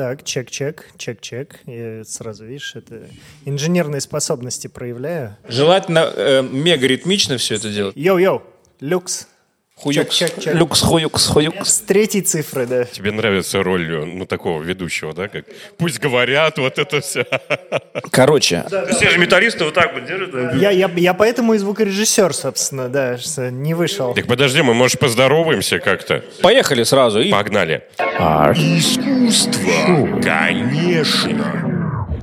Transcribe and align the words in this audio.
Так, 0.00 0.24
check-check, 0.24 0.86
check-check. 0.96 1.60
Я 1.66 2.04
сразу, 2.04 2.46
видишь, 2.46 2.74
это 2.74 3.02
инженерные 3.44 4.00
способности 4.00 4.66
проявляю. 4.66 5.36
Желательно 5.46 6.10
э, 6.16 6.40
мега 6.40 6.86
ритмично 6.86 7.36
все 7.36 7.56
это 7.56 7.68
делать. 7.68 7.94
Йоу-йоу, 7.96 8.40
люкс. 8.80 9.28
Хуюкс, 9.82 10.14
Check, 10.14 10.30
check, 10.32 10.42
check. 10.44 10.54
люкс, 10.54 10.82
хуюкс, 10.82 11.26
хуюкс. 11.26 11.68
С 11.68 11.78
третьей 11.80 12.20
цифры, 12.20 12.66
да. 12.66 12.84
Тебе 12.84 13.12
нравится 13.12 13.62
роль, 13.62 13.88
ну, 14.04 14.26
такого 14.26 14.62
ведущего, 14.62 15.14
да? 15.14 15.28
Как 15.28 15.46
пусть 15.78 15.98
говорят, 15.98 16.58
вот 16.58 16.78
это 16.78 17.00
все. 17.00 17.24
Короче, 18.10 18.64
Все 18.90 19.08
же 19.08 19.18
металлисты 19.18 19.64
вот 19.64 19.72
так 19.74 19.94
вот 19.94 20.04
держат. 20.04 20.54
Я, 20.60 20.70
я, 20.70 20.90
я 20.94 21.14
поэтому 21.14 21.54
и 21.54 21.58
звукорежиссер, 21.58 22.34
собственно, 22.34 22.88
да, 22.88 23.16
не 23.50 23.72
вышел. 23.72 24.12
Так 24.12 24.26
подожди, 24.26 24.60
мы, 24.60 24.74
может, 24.74 24.98
поздороваемся 25.00 25.78
как-то? 25.78 26.22
поехали 26.42 26.82
сразу. 26.82 27.20
И... 27.20 27.30
Погнали. 27.30 27.82
Искусство, 28.54 30.20
конечно. 30.22 31.59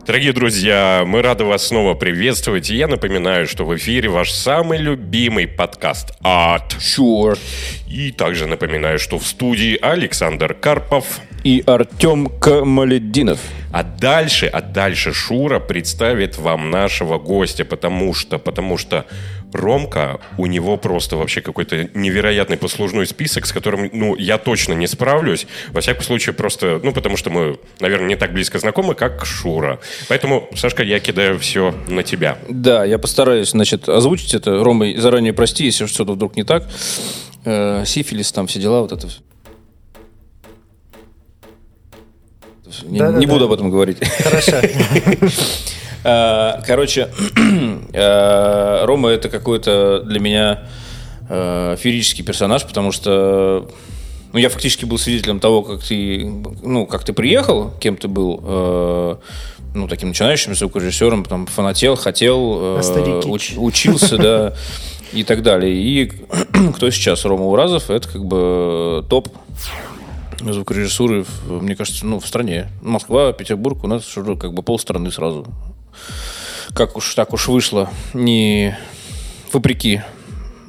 Дорогие 0.07 0.31
друзья, 0.31 1.03
мы 1.05 1.21
рады 1.21 1.43
вас 1.43 1.67
снова 1.67 1.93
приветствовать. 1.93 2.69
И 2.69 2.77
я 2.77 2.87
напоминаю, 2.87 3.45
что 3.45 3.65
в 3.65 3.75
эфире 3.75 4.07
ваш 4.07 4.31
самый 4.31 4.79
любимый 4.79 5.49
подкаст 5.49 6.13
«Art». 6.23 6.77
Sure. 6.79 7.37
И 7.89 8.13
также 8.13 8.47
напоминаю, 8.47 8.99
что 8.99 9.19
в 9.19 9.27
студии 9.27 9.77
Александр 9.81 10.53
Карпов. 10.53 11.19
И 11.43 11.63
Артем 11.65 12.27
Камаледдинов. 12.27 13.39
А 13.71 13.83
дальше, 13.83 14.47
а 14.47 14.61
дальше 14.61 15.13
Шура 15.13 15.59
представит 15.59 16.37
вам 16.37 16.71
нашего 16.71 17.17
гостя, 17.19 17.65
потому 17.65 18.13
что, 18.13 18.37
потому 18.39 18.77
что 18.77 19.05
Ромка, 19.53 20.19
у 20.37 20.45
него 20.45 20.77
просто 20.77 21.15
вообще 21.17 21.41
какой-то 21.41 21.89
невероятный 21.93 22.57
послужной 22.57 23.07
список, 23.07 23.45
с 23.45 23.53
которым, 23.53 23.89
ну, 23.93 24.15
я 24.15 24.37
точно 24.37 24.73
не 24.73 24.87
справлюсь. 24.87 25.47
Во 25.69 25.81
всяком 25.81 26.03
случае, 26.03 26.33
просто, 26.33 26.79
ну, 26.83 26.91
потому 26.91 27.17
что 27.17 27.29
мы, 27.29 27.59
наверное, 27.79 28.07
не 28.07 28.15
так 28.15 28.33
близко 28.33 28.59
знакомы, 28.59 28.95
как 28.95 29.25
Шура. 29.25 29.79
Поэтому, 30.09 30.49
Сашка, 30.55 30.83
я 30.83 30.99
кидаю 30.99 31.39
все 31.39 31.73
на 31.87 32.03
тебя. 32.03 32.37
Да, 32.49 32.83
я 32.85 32.99
постараюсь, 32.99 33.51
значит, 33.51 33.87
озвучить 33.87 34.33
это. 34.33 34.63
Рома, 34.63 34.85
заранее 34.97 35.33
прости, 35.33 35.65
если 35.65 35.85
что-то 35.85 36.13
вдруг 36.13 36.35
не 36.35 36.43
так. 36.43 36.67
Э, 37.45 37.83
сифилис, 37.85 38.31
там 38.31 38.47
все 38.47 38.59
дела, 38.59 38.81
вот 38.81 38.91
это. 38.91 39.07
Всё. 42.77 42.87
Не, 42.87 42.99
Да-да-да. 42.99 43.19
не 43.19 43.25
буду 43.25 43.45
об 43.45 43.51
этом 43.53 43.69
говорить. 43.69 43.97
Хорошо. 44.23 44.53
Э, 46.03 46.61
Короче, 46.65 47.09
э, 47.93 48.85
Рома 48.85 49.09
это 49.09 49.29
какой-то 49.29 50.01
для 50.05 50.19
меня 50.19 50.63
э, 51.27 51.75
феерический 51.77 52.23
персонаж, 52.23 52.63
потому 52.65 52.91
что 52.91 53.67
ну, 54.31 54.39
я 54.39 54.49
фактически 54.49 54.85
был 54.85 54.97
свидетелем 54.99 55.39
того, 55.39 55.63
как 55.63 55.83
ты, 55.83 56.23
ну, 56.63 56.85
как 56.85 57.03
ты 57.03 57.13
приехал, 57.13 57.71
кем 57.79 57.97
ты 57.97 58.07
был, 58.07 58.39
э, 58.43 59.15
ну, 59.73 59.87
таким 59.87 60.09
начинающим 60.09 60.55
звукорежиссером, 60.55 61.25
там, 61.25 61.45
фанател, 61.47 61.95
хотел, 61.95 62.77
э, 62.79 62.83
стадии 62.83 63.25
уч- 63.27 63.57
учился, 63.57 64.17
да, 64.17 64.53
и 65.13 65.23
так 65.23 65.41
далее. 65.43 65.73
И 65.75 66.11
кто 66.75 66.89
сейчас 66.91 67.25
Рома 67.25 67.45
Уразов, 67.47 67.89
это 67.89 68.07
как 68.07 68.23
бы 68.23 69.03
топ 69.09 69.29
звукорежиссуры, 70.39 71.25
мне 71.47 71.75
кажется, 71.75 72.05
ну, 72.05 72.19
в 72.19 72.27
стране. 72.27 72.67
Москва, 72.81 73.33
Петербург, 73.33 73.83
у 73.83 73.87
нас 73.87 74.17
уже 74.17 74.35
как 74.35 74.53
бы 74.53 74.63
полстраны 74.63 75.11
сразу. 75.11 75.45
Как 76.73 76.95
уж 76.95 77.15
так 77.15 77.33
уж 77.33 77.47
вышло, 77.47 77.89
не 78.13 78.77
вопреки. 79.51 80.01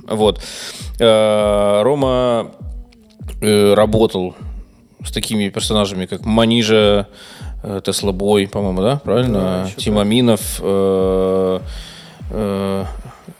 Вот. 0.07 0.41
Э, 0.99 1.83
Рома 1.83 2.51
э, 3.41 3.75
работал 3.75 4.35
с 5.05 5.13
такими 5.13 5.49
персонажами, 5.49 6.07
как 6.07 6.25
Манижа, 6.25 7.09
э, 7.63 7.81
Тесла 7.85 8.13
Бой, 8.13 8.49
по-моему, 8.49 8.83
да? 8.83 8.97
Правильно? 9.05 9.67
еще 9.67 9.77
Тим 9.77 9.99
Аминов, 9.99 10.61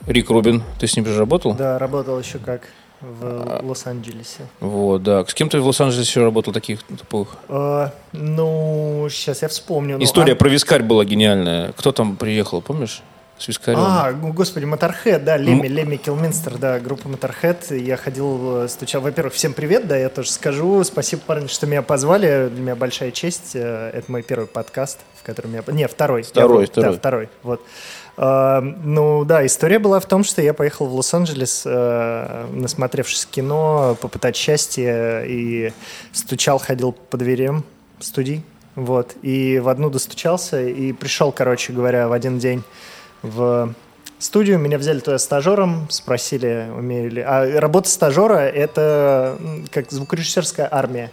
Рик 0.07 0.29
Рубин. 0.29 0.63
Ты 0.79 0.87
с 0.87 0.95
ним 0.95 1.05
же 1.05 1.17
работал? 1.17 1.53
Да, 1.53 1.77
работал 1.77 2.19
еще 2.19 2.39
как 2.39 2.61
в 3.01 3.61
Лос-Анджелесе. 3.63 4.47
Вот, 4.59 5.03
да. 5.03 5.25
С 5.25 5.33
кем 5.33 5.49
ты 5.49 5.59
в 5.59 5.65
Лос-Анджелесе 5.67 6.21
работал 6.21 6.53
таких 6.53 6.83
тупых? 6.83 7.37
А, 7.47 7.91
ну, 8.11 9.07
сейчас 9.09 9.41
я 9.41 9.47
вспомню. 9.47 9.97
Ну, 9.97 10.03
История 10.03 10.33
а- 10.33 10.35
про 10.35 10.49
вискарь 10.49 10.83
была 10.83 11.05
гениальная. 11.05 11.71
Кто 11.73 11.91
там 11.91 12.15
приехал, 12.17 12.61
помнишь? 12.61 13.01
С 13.37 13.47
вискарем. 13.47 13.79
А, 13.79 14.11
ну, 14.11 14.33
господи, 14.33 14.65
Моторхед, 14.65 15.23
да, 15.23 15.37
Леми, 15.37 15.67
Леми 15.67 15.95
Килминстер, 15.95 16.57
да, 16.57 16.77
группа 16.81 17.07
Моторхед. 17.07 17.71
Я 17.71 17.95
ходил, 17.95 18.67
стучал. 18.67 19.01
Во-первых, 19.01 19.33
всем 19.33 19.53
привет, 19.53 19.87
да, 19.87 19.95
я 19.95 20.09
тоже 20.09 20.29
скажу. 20.29 20.83
Спасибо, 20.83 21.21
парни, 21.25 21.47
что 21.47 21.65
меня 21.65 21.81
позвали. 21.81 22.49
Для 22.49 22.61
меня 22.61 22.75
большая 22.75 23.11
честь. 23.11 23.51
Э, 23.53 23.91
Это 23.93 24.11
мой 24.11 24.23
первый 24.23 24.45
подкаст, 24.47 24.99
в 25.17 25.23
котором 25.23 25.53
я... 25.53 25.63
Не, 25.67 25.87
второй. 25.87 26.23
Второй, 26.23 26.63
Я- 26.63 26.67
второй. 26.67 26.91
Да, 26.91 26.97
второй, 26.97 27.29
вот. 27.43 27.61
А, 28.21 28.59
Ну 28.61 29.23
да, 29.23 29.45
история 29.45 29.79
была 29.79 30.01
в 30.01 30.05
том, 30.05 30.25
что 30.25 30.41
я 30.41 30.53
поехал 30.53 30.87
в 30.87 30.93
Лос-Анджелес, 30.93 31.63
э, 31.65 32.47
насмотревшись 32.51 33.25
кино, 33.25 33.97
попытать 34.01 34.35
счастье 34.35 35.23
и 35.25 35.71
стучал, 36.11 36.59
ходил 36.59 36.91
по 36.91 37.15
дверям 37.15 37.63
студий, 38.01 38.43
вот. 38.75 39.15
И 39.21 39.59
в 39.59 39.69
одну 39.69 39.89
достучался 39.89 40.61
и 40.61 40.91
пришел, 40.91 41.31
короче 41.31 41.71
говоря, 41.71 42.09
в 42.09 42.11
один 42.11 42.39
день 42.39 42.61
в 43.21 43.73
студию. 44.17 44.59
Меня 44.59 44.77
взяли 44.77 44.99
туда 44.99 45.17
стажером, 45.17 45.87
спросили, 45.89 46.67
умею 46.75 47.09
ли... 47.11 47.21
А 47.21 47.61
работа 47.61 47.87
стажера— 47.87 48.39
это 48.39 49.37
как 49.71 49.91
звукорежиссерская 49.91 50.67
армия. 50.69 51.09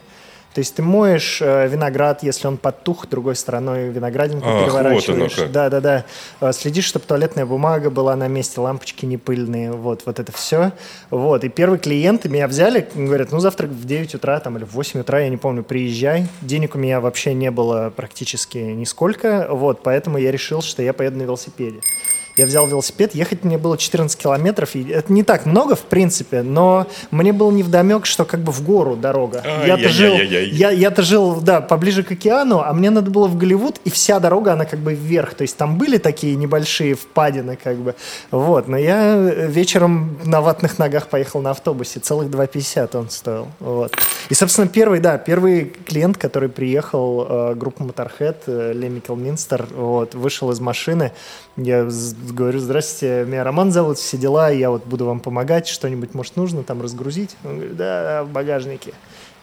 То 0.56 0.61
есть 0.61 0.75
ты 0.75 0.83
моешь 0.83 1.43
э, 1.43 1.69
виноград, 1.69 2.22
если 2.22 2.47
он 2.47 2.56
подтух, 2.56 3.06
другой 3.11 3.37
стороной 3.37 3.91
виноградинку 3.91 4.49
вот 4.49 4.65
переворачиваешь. 4.65 5.34
как. 5.34 5.53
Да, 5.53 5.69
да, 5.69 5.83
да. 5.83 6.05
Э, 6.41 6.50
Следишь, 6.55 6.87
чтобы 6.87 7.05
туалетная 7.05 7.44
бумага 7.44 7.91
была 7.91 8.17
на 8.17 8.27
месте, 8.27 8.59
лампочки 8.62 9.05
не 9.05 9.19
пыльные, 9.19 9.72
вот, 9.72 10.05
вот 10.06 10.19
это 10.19 10.33
все. 10.33 10.72
Вот. 11.11 11.44
И 11.44 11.50
первые 11.50 11.78
клиенты 11.78 12.31
меня 12.31 12.49
взяли, 12.49 12.89
говорят, 12.94 13.33
ну 13.33 13.39
завтра 13.39 13.67
в 13.67 13.84
9 13.84 14.15
утра 14.15 14.41
там, 14.41 14.56
или 14.56 14.65
в 14.65 14.72
8 14.72 15.00
утра, 15.00 15.21
я 15.21 15.28
не 15.28 15.37
помню, 15.37 15.62
приезжай. 15.62 16.27
Денег 16.41 16.75
у 16.75 16.78
меня 16.78 17.03
вообще 17.03 17.34
не 17.34 17.50
было 17.50 17.93
практически 17.94 18.56
нисколько, 18.56 19.49
вот, 19.50 19.83
поэтому 19.83 20.17
я 20.17 20.33
решил, 20.33 20.62
что 20.62 20.83
я 20.83 20.94
поеду 20.94 21.19
на 21.19 21.25
велосипеде. 21.25 21.81
Я 22.36 22.47
взял 22.47 22.66
велосипед, 22.66 23.14
ехать 23.14 23.44
мне 23.44 23.56
было 23.56 23.78
14 23.78 24.19
километров, 24.19 24.74
и 24.74 24.91
это 24.91 25.12
не 25.12 25.22
так 25.22 25.47
много, 25.47 25.74
в 25.74 25.82
принципе, 25.82 26.42
но 26.42 26.86
мне 27.10 27.32
было 27.32 27.50
невдомек, 27.50 28.06
что 28.06 28.24
как 28.24 28.41
бы 28.41 28.52
в 28.52 28.62
гору 28.62 28.97
дорога. 28.97 29.42
Я-то 29.66 29.88
жил, 29.88 30.12
Ай-яй-яй-яй. 30.12 30.56
я, 30.56 30.70
я-то 30.70 31.02
жил, 31.02 31.41
да, 31.41 31.60
поближе 31.60 32.02
к 32.02 32.12
океану, 32.12 32.60
а 32.60 32.72
мне 32.72 32.91
надо 32.91 33.10
было 33.10 33.26
в 33.26 33.36
Голливуд, 33.36 33.80
и 33.84 33.91
вся 33.91 34.20
дорога, 34.20 34.52
она 34.52 34.64
как 34.64 34.80
бы 34.80 34.94
вверх. 34.94 35.34
То 35.34 35.42
есть 35.42 35.56
там 35.56 35.78
были 35.78 35.98
такие 35.98 36.36
небольшие 36.36 36.94
впадины, 36.94 37.58
как 37.62 37.76
бы. 37.76 37.94
Вот, 38.30 38.69
но 38.69 38.76
я 38.76 39.16
вечером 39.16 40.19
на 40.25 40.41
ватных 40.41 40.78
ногах 40.78 41.08
поехал 41.08 41.41
на 41.41 41.50
автобусе. 41.50 42.00
Целых 42.00 42.28
2,50 42.28 42.96
он 42.96 43.10
стоил. 43.10 43.48
Вот. 43.60 43.96
И, 44.28 44.34
собственно, 44.34 44.69
первый, 44.69 45.00
да, 45.00 45.19
первый 45.19 45.72
клиент, 45.86 46.19
который 46.19 46.48
приехал, 46.48 47.26
э, 47.28 47.54
группа 47.54 47.82
Motorhead, 47.82 48.36
э, 48.46 48.72
Леми 48.75 49.00
Килминстер, 49.00 49.66
вот, 49.75 50.14
вышел 50.14 50.50
из 50.50 50.60
машины. 50.60 51.12
Я 51.56 51.88
говорю, 52.32 52.59
здрасте, 52.59 53.25
меня 53.26 53.44
Роман 53.44 53.72
зовут, 53.72 53.98
все 53.98 54.16
дела, 54.16 54.50
я 54.50 54.70
вот 54.70 54.87
буду 54.87 55.04
вам 55.04 55.20
помогать, 55.20 55.66
что-нибудь, 55.66 56.14
может, 56.14 56.37
нужно 56.37 56.62
там 56.62 56.82
разгрузить? 56.82 57.37
Он 57.44 57.56
говорит, 57.56 57.76
да, 57.76 58.03
да, 58.03 58.25
в 58.25 58.31
багажнике. 58.31 58.92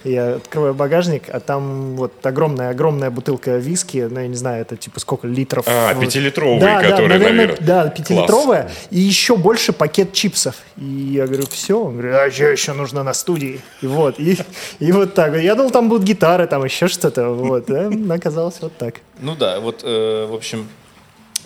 Я 0.03 0.35
открываю 0.35 0.73
багажник, 0.73 1.23
а 1.29 1.39
там 1.39 1.95
вот 1.95 2.13
огромная-огромная 2.25 3.09
бутылка 3.09 3.55
виски, 3.55 4.05
ну, 4.09 4.19
я 4.19 4.27
не 4.27 4.35
знаю, 4.35 4.61
это 4.61 4.75
типа 4.75 4.99
сколько 4.99 5.27
литров. 5.27 5.65
А, 5.65 5.93
пятилитровые, 5.95 6.59
да, 6.59 6.81
да, 6.81 6.89
которые, 6.89 7.07
наверное, 7.07 7.47
наверное. 7.47 7.65
Да, 7.65 7.87
пятилитровая, 7.87 8.69
и 8.89 8.99
еще 8.99 9.37
больше 9.37 9.71
пакет 9.71 10.11
чипсов. 10.11 10.55
И 10.75 10.83
я 10.83 11.25
говорю, 11.25 11.45
все. 11.49 11.81
Он 11.81 11.93
говорит, 11.93 12.15
а 12.15 12.29
что 12.29 12.51
еще 12.51 12.73
нужно 12.73 13.03
на 13.03 13.13
студии? 13.13 13.61
И 13.81 13.87
вот, 13.87 14.19
и, 14.19 14.37
и 14.79 14.91
вот 14.91 15.13
так. 15.13 15.37
Я 15.37 15.55
думал, 15.55 15.71
там 15.71 15.87
будут 15.87 16.03
гитары, 16.03 16.47
там 16.47 16.65
еще 16.65 16.89
что-то. 16.89 17.29
Вот, 17.29 17.69
а 17.69 17.89
оказалось 18.09 18.57
вот 18.59 18.75
так. 18.75 18.95
Ну 19.21 19.35
да, 19.35 19.61
вот, 19.61 19.83
э, 19.85 20.27
в 20.29 20.33
общем, 20.33 20.67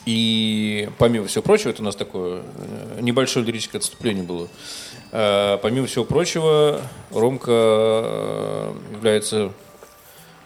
и 0.07 0.88
помимо 1.00 1.27
всего 1.27 1.42
прочего, 1.42 1.71
это 1.71 1.81
у 1.81 1.86
нас 1.86 1.98
такое 1.98 2.42
э, 2.56 3.00
небольшое 3.01 3.45
лирическое 3.45 3.80
отступление 3.80 4.24
было. 4.24 4.48
Э, 5.12 5.57
помимо 5.62 5.86
всего 5.86 6.06
прочего, 6.06 6.80
Ромка 7.12 7.51
э, 7.51 8.74
является 8.94 9.51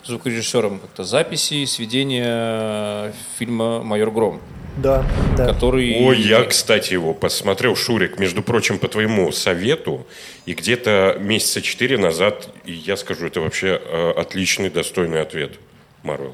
звукорежиссером 0.04 0.80
как-то 0.80 1.04
записи, 1.04 1.66
сведения 1.66 3.14
фильма 3.38 3.84
«Майор 3.84 4.10
Гром», 4.10 4.42
Да, 4.78 5.06
да. 5.38 5.54
который... 5.54 5.96
Ой, 6.08 6.20
я, 6.20 6.44
кстати, 6.44 6.94
его 6.94 7.14
посмотрел, 7.14 7.76
Шурик, 7.76 8.18
между 8.18 8.42
прочим, 8.42 8.80
по 8.80 8.88
твоему 8.88 9.32
совету, 9.32 10.08
и 10.48 10.56
где-то 10.56 11.18
месяца 11.20 11.62
четыре 11.62 12.00
назад, 12.00 12.50
и 12.66 12.72
я 12.72 12.98
скажу, 12.98 13.28
это 13.28 13.42
вообще 13.42 13.80
э, 13.80 14.12
отличный, 14.18 14.72
достойный 14.72 15.22
ответ, 15.22 15.60
Марвел. 16.02 16.34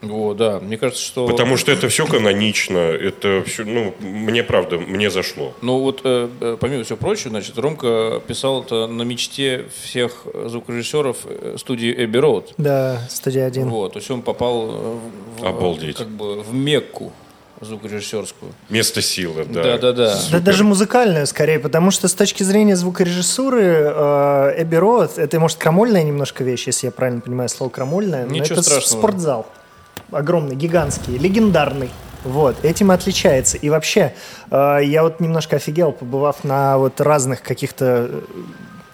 Вот, 0.00 0.36
да. 0.36 0.60
Мне 0.60 0.78
кажется, 0.78 1.02
что... 1.02 1.26
Потому 1.26 1.56
что 1.56 1.72
это 1.72 1.88
все 1.88 2.06
канонично, 2.06 2.78
это 2.78 3.42
все, 3.44 3.64
ну, 3.64 3.94
мне 4.00 4.42
правда, 4.44 4.78
мне 4.78 5.10
зашло. 5.10 5.52
Ну 5.60 5.80
вот, 5.80 6.02
э, 6.04 6.28
э, 6.40 6.56
помимо 6.60 6.84
всего 6.84 6.96
прочего, 6.96 7.30
значит, 7.30 7.58
Ромка 7.58 8.22
писал 8.26 8.62
это 8.62 8.86
на 8.86 9.02
мечте 9.02 9.64
всех 9.82 10.24
звукорежиссеров 10.46 11.16
э, 11.24 11.56
студии 11.58 11.92
Эбби 12.04 12.18
Роуд. 12.18 12.54
Да, 12.58 13.00
студия 13.10 13.46
1. 13.46 13.68
Вот, 13.68 13.94
то 13.94 13.98
есть 13.98 14.10
он 14.10 14.22
попал 14.22 15.00
в, 15.38 15.44
Обалдеть. 15.44 15.96
как 15.96 16.08
бы 16.08 16.42
в 16.42 16.54
Мекку 16.54 17.12
звукорежиссерскую. 17.60 18.52
Место 18.68 19.02
силы, 19.02 19.44
да. 19.48 19.62
Да, 19.64 19.78
да, 19.78 19.92
да. 19.92 20.18
Да 20.30 20.38
даже 20.40 20.62
музыкальную 20.64 21.26
скорее, 21.26 21.58
потому 21.58 21.90
что 21.90 22.06
с 22.06 22.14
точки 22.14 22.44
зрения 22.44 22.76
звукорежиссуры 22.76 23.62
э, 23.64 24.54
Эбби 24.62 24.76
Роуд, 24.76 25.18
это 25.18 25.40
может 25.40 25.58
крамольная 25.58 26.04
немножко 26.04 26.44
вещь, 26.44 26.68
если 26.68 26.86
я 26.86 26.92
правильно 26.92 27.20
понимаю 27.20 27.48
слово 27.48 27.70
крамольная, 27.70 28.26
но 28.26 28.32
Ничего 28.32 28.54
это 28.54 28.62
с- 28.62 28.66
страшного. 28.66 29.00
спортзал. 29.00 29.46
Огромный, 30.10 30.56
гигантский, 30.56 31.18
легендарный. 31.18 31.90
Вот, 32.24 32.64
этим 32.64 32.90
отличается. 32.90 33.56
И 33.56 33.70
вообще, 33.70 34.12
э, 34.50 34.80
я 34.84 35.02
вот 35.02 35.20
немножко 35.20 35.56
офигел, 35.56 35.92
побывав 35.92 36.44
на 36.44 36.76
вот 36.78 37.00
разных 37.00 37.42
каких-то 37.42 38.08
э, 38.10 38.20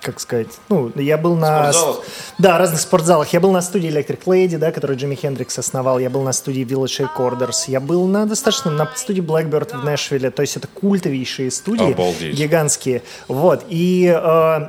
как 0.04 0.20
сказать, 0.20 0.48
ну, 0.68 0.92
я 0.96 1.16
был 1.16 1.34
на... 1.34 1.72
Спортзалах? 1.72 2.04
Да, 2.38 2.58
разных 2.58 2.80
спортзалах. 2.80 3.32
Я 3.32 3.40
был 3.40 3.52
на 3.52 3.62
студии 3.62 3.90
Electric 3.90 4.24
Lady, 4.26 4.58
да, 4.58 4.70
которую 4.70 4.98
Джимми 4.98 5.14
Хендрикс 5.14 5.58
основал. 5.58 5.98
Я 5.98 6.10
был 6.10 6.22
на 6.22 6.32
студии 6.32 6.62
Village 6.62 7.08
Recorders. 7.08 7.64
Я 7.68 7.80
был 7.80 8.06
на 8.06 8.26
достаточно 8.26 8.70
на 8.70 8.88
студии 8.94 9.22
Blackbird 9.22 9.80
в 9.80 9.84
Нэшвилле. 9.84 10.30
То 10.30 10.42
есть 10.42 10.58
это 10.58 10.68
культовейшие 10.68 11.50
студии. 11.50 11.92
Обалдеть. 11.92 12.36
Гигантские. 12.36 13.02
Вот. 13.28 13.64
И 13.68 14.14
э, 14.14 14.68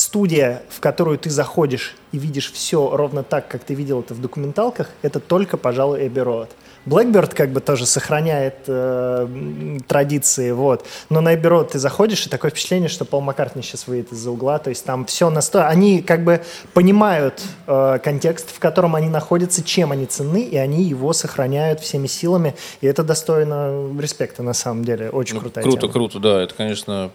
студия, 0.00 0.62
в 0.68 0.80
которую 0.80 1.18
ты 1.18 1.30
заходишь 1.30 1.94
и 2.12 2.18
видишь 2.18 2.50
все 2.52 2.96
ровно 2.96 3.22
так, 3.22 3.48
как 3.48 3.62
ты 3.64 3.74
видел 3.74 4.00
это 4.00 4.14
в 4.14 4.20
документалках, 4.20 4.88
это 5.02 5.20
только, 5.20 5.56
пожалуй, 5.56 6.06
Эбби 6.06 6.20
Роуд. 6.20 6.48
Blackbird 6.86 7.34
как 7.34 7.50
бы 7.50 7.60
тоже 7.60 7.84
сохраняет 7.84 8.54
э, 8.66 9.78
традиции, 9.86 10.50
вот. 10.50 10.86
Но 11.10 11.20
на 11.20 11.34
Эбби 11.34 11.46
Роуд 11.46 11.72
ты 11.72 11.78
заходишь, 11.78 12.26
и 12.26 12.30
такое 12.30 12.50
впечатление, 12.50 12.88
что 12.88 13.04
Пол 13.04 13.20
Маккартни 13.20 13.62
сейчас 13.62 13.86
выйдет 13.86 14.12
из-за 14.12 14.30
угла, 14.30 14.58
то 14.58 14.70
есть 14.70 14.84
там 14.86 15.04
все 15.04 15.28
настолько... 15.28 15.68
Они 15.68 16.00
как 16.00 16.24
бы 16.24 16.40
понимают 16.72 17.42
э, 17.66 17.98
контекст, 18.02 18.50
в 18.50 18.58
котором 18.58 18.96
они 18.96 19.08
находятся, 19.08 19.62
чем 19.62 19.92
они 19.92 20.06
ценны, 20.06 20.42
и 20.42 20.56
они 20.56 20.82
его 20.82 21.12
сохраняют 21.12 21.80
всеми 21.80 22.06
силами, 22.06 22.54
и 22.80 22.86
это 22.86 23.04
достойно 23.04 23.86
респекта 24.00 24.42
на 24.42 24.54
самом 24.54 24.82
деле. 24.84 25.10
Очень 25.10 25.34
Ну, 25.34 25.40
крутая 25.42 25.62
круто, 25.62 25.80
тема. 25.82 25.92
круто, 25.92 26.18
да. 26.18 26.42
Это, 26.42 26.54
конечно, 26.54 27.10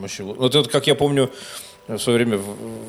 вообще... 0.00 0.22
Вот 0.22 0.54
это, 0.54 0.68
как 0.68 0.86
я 0.86 0.94
помню, 0.94 1.30
в 1.96 1.98
свое 1.98 2.18
время 2.18 2.36
в, 2.36 2.42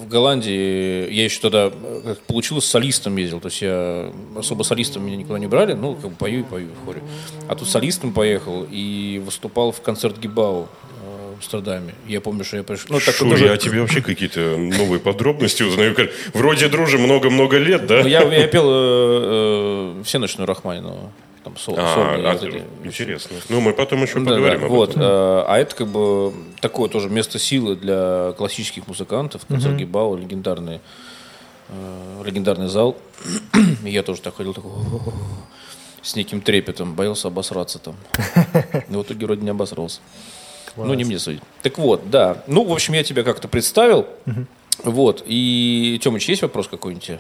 в 0.04 0.07
Голландии 0.10 1.10
я 1.12 1.24
еще 1.24 1.40
тогда, 1.40 1.72
э, 1.74 2.01
как 2.04 2.19
получилось, 2.22 2.66
солистом 2.66 3.16
ездил. 3.18 3.40
То 3.40 3.48
есть 3.48 3.62
я 3.62 4.12
особо 4.36 4.63
солистом 4.63 5.06
меня 5.06 5.16
никуда 5.16 5.40
не 5.40 5.48
брали, 5.48 5.74
ну, 5.74 5.96
как 5.96 6.12
бы 6.12 6.16
пою 6.18 6.42
и 6.42 6.44
пою 6.44 6.68
в 6.81 6.86
хоре. 6.86 7.01
А 7.48 7.56
тут 7.56 7.69
солистом 7.69 8.13
поехал 8.13 8.68
и 8.69 9.22
выступал 9.24 9.72
в 9.72 9.81
концерт 9.81 10.19
Гибау 10.19 10.68
э, 11.04 11.34
в 11.34 11.38
Амстердаме. 11.38 11.96
Я 12.07 12.19
помню, 12.19 12.44
что 12.44 12.57
я 12.57 12.63
пришел... 12.63 12.88
Ну, 12.90 13.00
так 13.00 13.16
Шо, 13.16 13.30
тоже- 13.30 13.46
я 13.46 13.57
тебе 13.57 13.80
вообще 13.81 14.01
какие-то 14.01 14.57
новые 14.57 15.00
подробности 15.00 15.63
узнаю. 15.63 15.95
Вроде 16.34 16.68
дружим 16.68 17.02
много-много 17.02 17.57
лет, 17.57 17.88
да? 17.88 18.02
Ну, 18.02 18.07
я, 18.07 18.22
я 18.24 18.48
пел 18.48 18.66
э, 18.69 20.00
э, 20.00 20.04
всеночную 20.04 20.45
Рахманинова. 20.48 21.12
Там 21.44 21.56
сол, 21.58 21.76
А, 21.78 21.96
сольные 21.96 22.30
а, 22.30 22.34
вот 22.34 22.44
эти. 22.44 22.64
интересно. 22.84 23.38
Ну, 23.48 23.62
мы 23.62 23.74
потом 23.74 24.02
еще 24.04 24.16
Да, 24.20 24.26
да, 24.26 24.32
поговорим 24.32 24.64
об 24.66 24.72
вот, 24.72 24.90
этом. 24.92 25.02
э, 25.04 25.06
а 25.48 25.58
это 25.58 25.74
как 25.76 25.88
бы 25.88 26.34
такое 26.60 26.90
тоже 26.90 27.10
место 27.10 27.40
силы 27.40 27.76
для 27.78 28.34
классических 28.38 28.88
музыкантов. 28.88 29.46
Концерт 29.48 29.76
Гибау, 29.78 30.18
легендарный, 30.18 30.82
э, 31.70 32.22
легендарный 32.26 32.68
зал. 32.68 32.98
Я 33.84 34.04
тоже 34.04 34.22
так 34.22 34.36
ходил, 34.36 34.54
такой, 34.54 34.72
с 36.02 36.16
неким 36.18 36.42
трепетом, 36.42 36.94
боялся 36.94 37.30
обосраться 37.30 37.80
там. 37.80 37.96
И 38.90 38.94
в 38.94 39.02
итоге 39.04 39.26
вроде 39.26 39.42
не 39.42 39.50
обосрался. 39.52 40.02
Ну, 40.76 40.94
не 40.94 41.04
мне 41.06 41.20
судить. 41.20 41.42
Так 41.62 41.78
вот, 41.78 42.10
да. 42.10 42.44
Ну, 42.48 42.64
в 42.66 42.72
общем, 42.72 42.94
я 42.94 43.04
тебя 43.04 43.24
как-то 43.24 43.48
представил. 43.48 44.08
Вот. 44.84 45.24
И, 45.26 46.00
Тёмыч, 46.02 46.28
есть 46.30 46.42
вопрос 46.42 46.68
какой-нибудь? 46.68 47.20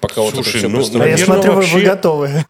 Пока 0.00 0.22
вот 0.22 0.34
Слушай, 0.34 0.48
это 0.60 0.80
все 0.82 0.98
ну, 0.98 1.02
А 1.04 1.06
я 1.06 1.16
смотрю, 1.16 1.52
вы- 1.52 1.58
вы 1.58 1.62
вообще- 1.62 1.80
готовы. 1.80 2.44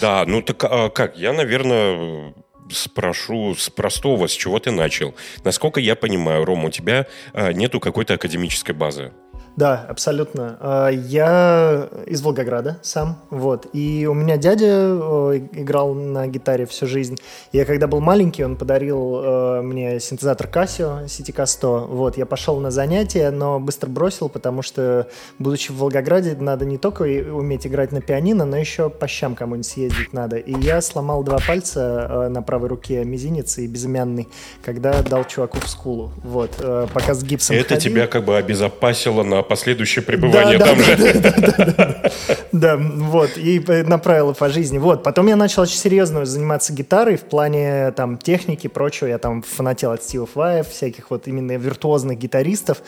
Да, 0.00 0.24
ну 0.26 0.42
так 0.42 0.64
а 0.64 0.88
как? 0.90 1.16
Я, 1.16 1.32
наверное, 1.32 2.34
спрошу 2.70 3.54
с 3.54 3.70
простого, 3.70 4.26
с 4.26 4.32
чего 4.32 4.58
ты 4.58 4.70
начал. 4.70 5.14
Насколько 5.44 5.80
я 5.80 5.94
понимаю, 5.94 6.44
Рома, 6.44 6.68
у 6.68 6.70
тебя 6.70 7.06
а, 7.32 7.52
нету 7.52 7.80
какой-то 7.80 8.14
академической 8.14 8.72
базы. 8.72 9.12
Да, 9.56 9.86
абсолютно. 9.88 10.58
А, 10.60 10.88
Я 10.90 11.88
из 12.06 12.20
Волгограда 12.20 12.78
сам, 12.82 13.16
вот. 13.30 13.66
И 13.72 14.06
у 14.08 14.12
меня 14.12 14.36
дядя 14.36 14.66
э, 14.66 15.40
играл 15.52 15.94
на 15.94 16.26
гитаре 16.26 16.66
всю 16.66 16.86
жизнь. 16.86 17.16
Я 17.52 17.64
когда 17.64 17.86
был 17.86 18.00
маленький, 18.00 18.44
он 18.44 18.56
подарил 18.56 19.20
э, 19.24 19.62
мне 19.62 19.98
синтезатор 19.98 20.46
Casio 20.48 21.06
CTK-100. 21.06 21.86
Вот, 21.86 22.18
я 22.18 22.26
пошел 22.26 22.60
на 22.60 22.70
занятия, 22.70 23.30
но 23.30 23.58
быстро 23.58 23.88
бросил, 23.88 24.28
потому 24.28 24.60
что, 24.60 25.08
будучи 25.38 25.72
в 25.72 25.76
Волгограде, 25.78 26.36
надо 26.38 26.66
не 26.66 26.76
только 26.76 27.02
уметь 27.02 27.66
играть 27.66 27.92
на 27.92 28.02
пианино, 28.02 28.44
но 28.44 28.58
еще 28.58 28.90
по 28.90 29.08
щам 29.08 29.34
кому-нибудь 29.34 29.66
съездить 29.66 30.12
надо. 30.12 30.36
И 30.36 30.52
я 30.60 30.82
сломал 30.82 31.22
два 31.22 31.38
пальца 31.46 32.06
э, 32.10 32.28
на 32.28 32.42
правой 32.42 32.68
руке, 32.68 33.04
мизинец 33.04 33.56
и 33.56 33.66
безымянный, 33.66 34.28
когда 34.62 35.02
дал 35.02 35.24
чуваку 35.24 35.60
в 35.60 35.68
скулу. 35.68 36.12
Вот, 36.22 36.50
пока 36.92 37.14
с 37.14 37.24
гипсом 37.24 37.56
Это 37.56 37.74
ходил. 37.76 37.92
тебя 37.92 38.06
как 38.06 38.24
бы 38.26 38.36
обезопасило 38.36 39.22
на 39.22 39.45
последующее 39.48 40.02
пребывание 40.02 40.58
Да, 40.58 40.66
там 40.66 40.78
да, 40.78 40.84
же. 40.96 42.12
Да, 42.52 42.76
вот, 42.76 43.36
и 43.36 43.60
направила 43.86 44.32
по 44.32 44.48
жизни. 44.48 44.78
Вот, 44.78 45.02
потом 45.02 45.26
я 45.26 45.36
начал 45.36 45.62
очень 45.62 45.76
серьезно 45.76 46.24
заниматься 46.24 46.72
гитарой 46.72 47.16
в 47.16 47.22
плане 47.22 47.90
там 47.92 48.16
техники 48.18 48.66
и 48.66 48.68
прочего. 48.68 49.08
Я 49.08 49.18
там 49.18 49.42
фанател 49.42 49.90
от 49.92 50.02
Стива 50.02 50.28
Ваев, 50.34 50.68
всяких 50.68 51.10
вот 51.10 51.28
именно 51.28 51.56
виртуозных 51.56 52.18
гитаристов. 52.18 52.78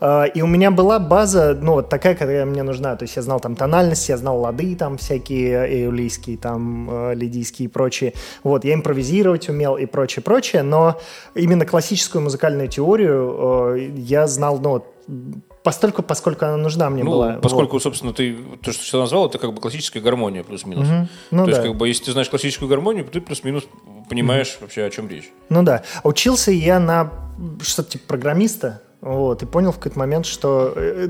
А, 0.00 0.24
И 0.24 0.42
у 0.42 0.46
меня 0.46 0.70
была 0.70 0.98
база, 0.98 1.58
ну, 1.60 1.74
вот 1.74 1.88
такая, 1.88 2.14
какая 2.14 2.44
мне 2.44 2.62
нужна. 2.62 2.96
То 2.96 3.04
есть 3.04 3.16
я 3.16 3.22
знал 3.22 3.40
там 3.40 3.56
тональность, 3.56 4.08
я 4.08 4.16
знал 4.16 4.40
лады 4.40 4.74
там 4.76 4.96
всякие 4.98 5.84
эулийские, 5.84 6.38
там 6.38 6.88
э, 6.90 7.14
лидийские 7.14 7.68
и 7.68 7.68
прочие. 7.68 8.14
Вот, 8.42 8.64
я 8.64 8.74
импровизировать 8.74 9.48
умел 9.48 9.76
и 9.76 9.86
прочее, 9.86 10.22
прочее. 10.22 10.62
Но 10.62 10.98
именно 11.34 11.66
классическую 11.66 12.22
музыкальную 12.22 12.68
теорию 12.68 13.76
э, 13.76 13.90
я 13.96 14.26
знал, 14.26 14.58
ну, 14.58 14.84
постольку, 15.68 16.02
поскольку 16.02 16.46
она 16.46 16.56
нужна 16.56 16.88
мне 16.88 17.04
Ну, 17.04 17.10
была. 17.10 17.32
Вот. 17.34 17.42
поскольку, 17.42 17.78
собственно, 17.78 18.14
ты 18.14 18.34
то, 18.62 18.72
что 18.72 18.90
ты 18.90 18.96
назвал, 18.96 19.26
это 19.26 19.36
как 19.36 19.52
бы 19.52 19.60
классическая 19.60 20.00
гармония 20.00 20.42
плюс-минус. 20.42 20.88
Ну 21.30 21.44
то 21.44 21.50
есть, 21.50 21.60
да. 21.60 21.68
как 21.68 21.76
бы, 21.76 21.86
если 21.88 22.04
ты 22.06 22.12
знаешь 22.12 22.30
классическую 22.30 22.70
гармонию, 22.70 23.04
ты 23.04 23.20
плюс-минус 23.20 23.64
понимаешь 24.08 24.56
вообще, 24.62 24.84
о 24.84 24.90
чем 24.90 25.10
речь. 25.10 25.30
Ну 25.50 25.62
да. 25.62 25.82
Учился 26.04 26.52
я 26.52 26.80
на 26.80 27.12
что-то 27.60 27.90
типа 27.90 28.04
программиста. 28.08 28.80
Вот, 29.00 29.44
и 29.44 29.46
понял 29.46 29.70
в 29.70 29.76
какой-то 29.76 29.96
момент, 29.96 30.26
что 30.26 30.72
э, 30.74 31.08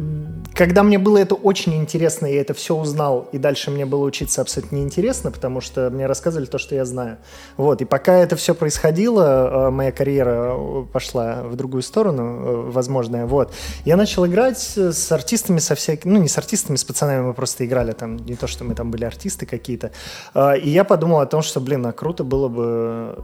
когда 0.53 0.83
мне 0.83 0.99
было 0.99 1.17
это 1.17 1.35
очень 1.35 1.75
интересно, 1.75 2.27
я 2.27 2.43
это 2.43 2.53
все 2.53 2.77
узнал, 2.77 3.31
и 3.33 3.39
дальше 3.39 3.71
мне 3.71 3.87
было 3.87 4.05
учиться 4.05 4.43
абсолютно 4.43 4.77
неинтересно, 4.77 5.31
потому 5.31 5.63
что 5.63 5.89
мне 5.89 6.05
рассказывали 6.05 6.45
то, 6.45 6.59
что 6.59 6.75
я 6.75 6.85
знаю. 6.85 7.17
Вот, 7.57 7.81
и 7.81 7.87
пока 7.87 8.15
это 8.19 8.37
все 8.37 8.55
происходило, 8.55 9.69
э, 9.69 9.71
моя 9.71 9.91
карьера 9.91 10.53
э, 10.53 10.85
пошла 10.93 11.45
в 11.45 11.57
другую 11.57 11.83
сторону, 11.83 12.23
э, 12.23 12.71
возможная, 12.71 13.25
вот. 13.25 13.55
Я 13.87 13.97
начал 13.97 14.27
играть 14.27 14.59
с 14.59 15.11
артистами, 15.11 15.59
со 15.59 15.75
всякими, 15.75 16.13
ну, 16.13 16.21
не 16.21 16.29
с 16.29 16.37
артистами, 16.37 16.77
с 16.77 16.85
пацанами 16.85 17.23
мы 17.23 17.33
просто 17.33 17.65
играли 17.65 17.93
там, 17.93 18.17
не 18.17 18.37
то, 18.37 18.47
что 18.47 18.65
мы 18.65 18.75
там 18.75 18.91
были 18.91 19.07
артисты 19.07 19.47
какие-то. 19.47 19.93
А, 20.35 20.53
И 20.53 20.69
я 20.69 20.85
подумал 20.85 21.21
о 21.21 21.27
том, 21.27 21.41
что, 21.41 21.59
блин, 21.59 21.87
а 21.87 21.93
круто 21.93 22.23
было 22.23 22.49
бы 22.49 23.17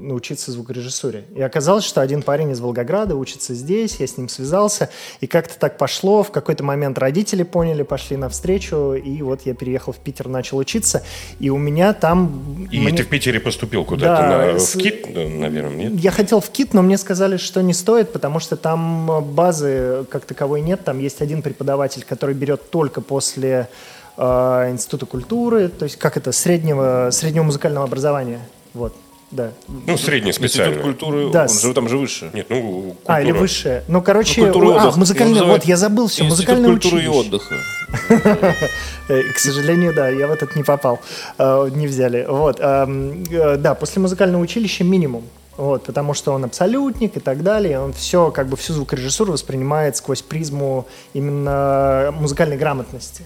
научиться 0.00 0.50
звукорежиссуре. 0.50 1.26
И 1.34 1.42
оказалось, 1.42 1.84
что 1.84 2.00
один 2.00 2.22
парень 2.22 2.52
из 2.52 2.60
Волгограда 2.60 3.14
учится 3.14 3.52
здесь, 3.52 3.97
я 4.00 4.06
с 4.06 4.16
ним 4.16 4.28
связался, 4.28 4.88
и 5.20 5.26
как-то 5.26 5.58
так 5.58 5.78
пошло. 5.78 6.22
В 6.22 6.30
какой-то 6.30 6.64
момент 6.64 6.98
родители 6.98 7.42
поняли, 7.42 7.82
пошли 7.82 8.16
навстречу, 8.16 8.94
и 8.94 9.22
вот 9.22 9.42
я 9.46 9.54
переехал 9.54 9.92
в 9.92 9.96
Питер, 9.98 10.28
начал 10.28 10.58
учиться, 10.58 11.02
и 11.40 11.50
у 11.50 11.58
меня 11.58 11.92
там... 11.92 12.68
И 12.70 12.78
мне- 12.80 12.96
ты 12.96 13.02
в 13.02 13.08
Питере 13.08 13.40
поступил 13.40 13.84
куда-то 13.84 14.22
Да, 14.22 14.52
на, 14.54 14.58
с- 14.58 14.74
в 14.74 14.78
КИТ, 14.78 15.06
наверное, 15.14 15.90
нет? 15.90 15.92
я 15.94 16.10
хотел 16.10 16.40
в 16.40 16.48
КИТ, 16.50 16.74
но 16.74 16.82
мне 16.82 16.98
сказали, 16.98 17.36
что 17.36 17.62
не 17.62 17.74
стоит, 17.74 18.12
потому 18.12 18.40
что 18.40 18.56
там 18.56 19.10
э, 19.10 19.20
базы 19.20 20.04
как 20.10 20.24
таковой 20.24 20.60
нет. 20.60 20.84
Там 20.84 20.98
есть 20.98 21.20
один 21.22 21.42
преподаватель, 21.42 22.04
который 22.08 22.34
берет 22.34 22.70
только 22.70 23.00
после 23.00 23.68
э, 24.16 24.22
Института 24.70 25.06
культуры, 25.06 25.68
то 25.68 25.84
есть 25.84 25.96
как 25.96 26.16
это, 26.16 26.32
среднего, 26.32 27.08
среднего 27.12 27.44
музыкального 27.44 27.84
образования. 27.86 28.40
Вот, 28.74 28.94
да. 29.30 29.52
Ну, 29.68 29.96
средний 29.98 30.30
Институт 30.30 30.50
специальный. 30.50 30.82
культуры, 30.82 31.30
Да, 31.30 31.42
он 31.42 31.48
же 31.58 31.74
там 31.74 31.88
же 31.88 31.98
выше. 31.98 32.30
Нет, 32.32 32.46
ну, 32.48 32.96
А, 33.06 33.20
или 33.20 33.26
культура. 33.26 33.40
высшее. 33.42 33.84
Ну, 33.88 34.02
короче, 34.02 34.40
Ну, 34.40 34.52
культура 34.52 34.68
и 34.68 34.78
а, 34.78 34.82
отдых. 34.82 34.96
музыкальное, 34.96 35.40
Его 35.42 35.48
вот, 35.52 35.64
я 35.64 35.76
забыл 35.76 36.06
все, 36.08 36.24
Институт 36.24 36.30
музыкальное 36.38 36.70
культуры 36.70 37.02
и 37.04 37.08
училище. 37.08 37.26
отдыха. 37.28 37.54
Э, 39.08 39.22
К 39.34 39.38
сожалению, 39.38 39.94
да, 39.94 40.08
я 40.10 40.26
в 40.26 40.30
этот 40.30 40.54
не 40.56 40.62
попал, 40.62 41.00
э, 41.38 41.68
не 41.74 41.86
взяли. 41.86 42.26
Вот, 42.28 42.60
эм, 42.60 43.24
э, 43.30 43.56
да, 43.56 43.74
после 43.74 44.02
музыкального 44.02 44.42
училища 44.42 44.84
минимум. 44.84 45.24
Вот, 45.56 45.84
потому 45.84 46.14
что 46.14 46.32
он 46.32 46.44
абсолютник 46.44 47.16
и 47.16 47.20
так 47.20 47.42
далее. 47.42 47.80
Он 47.80 47.92
все, 47.92 48.30
как 48.30 48.46
бы 48.48 48.56
всю 48.56 48.74
звукорежиссуру 48.74 49.32
воспринимает 49.32 49.96
сквозь 49.96 50.22
призму 50.22 50.86
именно 51.14 52.14
музыкальной 52.20 52.56
грамотности. 52.56 53.24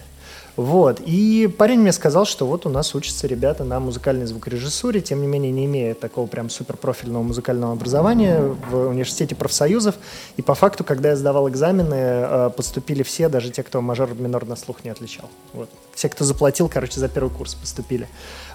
Вот. 0.55 1.01
И 1.05 1.47
парень 1.57 1.79
мне 1.79 1.91
сказал, 1.91 2.25
что 2.25 2.45
вот 2.45 2.65
у 2.65 2.69
нас 2.69 2.93
учатся 2.93 3.25
ребята 3.27 3.63
на 3.63 3.79
музыкальной 3.79 4.25
звукорежиссуре, 4.25 5.01
тем 5.01 5.21
не 5.21 5.27
менее 5.27 5.51
не 5.51 5.65
имея 5.65 5.93
такого 5.95 6.27
прям 6.27 6.49
суперпрофильного 6.49 7.23
музыкального 7.23 7.73
образования 7.73 8.55
в 8.69 8.87
университете 8.89 9.35
профсоюзов. 9.35 9.95
И 10.37 10.41
по 10.41 10.53
факту, 10.53 10.83
когда 10.83 11.09
я 11.09 11.15
сдавал 11.15 11.49
экзамены, 11.49 11.95
э, 11.95 12.49
поступили 12.55 13.01
все, 13.03 13.29
даже 13.29 13.49
те, 13.49 13.63
кто 13.63 13.81
мажор 13.81 14.13
минор 14.13 14.45
на 14.45 14.55
слух 14.55 14.83
не 14.83 14.91
отличал. 14.91 15.29
Вот. 15.53 15.69
Все, 15.95 16.09
кто 16.09 16.23
заплатил, 16.23 16.69
короче, 16.69 16.99
за 16.99 17.07
первый 17.07 17.29
курс 17.29 17.53
поступили. 17.53 18.07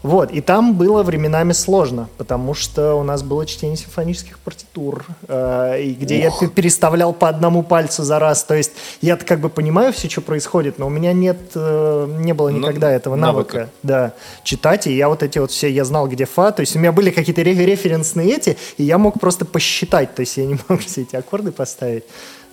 Вот, 0.03 0.31
и 0.31 0.41
там 0.41 0.75
было 0.75 1.03
временами 1.03 1.53
сложно, 1.53 2.09
потому 2.19 2.55
что 2.55 2.95
у 2.95 3.03
нас 3.03 3.23
было 3.23 3.47
чтение 3.47 3.77
симфонических 3.77 4.39
партитур, 4.39 5.05
э, 5.27 5.83
и 5.83 5.93
где 5.93 6.29
Ох. 6.29 6.43
я 6.43 6.49
переставлял 6.49 7.13
по 7.13 7.29
одному 7.29 7.63
пальцу 7.63 8.05
за 8.05 8.19
раз. 8.19 8.45
То 8.45 8.55
есть 8.55 8.73
я 9.01 9.17
как 9.17 9.41
бы 9.41 9.49
понимаю 9.49 9.93
все, 9.93 10.09
что 10.09 10.21
происходит, 10.21 10.79
но 10.79 10.87
у 10.87 10.91
меня 10.91 11.13
нет, 11.13 11.39
э, 11.55 12.17
не 12.21 12.33
было 12.33 12.49
никогда 12.51 12.89
но, 12.89 12.93
этого 12.93 13.17
навыка, 13.17 13.57
навыка, 13.57 13.73
да, 13.83 14.13
читать. 14.45 14.87
И 14.87 14.97
я 14.97 15.09
вот 15.09 15.23
эти 15.23 15.39
вот 15.39 15.51
все, 15.51 15.69
я 15.69 15.85
знал, 15.85 16.09
где 16.09 16.27
фа, 16.27 16.53
то 16.53 16.61
есть 16.61 16.77
у 16.77 16.79
меня 16.79 16.93
были 16.93 17.11
какие-то 17.11 17.43
референсные 17.43 18.37
эти, 18.37 18.57
и 18.77 18.85
я 18.85 18.99
мог 18.99 19.19
просто 19.21 19.45
посчитать, 19.45 20.15
то 20.15 20.21
есть 20.21 20.37
я 20.37 20.47
не 20.47 20.59
мог 20.69 20.81
все 20.81 21.03
эти 21.03 21.17
аккорды 21.17 21.51
поставить. 21.51 22.05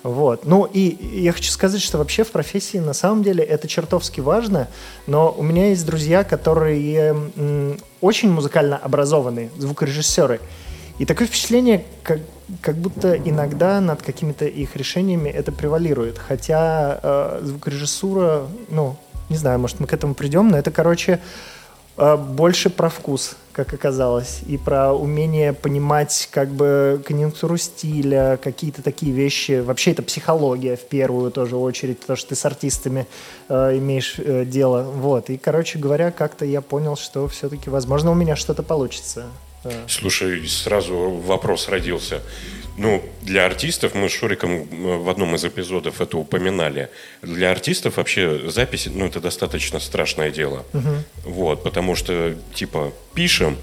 Вот. 0.06 0.46
Ну 0.46 0.70
и 0.72 1.20
я 1.20 1.32
хочу 1.32 1.50
сказать, 1.50 1.82
что 1.82 1.98
вообще 1.98 2.24
в 2.24 2.30
профессии 2.30 2.78
на 2.78 2.94
самом 2.94 3.24
деле 3.24 3.44
это 3.44 3.68
чертовски 3.68 4.20
важно, 4.20 4.68
но 5.08 5.34
у 5.36 5.42
меня 5.42 5.70
есть 5.70 5.84
друзья, 5.84 6.24
которые 6.24 7.16
очень 8.02 8.30
музыкально 8.30 8.78
образованные, 8.78 9.50
звукорежиссеры. 9.58 10.42
И 11.00 11.06
такое 11.06 11.26
впечатление, 11.26 11.86
как, 12.04 12.20
как 12.62 12.76
будто 12.76 13.16
иногда 13.16 13.82
над 13.82 14.04
какими-то 14.04 14.46
их 14.46 14.76
решениями 14.76 15.28
это 15.30 15.52
превалирует. 15.52 16.20
Хотя 16.20 17.00
э, 17.02 17.40
звукорежиссура, 17.42 18.46
ну, 18.70 18.98
не 19.30 19.38
знаю, 19.38 19.58
может 19.58 19.80
мы 19.80 19.88
к 19.88 19.94
этому 19.94 20.14
придем, 20.14 20.50
но 20.50 20.58
это, 20.60 20.70
короче, 20.70 21.20
э, 21.98 22.16
больше 22.16 22.70
про 22.70 22.90
вкус 22.90 23.38
как 23.56 23.74
оказалось, 23.74 24.42
и 24.46 24.58
про 24.58 24.92
умение 24.94 25.54
понимать 25.54 26.28
как 26.30 26.50
бы 26.50 27.02
конъюнктуру 27.06 27.56
стиля, 27.56 28.38
какие-то 28.44 28.82
такие 28.82 29.14
вещи. 29.14 29.62
Вообще 29.62 29.92
это 29.92 30.04
психология 30.04 30.76
в 30.76 30.82
первую 30.82 31.32
тоже 31.32 31.56
очередь, 31.56 32.02
потому 32.02 32.18
что 32.18 32.30
ты 32.30 32.36
с 32.36 32.46
артистами 32.46 33.08
э, 33.48 33.78
имеешь 33.78 34.16
э, 34.18 34.44
дело. 34.44 34.84
Вот. 34.84 35.30
И, 35.30 35.38
короче 35.38 35.80
говоря, 35.80 36.12
как-то 36.12 36.44
я 36.44 36.60
понял, 36.60 36.98
что 36.98 37.30
все-таки, 37.30 37.70
возможно, 37.70 38.12
у 38.12 38.14
меня 38.14 38.36
что-то 38.36 38.62
получится. 38.62 39.28
Э. 39.64 39.72
Слушай, 39.88 40.46
сразу 40.48 41.12
вопрос 41.26 41.70
родился. 41.70 42.22
Ну, 42.78 43.02
для 43.22 43.46
артистов, 43.46 43.96
мы 43.96 44.10
с 44.10 44.12
Шуриком 44.12 44.52
э, 44.52 44.98
в 44.98 45.10
одном 45.10 45.36
из 45.36 45.46
эпизодов 45.46 46.02
это 46.02 46.18
упоминали, 46.18 46.90
для 47.22 47.52
артистов 47.52 47.98
вообще 47.98 48.50
записи, 48.50 48.92
ну, 48.94 49.06
это 49.06 49.22
достаточно 49.22 49.80
страшное 49.80 50.30
дело. 50.30 50.66
Угу. 50.74 51.32
Вот, 51.32 51.64
потому 51.64 51.96
что, 51.96 52.36
типа, 52.54 52.92
пишем, 53.14 53.58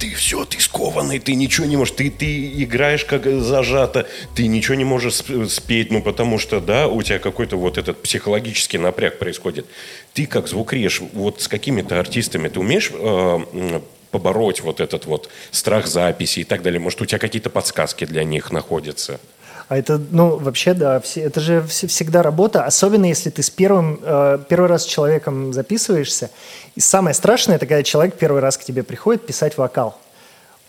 ты 0.00 0.14
все, 0.14 0.44
ты 0.46 0.58
скованный, 0.58 1.18
ты 1.18 1.34
ничего 1.34 1.66
не 1.66 1.76
можешь, 1.76 1.94
ты, 1.94 2.10
ты 2.10 2.62
играешь 2.62 3.04
как 3.04 3.26
зажато, 3.26 4.08
ты 4.34 4.46
ничего 4.46 4.74
не 4.74 4.84
можешь 4.84 5.22
спеть, 5.50 5.90
ну, 5.92 6.02
потому 6.02 6.38
что, 6.38 6.60
да, 6.60 6.88
у 6.88 7.02
тебя 7.02 7.18
какой-то 7.18 7.56
вот 7.56 7.76
этот 7.78 8.02
психологический 8.02 8.78
напряг 8.78 9.18
происходит. 9.18 9.66
Ты 10.14 10.26
как 10.26 10.48
звукреж, 10.48 11.02
вот 11.12 11.42
с 11.42 11.48
какими-то 11.48 12.00
артистами, 12.00 12.48
ты 12.48 12.58
умеешь 12.58 12.90
э, 12.92 13.80
побороть 14.10 14.60
вот 14.60 14.80
этот 14.80 15.06
вот 15.06 15.28
страх 15.50 15.86
записи 15.86 16.40
и 16.40 16.44
так 16.44 16.62
далее? 16.62 16.80
Может, 16.80 17.00
у 17.02 17.06
тебя 17.06 17.18
какие-то 17.18 17.50
подсказки 17.50 18.04
для 18.04 18.24
них 18.24 18.52
находятся? 18.52 19.20
А 19.68 19.78
это, 19.78 20.00
ну, 20.10 20.36
вообще, 20.36 20.74
да, 20.74 20.98
все, 20.98 21.20
это 21.20 21.38
же 21.38 21.62
всегда 21.62 22.24
работа, 22.24 22.64
особенно 22.64 23.06
если 23.06 23.30
ты 23.30 23.42
с 23.42 23.50
первым, 23.50 24.00
э, 24.02 24.40
первый 24.48 24.68
раз 24.68 24.82
с 24.82 24.86
человеком 24.86 25.52
записываешься. 25.52 26.30
И 26.74 26.80
самое 26.80 27.14
страшное, 27.14 27.54
это 27.54 27.66
когда 27.66 27.84
человек 27.84 28.16
первый 28.16 28.40
раз 28.40 28.58
к 28.58 28.64
тебе 28.64 28.82
приходит 28.82 29.24
писать 29.24 29.56
вокал 29.56 29.96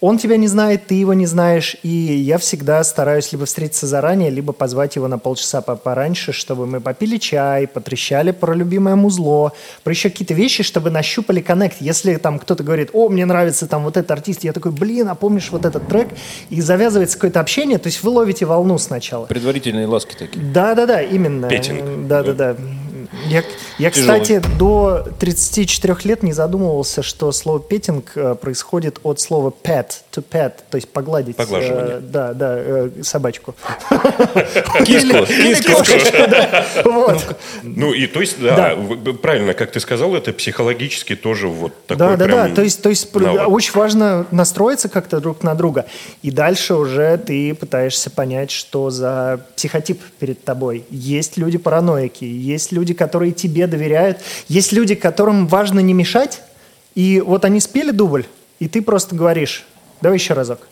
он 0.02 0.18
тебя 0.18 0.36
не 0.38 0.48
знает, 0.48 0.88
ты 0.88 0.96
его 0.96 1.14
не 1.14 1.28
знаешь, 1.28 1.78
и 1.84 1.88
я 1.88 2.40
всегда 2.40 2.84
стараюсь 2.84 3.32
либо 3.32 3.46
встретиться 3.46 3.86
заранее, 3.86 4.32
либо 4.32 4.52
позвать 4.52 4.96
его 4.96 5.08
на 5.08 5.20
полчаса 5.20 5.62
пораньше, 5.62 6.32
чтобы 6.32 6.66
мы 6.66 6.82
попили 6.82 7.18
чай, 7.18 7.68
потрещали 7.68 8.32
про 8.32 8.56
любимое 8.56 8.96
музло, 8.96 9.54
про 9.84 9.94
еще 9.94 10.10
какие-то 10.10 10.34
вещи, 10.34 10.64
чтобы 10.64 10.90
нащупали 10.90 11.40
коннект. 11.40 11.78
Если 11.80 12.16
там 12.16 12.40
кто-то 12.40 12.64
говорит, 12.64 12.90
о, 12.94 13.10
мне 13.10 13.26
нравится 13.26 13.68
там 13.68 13.84
вот 13.84 13.96
этот 13.96 14.10
артист, 14.10 14.44
я 14.44 14.54
такой, 14.54 14.72
блин, 14.72 15.08
а 15.08 15.14
помнишь 15.14 15.50
вот 15.52 15.66
этот 15.66 15.88
трек? 15.88 16.10
И 16.50 16.62
завязывается 16.62 17.18
какое-то 17.18 17.40
общение, 17.40 17.78
то 17.78 17.88
есть 17.88 18.02
вы 18.02 18.10
ловите 18.10 18.46
волну 18.46 18.80
сначала. 18.80 19.28
Предварительные 19.28 19.86
ласки 19.86 20.16
такие. 20.18 20.44
Да-да-да, 20.44 21.04
именно. 21.04 21.48
Петинг. 21.48 22.08
Да-да-да. 22.08 22.56
Я, 23.28 23.44
я 23.78 23.92
кстати, 23.92 24.42
до 24.58 25.06
34 25.20 25.98
лет 26.06 26.24
не 26.24 26.32
задумывался, 26.32 27.04
что 27.04 27.32
слово 27.34 27.60
петинг 27.60 28.14
э, 28.16 28.36
происходит 28.36 29.00
от 29.04 29.20
слова 29.20 29.54
pet, 29.64 29.88
to 30.14 30.24
pet, 30.24 30.54
то 30.70 30.76
есть 30.76 30.88
погладить. 30.88 31.36
Поглаживание. 31.36 31.98
Э, 31.98 32.00
да, 32.00 32.34
да, 32.34 32.56
э, 32.58 32.90
собачку. 33.04 33.54
Киску. 34.86 35.26
Ну 37.64 37.94
и 37.94 38.08
то 38.08 38.22
есть, 38.22 38.42
да, 38.42 38.78
правильно, 39.22 39.54
как 39.54 39.72
ты 39.72 39.80
сказал, 39.80 40.16
это 40.16 40.34
психологически 40.34 41.16
тоже 41.16 41.48
вот 41.48 41.74
такой 41.86 41.98
Да, 41.98 42.16
да, 42.16 42.28
да, 42.28 42.56
то 42.56 42.62
есть, 42.62 42.82
то 42.82 42.90
есть 42.90 43.14
очень 43.16 43.74
важно 43.74 44.26
настроиться 44.32 44.90
как-то 44.90 45.20
друг 45.20 45.44
на 45.44 45.54
друга. 45.56 45.86
И 46.22 46.32
дальше 46.32 46.76
уже 46.76 47.18
ты 47.18 47.54
пытаешься 47.54 48.10
понять, 48.10 48.52
что 48.52 48.90
за 48.90 49.42
психотип 49.56 50.02
перед 50.20 50.44
тобой. 50.44 50.86
Есть 50.90 51.38
люди 51.38 51.58
параноики, 51.58 52.26
есть 52.26 52.72
люди, 52.72 52.94
которые 53.02 53.32
тебе 53.32 53.66
доверяют. 53.66 54.20
Есть 54.48 54.72
люди, 54.72 54.94
которым 54.94 55.48
важно 55.48 55.80
не 55.80 55.92
мешать, 55.92 56.44
и 56.94 57.20
вот 57.20 57.46
они 57.46 57.60
спели 57.60 57.90
дубль, 57.90 58.26
и 58.60 58.68
ты 58.68 58.84
просто 58.84 59.16
говоришь, 59.16 59.66
давай 60.02 60.20
еще 60.20 60.36
разок. 60.36 60.68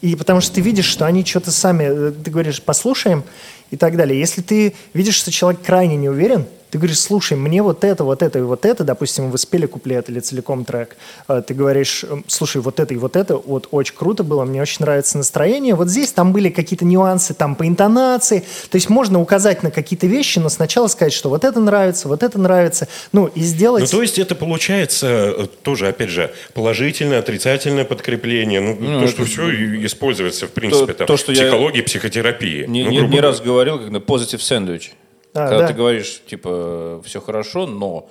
И 0.00 0.16
потому 0.16 0.40
что 0.40 0.56
ты 0.56 0.60
видишь, 0.60 0.86
что 0.86 1.06
они 1.06 1.24
что-то 1.24 1.52
сами, 1.52 1.84
э, 2.08 2.12
ты 2.12 2.32
говоришь, 2.32 2.60
послушаем 2.60 3.22
и 3.70 3.76
так 3.76 3.96
далее. 3.96 4.18
Если 4.18 4.42
ты 4.42 4.74
видишь, 4.92 5.14
что 5.14 5.30
человек 5.30 5.62
крайне 5.62 5.96
не 5.96 6.08
уверен, 6.08 6.46
ты 6.70 6.78
говоришь, 6.78 7.00
слушай, 7.00 7.36
мне 7.36 7.62
вот 7.62 7.84
это, 7.84 8.04
вот 8.04 8.22
это 8.22 8.38
и 8.38 8.42
вот 8.42 8.64
это, 8.64 8.84
допустим, 8.84 9.30
вы 9.30 9.38
спели 9.38 9.66
куплет 9.66 10.08
или 10.08 10.20
целиком 10.20 10.64
трек, 10.64 10.96
а 11.26 11.40
ты 11.40 11.54
говоришь, 11.54 12.04
слушай, 12.26 12.60
вот 12.60 12.80
это 12.80 12.94
и 12.94 12.96
вот 12.96 13.16
это, 13.16 13.36
вот 13.36 13.68
очень 13.70 13.94
круто 13.94 14.22
было, 14.22 14.44
мне 14.44 14.60
очень 14.60 14.78
нравится 14.80 15.18
настроение, 15.18 15.74
вот 15.74 15.88
здесь 15.88 16.12
там 16.12 16.32
были 16.32 16.50
какие-то 16.50 16.84
нюансы 16.84 17.34
там 17.34 17.54
по 17.54 17.66
интонации, 17.66 18.44
то 18.70 18.76
есть 18.76 18.90
можно 18.90 19.20
указать 19.20 19.62
на 19.62 19.70
какие-то 19.70 20.06
вещи, 20.06 20.38
но 20.38 20.48
сначала 20.48 20.88
сказать, 20.88 21.12
что 21.12 21.28
вот 21.30 21.44
это 21.44 21.60
нравится, 21.60 22.08
вот 22.08 22.22
это 22.22 22.38
нравится, 22.38 22.88
ну 23.12 23.26
и 23.26 23.40
сделать... 23.40 23.82
Ну 23.82 23.88
то 23.88 24.02
есть 24.02 24.18
это 24.18 24.34
получается 24.34 25.06
э, 25.06 25.46
тоже, 25.62 25.88
опять 25.88 26.10
же, 26.10 26.32
положительное, 26.54 27.20
отрицательное 27.20 27.84
подкрепление, 27.84 28.60
ну, 28.60 28.76
ну 28.78 29.00
то, 29.00 29.08
что 29.08 29.24
все 29.24 29.50
используется, 29.84 30.46
в 30.46 30.50
принципе, 30.50 30.92
то, 30.92 30.98
там, 30.98 31.06
то, 31.06 31.16
что 31.16 31.32
психологии, 31.32 31.78
я 31.78 31.82
психотерапии. 31.82 32.64
Не, 32.66 32.84
ну, 32.84 32.90
не, 32.90 33.00
не 33.00 33.20
раз 33.20 33.40
говорил, 33.40 33.78
как 33.78 33.90
на 33.90 33.96
positive 33.96 34.40
sandwich. 34.40 34.90
А, 35.38 35.48
Когда 35.48 35.62
да. 35.62 35.68
ты 35.68 35.74
говоришь, 35.74 36.20
типа, 36.26 37.00
все 37.04 37.20
хорошо, 37.20 37.66
но... 37.66 38.08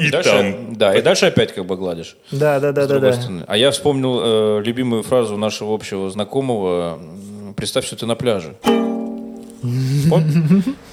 И 0.00 0.10
дальше, 0.10 0.30
там... 0.30 0.74
Да, 0.74 0.94
и 0.94 1.02
дальше 1.02 1.26
опять 1.26 1.54
как 1.54 1.66
бы 1.66 1.76
гладишь. 1.76 2.16
Да, 2.30 2.60
да, 2.60 2.72
да, 2.72 2.86
да, 2.86 2.98
да. 2.98 3.12
Стороны. 3.12 3.44
А 3.46 3.56
я 3.56 3.70
вспомнил 3.70 4.20
э, 4.22 4.62
любимую 4.64 5.02
фразу 5.02 5.36
нашего 5.36 5.74
общего 5.74 6.10
знакомого 6.10 6.98
«Представь, 7.56 7.84
что 7.86 7.96
ты 7.96 8.06
на 8.06 8.14
пляже». 8.14 8.54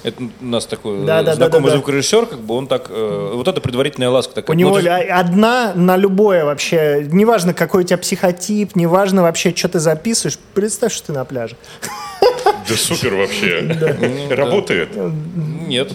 Это 0.04 0.22
у 0.40 0.44
нас 0.44 0.66
такой 0.66 1.04
да, 1.04 1.22
да, 1.22 1.34
знакомый 1.34 1.64
да, 1.64 1.70
да, 1.70 1.76
звукорежиссер, 1.76 2.26
как 2.26 2.38
бы 2.40 2.54
он 2.54 2.68
так... 2.68 2.86
Э, 2.88 3.32
вот 3.34 3.48
это 3.48 3.60
предварительная 3.60 4.10
ласка 4.10 4.34
такая. 4.34 4.54
У 4.54 4.58
него 4.58 4.76
ну, 4.76 4.82
ты... 4.82 4.88
одна 4.88 5.72
на 5.74 5.96
любое 5.96 6.44
вообще, 6.44 7.06
неважно 7.10 7.52
какой 7.52 7.82
у 7.82 7.86
тебя 7.86 7.98
психотип, 7.98 8.76
неважно 8.76 9.22
вообще, 9.22 9.54
что 9.54 9.68
ты 9.68 9.80
записываешь, 9.80 10.38
представь, 10.54 10.92
что 10.92 11.08
ты 11.08 11.12
на 11.12 11.24
пляже. 11.24 11.56
Да 12.70 12.76
супер 12.76 13.14
вообще. 13.14 13.62
Работает? 14.30 14.90
Нет. 15.66 15.92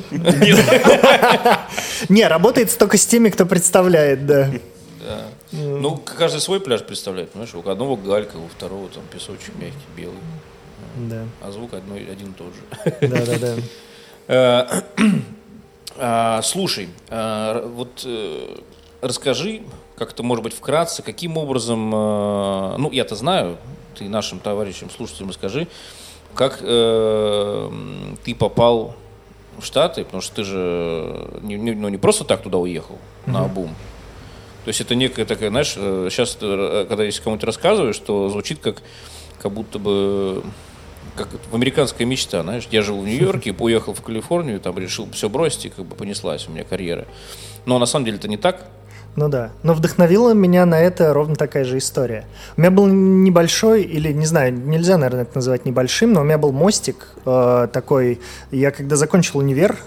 Не, 2.10 2.28
работает 2.28 2.78
только 2.78 2.98
с 2.98 3.06
теми, 3.06 3.30
кто 3.30 3.46
представляет, 3.46 4.26
да. 4.26 4.52
Ну, 5.52 5.98
каждый 5.98 6.42
свой 6.42 6.60
пляж 6.60 6.84
представляет, 6.84 7.32
понимаешь? 7.32 7.54
У 7.56 7.70
одного 7.70 7.96
галька, 7.96 8.38
у 8.38 8.48
второго 8.48 8.90
там 8.90 9.04
песочек 9.12 9.56
мягкий, 9.56 9.78
белый. 9.96 10.18
Да. 10.98 11.24
А 11.42 11.52
звук 11.52 11.74
одно, 11.74 11.96
один 11.96 12.32
и 12.32 12.34
тот 12.34 12.48
же. 12.54 12.62
Да, 13.08 13.26
да, 13.26 13.56
да. 14.28 14.84
А, 15.98 16.42
слушай, 16.42 16.90
а, 17.10 17.66
вот 17.70 18.02
э, 18.04 18.58
расскажи 19.02 19.62
как-то, 19.98 20.24
может 20.24 20.44
быть, 20.44 20.54
вкратце, 20.54 21.02
каким 21.04 21.38
образом, 21.38 21.90
э, 21.94 22.76
ну, 22.78 22.92
я-то 22.92 23.16
знаю, 23.16 23.58
ты 23.98 24.10
нашим 24.10 24.40
товарищам, 24.40 24.90
слушателям 24.90 25.30
расскажи, 25.30 25.68
как 26.36 26.60
э, 26.62 27.72
ты 28.24 28.36
попал 28.36 28.96
в 29.58 29.66
Штаты, 29.66 30.04
потому 30.04 30.22
что 30.22 30.36
ты 30.36 30.44
же 30.44 31.30
не, 31.42 31.56
не, 31.56 31.72
ну, 31.72 31.90
не 31.90 31.98
просто 31.98 32.24
так 32.24 32.44
туда 32.44 32.58
уехал 32.58 32.96
mm-hmm. 33.26 33.32
на 33.32 33.44
бум. 33.46 33.70
То 34.66 34.70
есть 34.70 34.82
это 34.82 34.96
некая 34.96 35.26
такая, 35.26 35.50
знаешь, 35.50 35.74
сейчас, 35.74 36.36
когда 36.36 37.04
если 37.04 37.22
кому-то 37.22 37.46
рассказываешь, 37.46 37.96
что 37.96 38.30
звучит 38.30 38.60
как, 38.60 38.82
как 39.40 39.52
будто 39.52 39.80
бы 39.80 40.44
как 41.16 41.30
в 41.50 41.56
американская 41.56 42.06
мечта, 42.06 42.44
знаешь. 42.44 42.68
Я 42.72 42.82
жил 42.82 43.00
в 43.00 43.06
Нью-Йорке, 43.06 43.56
уехал 43.60 43.94
в 43.94 44.02
Калифорнию, 44.02 44.60
там 44.60 44.78
решил 44.78 45.10
все 45.12 45.30
бросить, 45.30 45.66
и 45.66 45.70
как 45.70 45.86
бы 45.86 45.96
понеслась 45.96 46.48
у 46.48 46.52
меня 46.52 46.64
карьера. 46.64 47.08
Но 47.66 47.80
на 47.80 47.86
самом 47.86 48.06
деле 48.06 48.18
это 48.18 48.28
не 48.28 48.38
так. 48.38 48.68
Ну 49.16 49.30
да. 49.30 49.52
Но 49.64 49.74
вдохновила 49.74 50.34
меня 50.34 50.66
на 50.66 50.80
это 50.80 51.14
ровно 51.14 51.36
такая 51.36 51.64
же 51.64 51.78
история. 51.78 52.26
У 52.58 52.62
меня 52.62 52.72
был 52.72 52.86
небольшой, 52.88 53.84
или 53.84 54.12
не 54.12 54.26
знаю, 54.26 54.54
нельзя, 54.54 54.98
наверное, 54.98 55.24
это 55.24 55.36
называть 55.36 55.66
небольшим, 55.66 56.12
но 56.12 56.22
у 56.22 56.24
меня 56.24 56.38
был 56.38 56.52
мостик 56.52 57.16
э, 57.26 57.68
такой. 57.72 58.20
Я 58.52 58.72
когда 58.72 58.98
закончил 58.98 59.40
универ, 59.40 59.78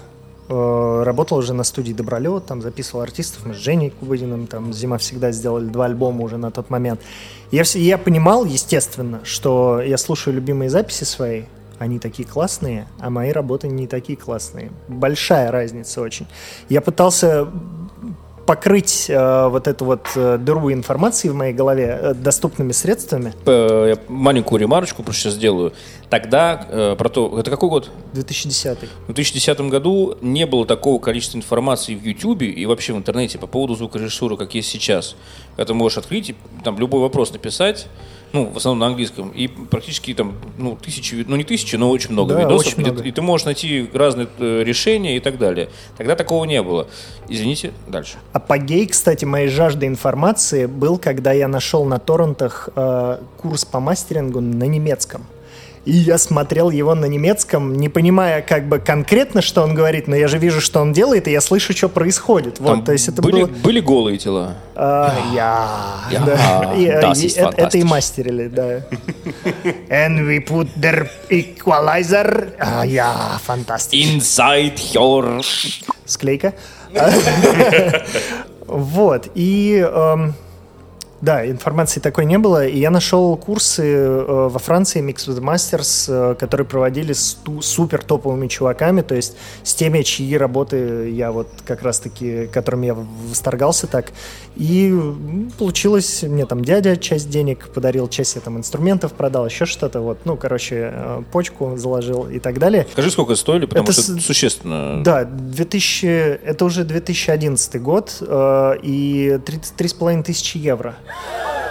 э, 0.49 1.03
работал 1.05 1.37
уже 1.37 1.53
на 1.53 1.63
студии 1.63 1.93
Добролет, 1.93 2.47
там 2.47 2.63
записывал 2.63 3.03
артистов, 3.03 3.45
мы 3.45 3.53
с 3.53 3.57
Женей 3.57 3.91
Кубыдиным, 3.91 4.47
там 4.47 4.73
«Зима 4.73 4.97
всегда» 4.97 5.31
сделали 5.31 5.65
два 5.65 5.85
альбома 5.85 6.23
уже 6.23 6.37
на 6.37 6.49
тот 6.49 6.71
момент. 6.71 6.99
Я, 7.51 7.63
я 7.75 7.99
понимал, 7.99 8.45
естественно, 8.45 9.19
что 9.23 9.79
я 9.79 9.99
слушаю 9.99 10.33
любимые 10.33 10.71
записи 10.71 11.03
свои, 11.03 11.43
они 11.77 11.99
такие 11.99 12.27
классные, 12.27 12.87
а 12.99 13.11
мои 13.11 13.31
работы 13.31 13.67
не 13.67 13.87
такие 13.87 14.17
классные. 14.17 14.71
Большая 14.87 15.51
разница 15.51 16.01
очень. 16.01 16.27
Я 16.67 16.81
пытался 16.81 17.47
покрыть 18.49 19.05
э, 19.11 19.47
вот 19.47 19.67
эту 19.67 19.85
вот 19.85 20.07
э, 20.15 20.39
дыру 20.39 20.73
информации 20.73 21.29
в 21.29 21.35
моей 21.35 21.53
голове 21.53 21.99
э, 22.01 22.13
доступными 22.15 22.71
средствами. 22.71 23.31
Э, 23.45 23.89
Я 23.89 23.97
маленькую 24.07 24.59
ремарочку 24.59 25.03
просто 25.03 25.21
сейчас 25.21 25.33
сделаю. 25.35 25.71
Тогда, 26.09 26.65
э, 26.67 26.95
про 26.97 27.09
то, 27.09 27.39
это 27.39 27.51
какой 27.51 27.69
год? 27.69 27.91
2010. 28.13 28.79
В 29.07 29.13
2010 29.13 29.61
году 29.69 30.17
не 30.21 30.47
было 30.47 30.65
такого 30.65 30.99
количества 30.99 31.37
информации 31.37 31.93
в 31.93 32.03
YouTube 32.03 32.41
и 32.41 32.65
вообще 32.65 32.93
в 32.93 32.97
интернете 32.97 33.37
по 33.37 33.45
поводу 33.45 33.75
звукорежиссуры, 33.75 34.35
как 34.35 34.55
есть 34.55 34.69
сейчас. 34.69 35.15
Ты 35.55 35.71
можешь 35.75 35.99
открыть 35.99 36.31
и 36.31 36.35
там 36.63 36.79
любой 36.79 37.01
вопрос 37.01 37.31
написать, 37.31 37.85
ну, 38.33 38.45
в 38.45 38.57
основном 38.57 38.79
на 38.79 38.87
английском, 38.87 39.29
и 39.29 39.47
практически 39.47 40.13
там, 40.13 40.35
ну, 40.57 40.77
тысячи, 40.81 41.25
ну, 41.27 41.35
не 41.35 41.43
тысячи, 41.43 41.75
но 41.75 41.89
очень 41.89 42.11
много 42.11 42.33
Да, 42.35 42.41
видосов, 42.41 42.67
очень 42.67 42.81
где 42.81 42.91
много. 42.91 43.07
и 43.07 43.11
ты 43.11 43.21
можешь 43.21 43.45
найти 43.45 43.89
разные 43.93 44.27
э, 44.37 44.63
решения 44.63 45.17
и 45.17 45.19
так 45.19 45.37
далее. 45.37 45.69
Тогда 45.97 46.15
такого 46.15 46.45
не 46.45 46.61
было. 46.61 46.87
Извините, 47.27 47.71
дальше. 47.87 48.17
Апогей, 48.33 48.85
кстати, 48.87 49.25
моей 49.25 49.47
жажды 49.47 49.87
информации 49.87 50.65
был, 50.65 50.97
когда 50.97 51.31
я 51.31 51.47
нашел 51.47 51.85
на 51.85 51.99
торрентах 51.99 52.69
э, 52.75 53.19
курс 53.37 53.65
по 53.65 53.79
мастерингу 53.79 54.41
на 54.41 54.65
немецком. 54.65 55.25
И 55.85 55.91
я 55.91 56.17
смотрел 56.17 56.69
его 56.69 56.93
на 56.95 57.05
немецком, 57.05 57.75
не 57.75 57.89
понимая 57.89 58.41
как 58.41 58.67
бы 58.67 58.79
конкретно, 58.79 59.41
что 59.41 59.63
он 59.63 59.73
говорит, 59.73 60.07
но 60.07 60.15
я 60.15 60.27
же 60.27 60.37
вижу, 60.37 60.61
что 60.61 60.81
он 60.81 60.93
делает, 60.93 61.27
и 61.27 61.31
я 61.31 61.41
слышу, 61.41 61.75
что 61.75 61.89
происходит. 61.89 62.59
Вот, 62.59 62.67
Там 62.67 62.83
то 62.83 62.91
есть 62.91 63.07
это 63.07 63.21
были, 63.21 63.43
было... 63.43 63.47
были 63.47 63.79
голые 63.79 64.17
тела. 64.17 64.55
А, 64.75 65.15
я. 65.33 66.21
Да. 66.25 66.73
И, 66.75 66.85
э, 66.85 67.13
и 67.15 67.27
это, 67.35 67.53
это 67.55 67.77
и 67.77 67.83
мастерили, 67.83 68.47
да. 68.47 68.85
And 69.89 70.27
we 70.27 70.45
put 70.45 70.69
the 70.75 71.09
equalizer. 71.29 72.53
А, 72.59 72.85
я, 72.85 73.39
фантастично. 73.43 74.19
Inside 74.19 74.75
your... 74.93 75.43
Склейка. 76.05 76.53
Вот. 78.69 79.31
И 79.33 79.77
эм, 79.77 80.35
да, 81.21 81.45
информации 81.49 81.99
такой 81.99 82.25
не 82.25 82.37
было. 82.37 82.65
И 82.65 82.79
я 82.79 82.89
нашел 82.91 83.35
курсы 83.37 83.83
э, 83.85 84.47
во 84.49 84.59
Франции 84.59 85.01
Mix 85.01 85.27
with 85.27 85.41
Masters, 85.41 86.05
э, 86.31 86.35
которые 86.35 86.65
проводили 86.65 87.13
с 87.13 87.33
ту- 87.33 87.61
супер 87.61 88.03
топовыми 88.03 88.47
чуваками, 88.47 89.01
то 89.01 89.15
есть 89.15 89.35
с 89.63 89.73
теми, 89.73 90.01
чьи 90.03 90.37
работы 90.37 91.09
я 91.11 91.31
вот 91.31 91.47
как 91.65 91.81
раз-таки, 91.83 92.47
которыми 92.47 92.85
я 92.87 92.95
восторгался 93.29 93.87
так. 93.87 94.11
И 94.55 94.93
получилось, 95.57 96.23
мне 96.23 96.45
там 96.45 96.63
дядя 96.63 96.95
часть 96.97 97.29
денег 97.29 97.69
подарил, 97.73 98.07
часть 98.07 98.35
я 98.35 98.41
там 98.41 98.57
инструментов 98.57 99.13
продал, 99.13 99.45
еще 99.45 99.65
что-то. 99.65 100.01
Вот, 100.01 100.19
ну, 100.25 100.37
короче, 100.37 100.91
э, 100.93 101.21
почку 101.31 101.75
заложил 101.77 102.27
и 102.29 102.39
так 102.39 102.59
далее. 102.59 102.87
Скажи, 102.91 103.11
сколько 103.11 103.35
стоили, 103.35 103.65
потому 103.65 103.83
Это 103.83 103.93
что 103.93 104.01
с- 104.01 104.21
существенно. 104.25 105.03
Да, 105.03 105.25
2000, 105.25 106.05
это 106.45 106.65
уже 106.65 106.83
2011 106.83 107.81
год 107.81 108.17
и 108.21 109.39
33,5 109.45 110.23
тысячи 110.23 110.57
евро. 110.57 110.95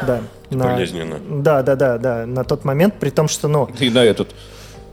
Да. 0.07 0.21
на- 0.51 0.65
Болезненно. 0.65 1.19
Да, 1.29 1.63
да, 1.63 1.75
да, 1.77 1.99
да, 1.99 2.27
на 2.27 2.45
тот 2.45 2.65
момент, 2.65 2.95
при 3.01 3.11
том, 3.11 3.29
что, 3.29 3.49
ну, 3.49 3.69
И 3.81 3.91
на 3.91 4.05
этот. 4.05 4.35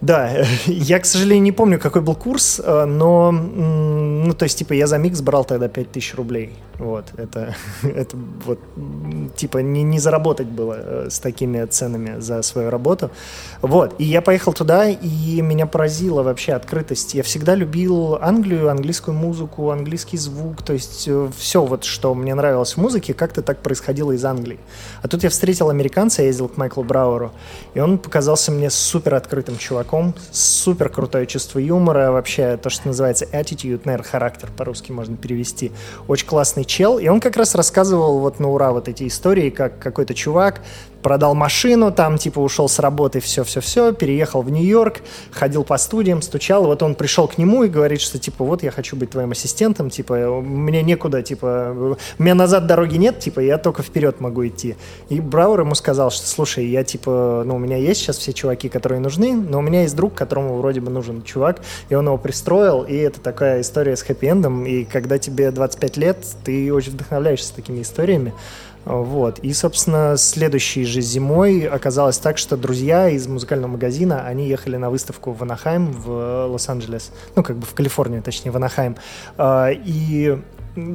да, 0.02 0.32
я, 0.66 1.00
к 1.00 1.06
сожалению, 1.06 1.44
не 1.44 1.52
помню, 1.52 1.80
какой 1.80 2.02
был 2.02 2.16
курс, 2.16 2.60
э, 2.64 2.86
но, 2.86 3.32
ну, 3.32 4.34
то 4.34 4.44
есть, 4.44 4.58
типа, 4.58 4.74
я 4.74 4.88
за 4.88 4.98
микс 4.98 5.22
брал 5.22 5.46
тогда 5.46 5.68
5000 5.68 6.16
рублей. 6.16 6.54
Вот, 6.80 7.06
это, 7.18 7.56
это 7.84 8.18
вот, 8.46 8.60
типа, 9.36 9.60
не, 9.60 9.84
не 9.84 10.00
заработать 10.00 10.48
было 10.48 10.76
э, 10.78 11.10
с 11.10 11.20
такими 11.20 11.64
ценами 11.66 12.20
за 12.20 12.42
свою 12.42 12.70
работу. 12.70 13.12
Вот, 13.62 13.96
и 13.98 14.04
я 14.04 14.22
поехал 14.22 14.54
туда, 14.54 14.90
и 14.90 15.42
меня 15.42 15.68
поразила 15.68 16.24
вообще 16.24 16.54
открытость. 16.54 17.14
Я 17.14 17.24
всегда 17.24 17.56
любил 17.56 18.16
Англию, 18.22 18.70
английскую 18.70 19.16
музыку, 19.16 19.72
английский 19.72 20.18
звук, 20.18 20.62
то 20.64 20.74
есть 20.74 21.10
все 21.38 21.64
вот, 21.64 21.84
что 21.84 22.14
мне 22.14 22.36
нравилось 22.36 22.74
в 22.74 22.78
музыке, 22.78 23.14
как-то 23.14 23.42
так 23.42 23.60
происходило 23.60 24.12
из 24.12 24.26
Англии. 24.26 24.60
А 25.02 25.08
тут 25.08 25.24
я 25.24 25.30
встретил 25.30 25.70
американца, 25.70 26.22
я 26.22 26.28
ездил 26.28 26.50
к 26.50 26.58
Майклу 26.58 26.84
Брауэру, 26.84 27.32
и 27.74 27.80
он 27.80 27.98
показался 27.98 28.52
мне 28.52 28.70
супер 28.70 29.16
открытым 29.16 29.58
чуваком, 29.58 30.14
супер 30.32 30.90
крутое 30.90 31.26
чувство 31.26 31.60
юмора, 31.60 32.12
вообще 32.12 32.58
то, 32.58 32.70
что 32.70 32.88
называется 32.88 33.26
attitude, 33.26 33.82
наверное, 33.86 34.08
характер 34.08 34.50
по-русски 34.56 34.92
можно 34.92 35.16
перевести. 35.16 35.72
Очень 36.08 36.28
классный 36.28 36.65
чел, 36.66 37.00
и 37.00 37.08
он 37.08 37.20
как 37.20 37.38
раз 37.38 37.56
рассказывал 37.56 38.20
вот 38.20 38.40
на 38.40 38.50
ура 38.50 38.72
вот 38.72 38.88
эти 38.88 39.08
истории, 39.08 39.50
как 39.50 39.80
какой-то 39.80 40.14
чувак 40.14 40.62
продал 41.06 41.36
машину, 41.36 41.92
там 41.92 42.18
типа 42.18 42.40
ушел 42.40 42.68
с 42.68 42.80
работы, 42.80 43.20
все-все-все, 43.20 43.94
переехал 43.94 44.42
в 44.42 44.50
Нью-Йорк, 44.50 45.02
ходил 45.32 45.64
по 45.64 45.78
студиям, 45.78 46.24
стучал, 46.24 46.66
вот 46.66 46.82
он 46.82 46.96
пришел 46.96 47.28
к 47.28 47.38
нему 47.38 47.64
и 47.64 47.68
говорит, 47.68 48.02
что 48.02 48.18
типа 48.18 48.44
вот 48.44 48.64
я 48.64 48.72
хочу 48.72 48.96
быть 48.96 49.12
твоим 49.12 49.30
ассистентом, 49.30 49.92
типа 49.92 50.42
мне 50.42 50.82
некуда, 50.82 51.22
типа 51.22 51.96
у 52.18 52.24
меня 52.24 52.34
назад 52.34 52.66
дороги 52.66 52.98
нет, 52.98 53.20
типа 53.20 53.40
я 53.40 53.60
только 53.60 53.84
вперед 53.84 54.20
могу 54.20 54.48
идти. 54.48 54.78
И 55.10 55.22
Брауэр 55.22 55.60
ему 55.60 55.76
сказал, 55.76 56.10
что 56.10 56.26
слушай, 56.26 56.66
я 56.66 56.84
типа, 56.84 57.44
ну 57.46 57.58
у 57.58 57.60
меня 57.60 57.78
есть 57.78 58.02
сейчас 58.02 58.18
все 58.18 58.34
чуваки, 58.34 58.68
которые 58.68 59.00
нужны, 59.00 59.36
но 59.36 59.60
у 59.60 59.62
меня 59.62 59.84
есть 59.84 59.96
друг, 59.96 60.16
которому 60.16 60.58
вроде 60.58 60.82
бы 60.82 60.90
нужен 60.90 61.22
чувак, 61.22 61.62
и 61.90 61.94
он 61.94 62.08
его 62.08 62.18
пристроил, 62.18 62.82
и 62.82 62.96
это 62.96 63.22
такая 63.22 63.62
история 63.62 63.96
с 63.96 64.04
хэппи-эндом, 64.04 64.66
и 64.66 64.86
когда 64.86 65.20
тебе 65.20 65.52
25 65.52 65.98
лет, 65.98 66.18
ты 66.44 66.74
очень 66.74 66.94
вдохновляешься 66.94 67.54
такими 67.54 67.84
историями. 67.84 68.34
Вот. 68.86 69.40
И, 69.40 69.52
собственно, 69.54 70.16
следующей 70.18 70.86
же 70.86 71.02
зимой 71.02 71.62
оказалось 71.62 72.18
так, 72.18 72.38
что 72.38 72.56
друзья 72.56 73.10
из 73.10 73.28
музыкального 73.28 73.72
магазина, 73.72 74.26
они 74.26 74.48
ехали 74.48 74.78
на 74.78 74.90
выставку 74.90 75.32
в 75.32 75.42
Анахайм, 75.42 75.92
в 75.92 76.48
Лос-Анджелес, 76.48 77.12
ну, 77.36 77.44
как 77.44 77.58
бы 77.58 77.66
в 77.66 77.74
Калифорнию, 77.74 78.22
точнее, 78.22 78.52
в 78.52 78.56
Анахайм, 78.56 78.96
и 79.40 80.40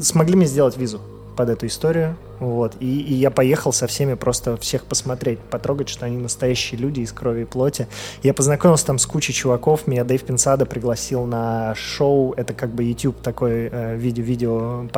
смогли 0.01 0.37
мне 0.37 0.47
сделать 0.47 0.77
визу 0.77 1.01
под 1.37 1.49
эту 1.49 1.67
историю. 1.67 2.17
Вот. 2.39 2.75
И, 2.81 3.01
и 3.01 3.15
я 3.15 3.31
поехал 3.31 3.73
со 3.73 3.87
всеми 3.87 4.15
просто 4.15 4.57
всех 4.57 4.85
посмотреть, 4.85 5.39
потрогать, 5.39 5.89
что 5.89 6.07
они 6.07 6.17
настоящие 6.17 6.81
люди 6.81 7.01
из 7.01 7.13
крови 7.13 7.43
и 7.43 7.45
плоти. 7.45 7.89
Я 8.23 8.35
познакомился 8.35 8.87
там 8.87 8.99
с 8.99 9.07
кучей 9.07 9.33
чуваков. 9.33 9.87
Меня 9.87 10.05
Дэйв 10.05 10.23
Пинсада 10.23 10.67
пригласил 10.67 11.25
на 11.25 11.75
шоу. 11.75 12.35
Это 12.37 12.53
как 12.55 12.71
бы 12.75 12.85
YouTube 12.85 13.21
такой 13.23 13.69
э, 13.71 13.97
видео-видео 13.97 14.89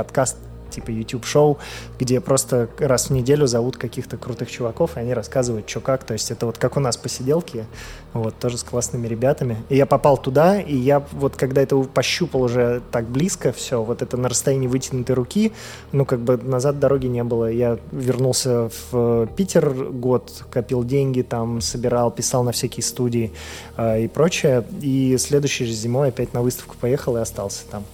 типа 0.73 0.91
YouTube-шоу, 0.91 1.59
где 1.99 2.21
просто 2.21 2.69
раз 2.79 3.09
в 3.09 3.11
неделю 3.11 3.47
зовут 3.47 3.77
каких-то 3.77 4.17
крутых 4.17 4.51
чуваков, 4.51 4.97
и 4.97 5.01
они 5.01 5.15
рассказывают, 5.15 5.69
что 5.69 5.81
как. 5.81 6.05
То 6.05 6.15
есть 6.15 6.31
это 6.31 6.47
вот 6.47 6.59
как 6.59 6.77
у 6.77 6.81
нас 6.81 6.97
посиделки, 6.97 7.67
вот, 8.13 8.39
тоже 8.39 8.59
с 8.59 8.63
классными 8.63 9.07
ребятами. 9.07 9.57
И 9.69 9.77
я 9.77 9.87
попал 9.87 10.17
туда, 10.17 10.61
и 10.61 10.77
я 10.77 11.05
вот 11.13 11.37
когда 11.37 11.63
это 11.63 11.77
пощупал 11.83 12.43
уже 12.43 12.83
так 12.91 13.07
близко 13.09 13.53
все, 13.53 13.83
вот 13.83 14.03
это 14.03 14.17
на 14.17 14.29
расстоянии 14.29 14.67
вытянутой 14.67 15.15
руки, 15.15 15.53
ну, 15.93 16.05
как 16.05 16.21
бы 16.21 16.37
назад 16.37 16.79
дороги 16.79 17.07
не 17.07 17.25
было. 17.25 17.51
Я 17.51 17.79
вернулся 17.91 18.71
в 18.91 19.27
Питер 19.37 19.73
год, 19.73 20.45
копил 20.51 20.85
деньги, 20.85 21.23
там 21.23 21.61
собирал, 21.61 22.11
писал 22.11 22.43
на 22.43 22.53
всякие 22.53 22.83
студии 22.83 23.33
э, 23.77 24.05
и 24.05 24.09
прочее. 24.09 24.65
И 24.81 25.17
следующей 25.19 25.67
же 25.67 25.73
зимой 25.73 26.09
опять 26.09 26.35
на 26.35 26.43
выставку 26.43 26.77
поехал 26.81 27.17
и 27.17 27.21
остался 27.21 27.65
там. 27.71 27.85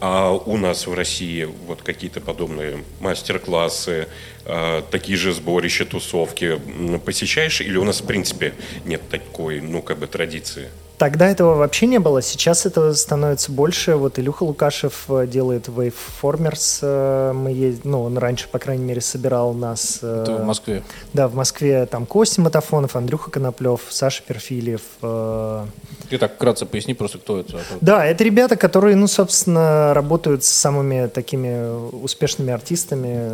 А 0.00 0.32
у 0.32 0.56
нас 0.56 0.86
в 0.86 0.94
России 0.94 1.44
вот 1.44 1.82
какие-то 1.82 2.20
подобные 2.20 2.84
мастер-классы, 3.00 4.08
э, 4.44 4.82
такие 4.90 5.16
же 5.16 5.32
сборища, 5.32 5.84
тусовки 5.84 6.60
посещаешь? 7.04 7.60
Или 7.60 7.76
у 7.76 7.84
нас, 7.84 8.00
в 8.00 8.06
принципе, 8.06 8.54
нет 8.84 9.08
такой, 9.08 9.60
ну, 9.60 9.82
как 9.82 9.98
бы, 9.98 10.06
традиции? 10.06 10.68
Тогда 10.96 11.28
этого 11.28 11.56
вообще 11.56 11.86
не 11.86 11.98
было, 11.98 12.22
сейчас 12.22 12.66
этого 12.66 12.92
становится 12.92 13.50
больше. 13.50 13.96
Вот 13.96 14.18
Илюха 14.18 14.44
Лукашев 14.44 15.04
э, 15.08 15.26
делает 15.26 15.66
Waveformers. 15.68 16.78
э, 16.82 17.32
Мы 17.32 17.50
ездим, 17.50 17.90
ну, 17.90 18.02
он 18.04 18.16
раньше, 18.16 18.48
по 18.48 18.60
крайней 18.60 18.84
мере, 18.84 19.00
собирал 19.00 19.54
нас. 19.54 19.98
э, 20.02 20.22
Это 20.22 20.36
в 20.36 20.44
Москве. 20.44 20.84
Да, 21.12 21.26
в 21.26 21.34
Москве 21.34 21.84
там 21.86 22.06
Костя 22.06 22.42
Матафонов, 22.42 22.94
Андрюха 22.94 23.30
Коноплев, 23.32 23.80
Саша 23.90 24.22
Перфильев. 24.22 24.82
э, 25.02 25.66
Ты 26.10 26.18
так 26.18 26.34
вкратце 26.36 26.64
поясни 26.64 26.94
просто, 26.94 27.18
кто 27.18 27.40
это. 27.40 27.56
а 27.58 27.60
Да, 27.80 28.06
это 28.06 28.22
ребята, 28.22 28.54
которые, 28.56 28.94
ну, 28.94 29.08
собственно, 29.08 29.94
работают 29.94 30.44
с 30.44 30.48
самыми 30.48 31.08
такими 31.08 31.90
успешными 32.04 32.52
артистами 32.52 33.30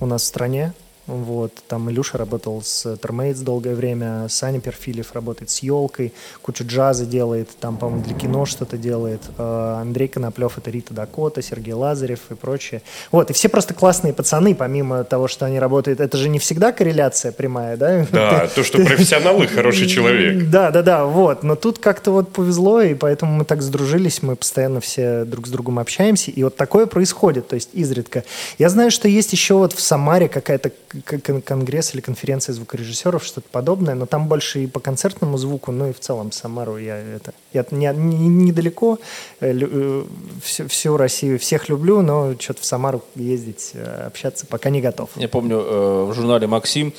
у 0.00 0.06
нас 0.06 0.22
в 0.22 0.26
стране. 0.26 0.72
Вот, 1.08 1.52
там 1.68 1.90
Илюша 1.90 2.18
работал 2.18 2.60
с 2.62 2.96
Термейтс 2.98 3.40
долгое 3.40 3.74
время, 3.74 4.26
Саня 4.28 4.60
Перфилев 4.60 5.14
работает 5.14 5.48
с 5.48 5.60
Елкой, 5.60 6.12
кучу 6.42 6.64
джаза 6.66 7.06
делает, 7.06 7.48
там, 7.60 7.78
по-моему, 7.78 8.04
для 8.04 8.14
кино 8.14 8.44
что-то 8.44 8.76
делает. 8.76 9.22
Э, 9.38 9.78
Андрей 9.80 10.08
Коноплев— 10.08 10.52
это 10.58 10.70
Рита 10.70 10.92
Дакота, 10.92 11.40
Сергей 11.40 11.72
Лазарев 11.72 12.20
и 12.30 12.34
прочее. 12.34 12.82
Вот, 13.10 13.30
и 13.30 13.32
все 13.32 13.48
просто 13.48 13.72
классные 13.72 14.12
пацаны, 14.12 14.54
помимо 14.54 15.02
того, 15.02 15.28
что 15.28 15.46
они 15.46 15.58
работают. 15.58 16.00
Это 16.00 16.18
же 16.18 16.28
не 16.28 16.38
всегда 16.38 16.72
корреляция 16.72 17.32
прямая, 17.32 17.78
да? 17.78 18.06
Да, 18.12 18.46
то, 18.54 18.62
что 18.62 18.76
профессионал 18.84 19.42
и 19.42 19.46
хороший 19.46 19.88
человек. 19.88 20.50
Да, 20.50 20.70
да, 20.70 20.82
да, 20.82 21.06
вот. 21.06 21.42
Но 21.42 21.56
тут 21.56 21.78
как-то 21.78 22.10
вот 22.10 22.34
повезло, 22.34 22.82
и 22.82 22.92
поэтому 22.92 23.32
мы 23.32 23.46
так 23.46 23.62
сдружились, 23.62 24.22
мы 24.22 24.36
постоянно 24.36 24.80
все 24.80 25.24
друг 25.24 25.46
с 25.46 25.50
другом 25.50 25.78
общаемся, 25.78 26.30
и 26.30 26.42
вот 26.42 26.56
такое 26.56 26.84
происходит, 26.84 27.48
то 27.48 27.54
есть 27.54 27.70
изредка. 27.72 28.24
Я 28.58 28.68
знаю, 28.68 28.90
что 28.90 29.08
есть 29.08 29.32
еще 29.32 29.54
вот 29.54 29.72
в 29.72 29.80
Самаре 29.80 30.28
какая-то 30.28 30.70
конгресс 31.00 31.94
или 31.94 32.00
конференция 32.00 32.52
звукорежиссеров, 32.52 33.24
что-то 33.24 33.48
подобное, 33.50 33.94
но 33.94 34.06
там 34.06 34.28
больше 34.28 34.64
и 34.64 34.66
по 34.66 34.80
концертному 34.80 35.38
звуку, 35.38 35.72
ну 35.72 35.88
и 35.88 35.92
в 35.92 36.00
целом 36.00 36.32
Самару 36.32 36.76
я 36.78 36.98
это... 36.98 37.32
Я 37.52 37.64
не, 37.70 37.86
не, 37.86 38.28
недалеко, 38.28 38.98
э, 39.40 39.52
э, 39.52 40.04
всю, 40.42 40.68
всю 40.68 40.96
Россию 40.96 41.38
всех 41.38 41.68
люблю, 41.68 42.02
но 42.02 42.34
что-то 42.38 42.62
в 42.62 42.64
Самару 42.64 43.02
ездить, 43.14 43.72
э, 43.74 44.06
общаться 44.06 44.46
пока 44.46 44.70
не 44.70 44.80
готов. 44.80 45.10
Я 45.16 45.28
помню, 45.28 45.58
в 46.06 46.12
журнале 46.14 46.46
«Максим» 46.46 46.92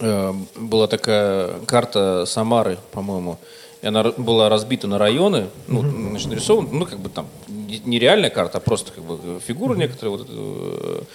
была 0.00 0.88
такая 0.88 1.60
карта 1.66 2.24
Самары, 2.26 2.78
по-моему, 2.90 3.38
и 3.80 3.86
она 3.86 4.02
была 4.02 4.48
разбита 4.48 4.88
на 4.88 4.98
районы, 4.98 5.46
ну, 5.68 5.82
mm-hmm. 5.82 6.08
значит, 6.10 6.28
нарисована, 6.28 6.68
ну, 6.72 6.86
как 6.86 6.98
бы 6.98 7.10
там, 7.10 7.28
нереальная 7.84 8.30
карта, 8.30 8.58
а 8.58 8.60
просто 8.60 8.92
как 8.92 9.04
бы 9.04 9.40
фигуры 9.46 9.74
mm-hmm. 9.74 9.78
некоторые, 9.78 10.16
вот, 10.16 11.06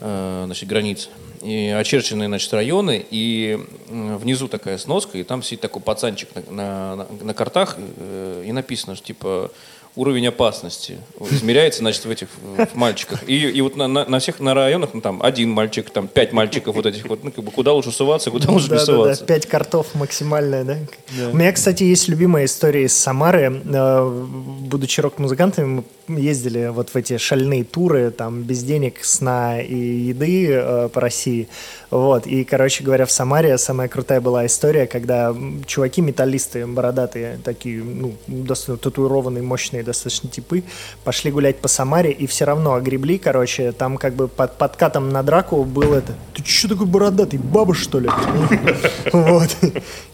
значит, 0.00 0.68
границ. 0.68 1.08
И 1.42 1.68
очерченные, 1.68 2.28
значит, 2.28 2.52
районы, 2.52 3.04
и 3.10 3.58
внизу 3.88 4.48
такая 4.48 4.76
сноска, 4.78 5.18
и 5.18 5.22
там 5.22 5.42
сидит 5.42 5.60
такой 5.60 5.80
пацанчик 5.82 6.28
на, 6.50 6.96
на, 6.96 7.06
на 7.22 7.34
картах, 7.34 7.76
э, 7.78 8.44
и 8.46 8.52
написано, 8.52 8.96
что, 8.96 9.06
типа, 9.06 9.52
уровень 9.96 10.26
опасности 10.28 10.98
измеряется, 11.30 11.80
значит, 11.80 12.04
в 12.04 12.10
этих 12.10 12.28
в 12.72 12.74
мальчиках. 12.74 13.28
И, 13.28 13.36
и 13.36 13.60
вот 13.60 13.76
на, 13.76 13.88
на, 13.88 14.04
на 14.04 14.18
всех 14.18 14.40
на 14.40 14.54
районах, 14.54 14.90
ну, 14.92 15.00
там, 15.00 15.22
один 15.22 15.50
мальчик, 15.50 15.90
там, 15.90 16.08
пять 16.08 16.32
мальчиков 16.32 16.76
вот 16.76 16.86
этих 16.86 17.06
вот, 17.08 17.24
ну, 17.24 17.30
как 17.30 17.44
бы, 17.44 17.50
куда 17.50 17.72
лучше 17.72 17.90
суваться, 17.90 18.30
куда 18.30 18.50
лучше 18.50 18.68
да, 18.68 18.76
не 18.76 18.84
суваться. 18.84 19.24
Да, 19.24 19.34
пять 19.34 19.46
картов 19.46 19.94
максимальная, 19.94 20.64
да? 20.64 20.76
да? 21.16 21.30
У 21.30 21.36
меня, 21.36 21.52
кстати, 21.52 21.82
есть 21.84 22.08
любимая 22.08 22.44
история 22.44 22.84
из 22.84 22.96
Самары. 22.96 23.62
Э, 23.64 24.24
будучи 24.60 25.00
рок-музыкантами, 25.00 25.84
мы 26.06 26.20
ездили 26.20 26.68
вот 26.68 26.90
в 26.90 26.96
эти 26.96 27.18
шальные 27.18 27.64
туры, 27.64 28.10
там, 28.10 28.42
без 28.42 28.62
денег, 28.62 29.04
сна 29.04 29.60
и 29.60 29.74
еды 29.74 30.48
э, 30.50 30.88
по 30.92 31.00
России. 31.00 31.48
Вот, 31.90 32.26
и, 32.26 32.44
короче 32.44 32.84
говоря, 32.84 33.06
в 33.06 33.10
Самаре 33.10 33.56
самая 33.58 33.88
крутая 33.88 34.20
была 34.20 34.46
история, 34.46 34.86
когда 34.86 35.34
чуваки-металлисты, 35.66 36.66
бородатые, 36.66 37.38
такие, 37.42 37.82
ну, 37.82 38.14
достаточно 38.26 38.76
татуированные, 38.76 39.42
мощные 39.42 39.82
достаточно 39.88 40.30
типы, 40.30 40.62
пошли 41.04 41.30
гулять 41.30 41.58
по 41.58 41.68
Самаре 41.68 42.12
и 42.12 42.26
все 42.26 42.44
равно 42.44 42.74
огребли, 42.74 43.18
короче, 43.18 43.72
там 43.72 43.96
как 43.96 44.14
бы 44.14 44.28
под 44.28 44.56
подкатом 44.56 45.10
на 45.10 45.22
драку 45.22 45.64
был 45.64 45.94
это, 45.94 46.14
ты 46.34 46.44
что 46.44 46.68
такой 46.68 46.86
бородатый, 46.86 47.38
баба 47.38 47.74
что 47.74 47.98
ли? 47.98 48.08
Вот, 49.12 49.56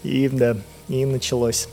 и 0.03 0.29
да, 0.29 0.57
и 0.89 1.05
началось. 1.05 1.69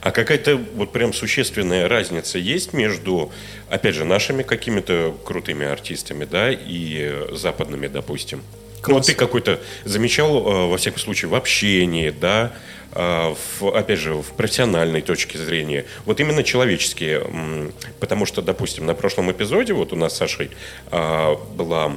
А 0.00 0.10
какая-то 0.10 0.60
вот 0.74 0.92
прям 0.92 1.12
существенная 1.12 1.88
разница 1.88 2.38
есть 2.38 2.72
между, 2.72 3.30
опять 3.68 3.94
же, 3.94 4.04
нашими 4.04 4.42
какими-то 4.42 5.14
крутыми 5.24 5.64
артистами, 5.66 6.24
да, 6.24 6.50
и 6.50 7.28
западными, 7.32 7.86
допустим? 7.86 8.42
Ну, 8.86 8.94
вот 8.94 9.06
ты 9.06 9.14
какой-то 9.14 9.60
замечал, 9.84 10.38
э, 10.38 10.66
во 10.66 10.76
всяком 10.76 10.98
случае, 10.98 11.28
в 11.28 11.34
общении, 11.34 12.10
да, 12.10 12.52
э, 12.92 13.34
в, 13.60 13.68
опять 13.68 14.00
же, 14.00 14.14
в 14.14 14.32
профессиональной 14.32 15.02
точке 15.02 15.38
зрения, 15.38 15.84
вот 16.04 16.18
именно 16.18 16.42
человеческие, 16.42 17.24
потому 18.00 18.26
что, 18.26 18.42
допустим, 18.42 18.84
на 18.86 18.94
прошлом 18.94 19.30
эпизоде 19.30 19.72
вот 19.72 19.92
у 19.92 19.96
нас 19.96 20.14
с 20.14 20.16
Сашей 20.16 20.50
э, 20.90 21.36
была 21.54 21.96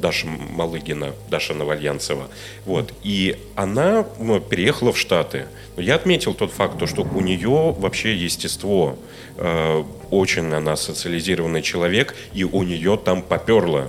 Даша 0.00 0.26
Малыгина, 0.26 1.12
Даша 1.28 1.54
Новальянцева, 1.54 2.28
вот, 2.64 2.92
и 3.02 3.36
она 3.56 4.06
ну, 4.20 4.40
переехала 4.40 4.92
в 4.92 4.98
Штаты. 4.98 5.46
Я 5.76 5.96
отметил 5.96 6.34
тот 6.34 6.52
факт, 6.52 6.88
что 6.88 7.02
у 7.02 7.20
нее 7.20 7.74
вообще 7.78 8.14
естество 8.14 8.96
очень 10.10 10.52
она 10.52 10.76
социализированный 10.76 11.62
человек, 11.62 12.14
и 12.34 12.44
у 12.44 12.62
нее 12.62 12.98
там 13.02 13.22
поперло. 13.22 13.88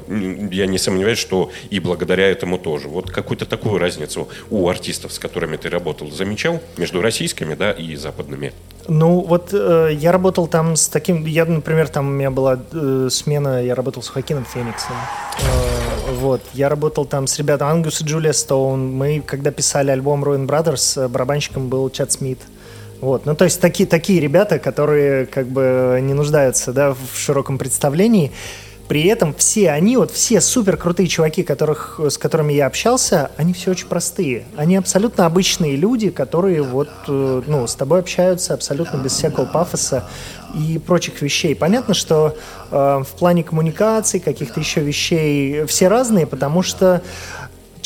Я 0.52 0.68
не 0.68 0.78
сомневаюсь, 0.78 1.20
что 1.20 1.52
и 1.70 1.80
благодаря 1.80 2.30
этому 2.30 2.58
тоже. 2.58 2.88
Вот 2.88 3.12
какую-то 3.12 3.46
такую 3.46 3.78
разницу 3.78 4.28
у 4.50 4.68
артистов, 4.70 5.14
с 5.14 5.20
которыми 5.20 5.58
ты 5.58 5.70
работал, 5.70 6.10
замечал 6.12 6.62
между 6.78 7.02
российскими 7.02 7.56
да, 7.56 7.72
и 7.72 7.96
западными? 7.96 8.54
Ну, 8.88 9.22
вот 9.22 9.50
э, 9.54 9.90
я 9.94 10.12
работал 10.12 10.48
там 10.48 10.76
с 10.76 10.88
таким... 10.88 11.26
Я, 11.26 11.46
например, 11.46 11.90
там 11.90 12.08
у 12.08 12.12
меня 12.12 12.32
была 12.32 12.60
э, 12.72 13.10
смена, 13.12 13.64
я 13.64 13.76
работал 13.76 14.02
с 14.02 14.08
Хокином 14.08 14.46
Фениксом. 14.46 14.96
Э, 15.40 16.14
вот, 16.14 16.42
я 16.54 16.70
работал 16.70 17.06
там 17.06 17.28
с 17.28 17.38
ребятами 17.38 17.72
Ангус 17.72 18.02
и 18.02 18.06
Джулия 18.06 18.32
Стоун. 18.32 18.94
Мы, 18.94 19.22
когда 19.26 19.52
писали 19.52 19.92
альбом 19.92 20.24
Ruin 20.24 20.48
Brothers, 20.48 21.04
э, 21.04 21.08
барабанщиком 21.10 21.68
был 21.68 21.90
Чад 21.90 22.14
Смит. 22.14 22.40
Вот. 23.02 23.26
Ну, 23.26 23.36
то 23.36 23.46
есть 23.46 23.62
такие, 23.62 23.88
такие 23.88 24.20
ребята, 24.20 24.60
которые 24.60 25.26
как 25.26 25.48
бы 25.48 26.00
не 26.02 26.14
нуждаются 26.14 26.74
да, 26.74 26.94
в 26.94 27.18
широком 27.18 27.58
представлении. 27.58 28.32
При 28.88 29.04
этом 29.04 29.34
все 29.34 29.72
они, 29.72 29.98
вот 29.98 30.12
все 30.12 30.40
супер 30.40 30.78
крутые 30.78 31.08
чуваки, 31.08 31.44
которых, 31.44 32.00
с 32.00 32.18
которыми 32.18 32.54
я 32.54 32.68
общался, 32.68 33.32
они 33.36 33.52
все 33.52 33.72
очень 33.72 33.88
простые. 33.88 34.46
Они 34.56 34.78
абсолютно 34.78 35.26
обычные 35.26 35.76
люди, 35.76 36.10
которые 36.10 36.62
вот, 36.62 36.90
э, 37.10 37.42
ну, 37.46 37.68
с 37.68 37.76
тобой 37.76 38.00
общаются 38.00 38.54
абсолютно 38.54 38.98
без 38.98 39.12
всякого 39.12 39.46
пафоса 39.46 40.06
и 40.56 40.80
прочих 40.80 41.22
вещей. 41.22 41.54
Понятно, 41.54 41.94
что 41.94 42.38
э, 42.72 43.04
в 43.06 43.20
плане 43.20 43.44
коммуникаций, 43.44 44.22
каких-то 44.22 44.62
еще 44.62 44.80
вещей 44.80 45.66
все 45.66 45.90
разные, 45.90 46.26
потому 46.26 46.64
что 46.64 47.02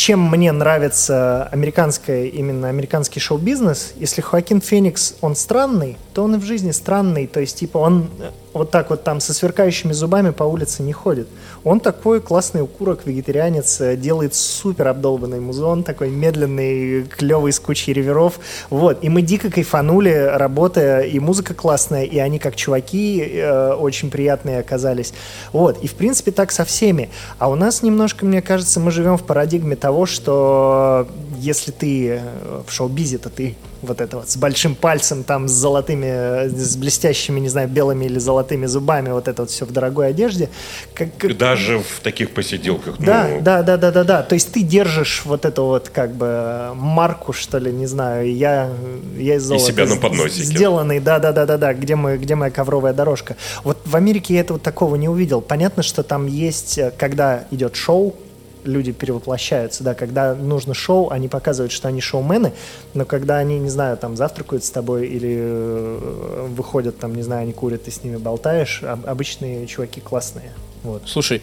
чем 0.02 0.20
мне 0.32 0.52
нравится 0.52 1.48
американская, 1.52 2.26
именно 2.26 2.70
американский 2.70 3.20
шоу-бизнес, 3.20 3.94
если 3.98 4.22
Хоакин 4.22 4.60
Феникс, 4.60 5.14
он 5.22 5.36
странный, 5.36 5.96
то 6.14 6.24
он 6.24 6.36
и 6.36 6.38
в 6.38 6.44
жизни 6.44 6.72
странный, 6.72 7.28
то 7.28 7.40
есть, 7.40 7.58
типа, 7.58 7.78
он 7.78 8.10
вот 8.54 8.70
так 8.70 8.90
вот 8.90 9.04
там 9.04 9.20
со 9.20 9.34
сверкающими 9.34 9.94
зубами 9.94 10.32
по 10.32 10.44
улице 10.44 10.84
не 10.84 10.92
ходит. 10.92 11.28
Он 11.64 11.80
такой 11.80 12.20
классный 12.20 12.62
укурок, 12.62 13.06
вегетарианец, 13.06 13.80
э, 13.82 13.96
делает 13.96 14.36
супер 14.36 14.88
обдолбанный 14.90 15.40
музон, 15.40 15.84
такой 15.84 16.10
медленный, 16.10 17.04
клевый, 17.04 17.54
с 17.54 17.60
кучей 17.60 17.94
реверов. 17.94 18.40
Вот. 18.70 19.04
И 19.04 19.10
мы 19.10 19.22
дико 19.22 19.50
кайфанули, 19.50 20.32
работая, 20.34 21.02
и 21.02 21.20
музыка 21.20 21.54
классная, 21.54 22.04
и 22.04 22.18
они 22.18 22.40
как 22.40 22.56
чуваки 22.56 23.22
э, 23.22 23.74
очень 23.74 24.10
приятные 24.10 24.60
оказались. 24.60 25.14
Вот. 25.54 25.82
И 25.82 25.88
в 25.88 25.94
принципе 25.94 26.32
так 26.32 26.52
со 26.52 26.66
всеми. 26.66 27.10
А 27.38 27.50
у 27.50 27.56
нас 27.56 27.84
немножко, 27.84 28.26
мне 28.26 28.42
кажется, 28.42 28.80
мы 28.80 28.92
живем 28.92 29.18
в 29.18 29.24
парадигме 29.24 29.76
того, 29.76 30.06
что 30.06 31.08
если 31.38 31.72
ты 31.72 32.08
э, 32.08 32.22
в 32.68 32.72
шоу-бизе, 32.74 33.18
то 33.18 33.30
ты 33.30 33.56
вот 33.82 34.02
это 34.02 34.18
вот 34.18 34.30
с 34.30 34.38
большим 34.38 34.76
пальцем, 34.76 35.24
там 35.24 35.48
с 35.48 35.52
золотыми, 35.52 36.48
с 36.48 36.76
блестящими, 36.76 37.40
не 37.40 37.50
знаю, 37.50 37.68
белыми 37.68 38.06
или 38.06 38.20
золотыми 38.20 38.66
зубами, 38.66 39.10
вот 39.10 39.28
это 39.28 39.44
вот 39.44 39.52
все 39.52 39.66
в 39.66 39.72
дорогой 39.72 40.10
одежде. 40.10 40.50
Как, 40.94 41.38
Даже 41.38 41.80
в 41.80 42.00
таких 42.02 42.32
посиделках. 42.32 42.98
Да, 43.00 43.28
ну... 43.30 43.42
да, 43.42 43.64
да, 43.64 43.78
да, 43.78 43.92
да, 43.92 44.04
да. 44.04 44.24
То 44.24 44.36
есть 44.36 44.52
ты 44.52 44.62
держишь 44.62 45.24
вот 45.26 45.46
эту 45.46 45.66
вот 45.66 45.90
как 45.90 46.14
бы 46.14 46.72
марку, 46.76 47.34
что 47.34 47.58
ли, 47.58 47.72
не 47.72 47.88
знаю, 47.88 48.34
я, 48.36 48.70
я 49.18 49.36
из 49.36 49.44
золота. 49.44 49.66
И 49.66 49.68
себя 49.68 49.86
на 49.86 49.98
подносике. 49.98 50.44
Сделанный, 50.44 51.00
да, 51.00 51.20
да, 51.20 51.32
да, 51.32 51.46
да, 51.46 51.58
да, 51.58 51.74
где, 51.74 51.96
мы, 51.96 52.18
где 52.18 52.36
моя 52.36 52.52
ковровая 52.52 52.94
дорожка. 52.94 53.36
Вот 53.64 53.78
в 53.86 53.96
Америке 53.96 54.36
я 54.36 54.42
этого 54.42 54.60
такого 54.60 54.96
не 54.96 55.10
увидел. 55.10 55.42
Понятно, 55.42 55.84
что 55.84 56.04
там 56.04 56.28
есть, 56.28 56.78
э, 56.78 56.92
когда 56.98 57.46
идет 57.52 57.76
шоу, 57.76 58.16
люди 58.64 58.92
перевоплощаются, 58.92 59.84
да, 59.84 59.94
когда 59.94 60.36
нужно 60.36 60.74
шоу, 60.74 61.10
они 61.10 61.28
показывают, 61.28 61.72
что 61.72 61.88
они 61.88 62.02
шоумены, 62.02 62.54
но 62.94 63.06
когда 63.06 63.38
они, 63.38 63.60
не 63.60 63.70
знаю, 63.70 63.98
там 63.98 64.16
завтракают 64.16 64.64
с 64.64 64.70
тобой 64.70 65.08
или 65.08 65.38
э, 65.40 66.48
выходят, 66.50 67.00
там, 67.00 67.16
не 67.16 67.22
знаю, 67.22 67.44
они 67.44 67.54
курят, 67.54 67.84
ты 67.84 67.92
с 67.92 68.04
ними 68.04 68.18
болтаешь, 68.18 68.84
обычные 68.84 69.68
чуваки 69.68 70.02
классные. 70.02 70.52
Вот. 70.84 71.04
Слушай, 71.06 71.42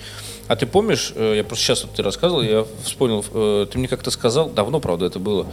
а 0.48 0.56
ты 0.56 0.66
помнишь, 0.66 1.12
э, 1.14 1.34
я 1.36 1.44
просто 1.44 1.64
сейчас 1.64 1.84
вот 1.84 1.92
ты 1.92 2.02
рассказывал, 2.02 2.42
я 2.42 2.66
вспомнил, 2.82 3.24
э, 3.32 3.66
ты 3.70 3.78
мне 3.78 3.88
как-то 3.88 4.10
сказал, 4.10 4.50
давно, 4.50 4.80
правда, 4.80 5.06
это 5.06 5.18
было, 5.18 5.46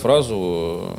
фразу, 0.00 0.96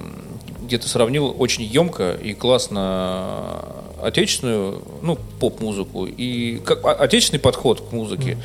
где 0.61 0.77
ты 0.77 0.87
сравнил 0.87 1.35
очень 1.37 1.63
емко 1.63 2.13
и 2.13 2.33
классно 2.33 3.75
отечественную, 4.01 4.81
ну, 5.01 5.17
поп-музыку 5.39 6.05
и 6.05 6.59
как, 6.59 6.85
а, 6.85 6.91
отечественный 6.91 7.39
подход 7.39 7.81
к 7.81 7.91
музыке. 7.91 8.31
Mm 8.31 8.37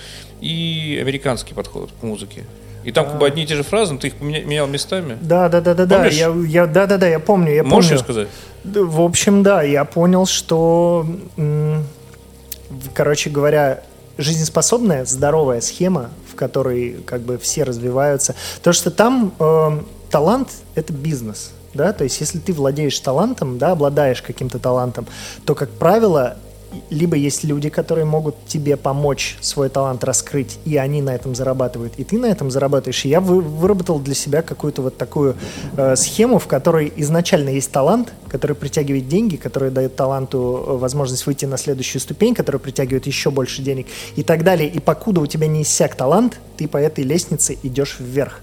и 0.42 0.98
американский 1.00 1.54
подход 1.54 1.90
к 1.98 2.02
музыке. 2.02 2.44
И 2.84 2.90
там 2.90 3.06
как 3.06 3.18
бы 3.18 3.26
одни 3.26 3.44
и 3.44 3.46
те 3.46 3.54
же 3.54 3.62
фразы, 3.62 3.94
но 3.94 4.00
ты 4.00 4.08
их 4.08 4.20
менял 4.20 4.66
местами. 4.66 5.16
Да, 5.20 5.48
да, 5.48 5.60
да, 5.60 5.72
да, 5.72 5.86
да. 5.86 6.06
Я, 6.06 6.34
я, 6.46 6.66
да, 6.66 6.86
да, 6.86 6.98
да, 6.98 7.06
я 7.06 7.20
помню. 7.20 7.54
Я 7.54 7.62
Можешь 7.62 7.90
помню. 7.90 8.02
сказать? 8.02 8.28
В 8.64 9.00
общем, 9.00 9.42
да, 9.42 9.62
я 9.62 9.84
понял, 9.84 10.26
что, 10.26 11.06
короче 12.92 13.30
говоря, 13.30 13.82
жизнеспособная, 14.18 15.04
здоровая 15.04 15.60
схема 15.60 16.10
в 16.32 16.34
которой 16.34 16.96
как 17.04 17.20
бы 17.20 17.38
все 17.38 17.62
развиваются. 17.62 18.34
То, 18.62 18.72
что 18.72 18.90
там 18.90 19.34
э, 19.38 19.80
талант— 20.10 20.48
это 20.74 20.92
бизнес, 20.92 21.52
да, 21.74 21.92
то 21.92 22.04
есть 22.04 22.20
если 22.20 22.38
ты 22.38 22.52
владеешь 22.52 22.98
талантом, 22.98 23.58
да, 23.58 23.72
обладаешь 23.72 24.22
каким-то 24.22 24.58
талантом, 24.58 25.06
то, 25.44 25.54
как 25.54 25.70
правило, 25.70 26.36
либо 26.90 27.16
есть 27.16 27.44
люди, 27.44 27.68
которые 27.68 28.04
могут 28.04 28.34
тебе 28.46 28.76
помочь 28.76 29.36
свой 29.40 29.68
талант 29.68 30.04
раскрыть, 30.04 30.58
и 30.64 30.76
они 30.76 31.02
на 31.02 31.14
этом 31.14 31.34
зарабатывают, 31.34 31.94
и 31.96 32.04
ты 32.04 32.18
на 32.18 32.26
этом 32.26 32.50
зарабатываешь. 32.50 33.04
И 33.04 33.08
я 33.08 33.20
вы, 33.20 33.40
выработал 33.40 33.98
для 33.98 34.14
себя 34.14 34.42
какую-то 34.42 34.82
вот 34.82 34.96
такую 34.96 35.36
э, 35.76 35.96
схему, 35.96 36.38
в 36.38 36.46
которой 36.46 36.92
изначально 36.96 37.50
есть 37.50 37.70
талант, 37.70 38.12
который 38.28 38.56
притягивает 38.56 39.08
деньги, 39.08 39.36
который 39.36 39.70
дает 39.70 39.96
таланту 39.96 40.64
э, 40.66 40.76
возможность 40.76 41.26
выйти 41.26 41.44
на 41.44 41.56
следующую 41.56 42.00
ступень, 42.00 42.34
который 42.34 42.60
притягивает 42.60 43.06
еще 43.06 43.30
больше 43.30 43.62
денег 43.62 43.86
и 44.16 44.22
так 44.22 44.44
далее. 44.44 44.68
И 44.68 44.78
покуда 44.78 45.20
у 45.20 45.26
тебя 45.26 45.46
не 45.46 45.62
иссяк 45.62 45.94
талант, 45.94 46.38
ты 46.56 46.68
по 46.68 46.76
этой 46.76 47.04
лестнице 47.04 47.58
идешь 47.62 47.96
вверх. 47.98 48.40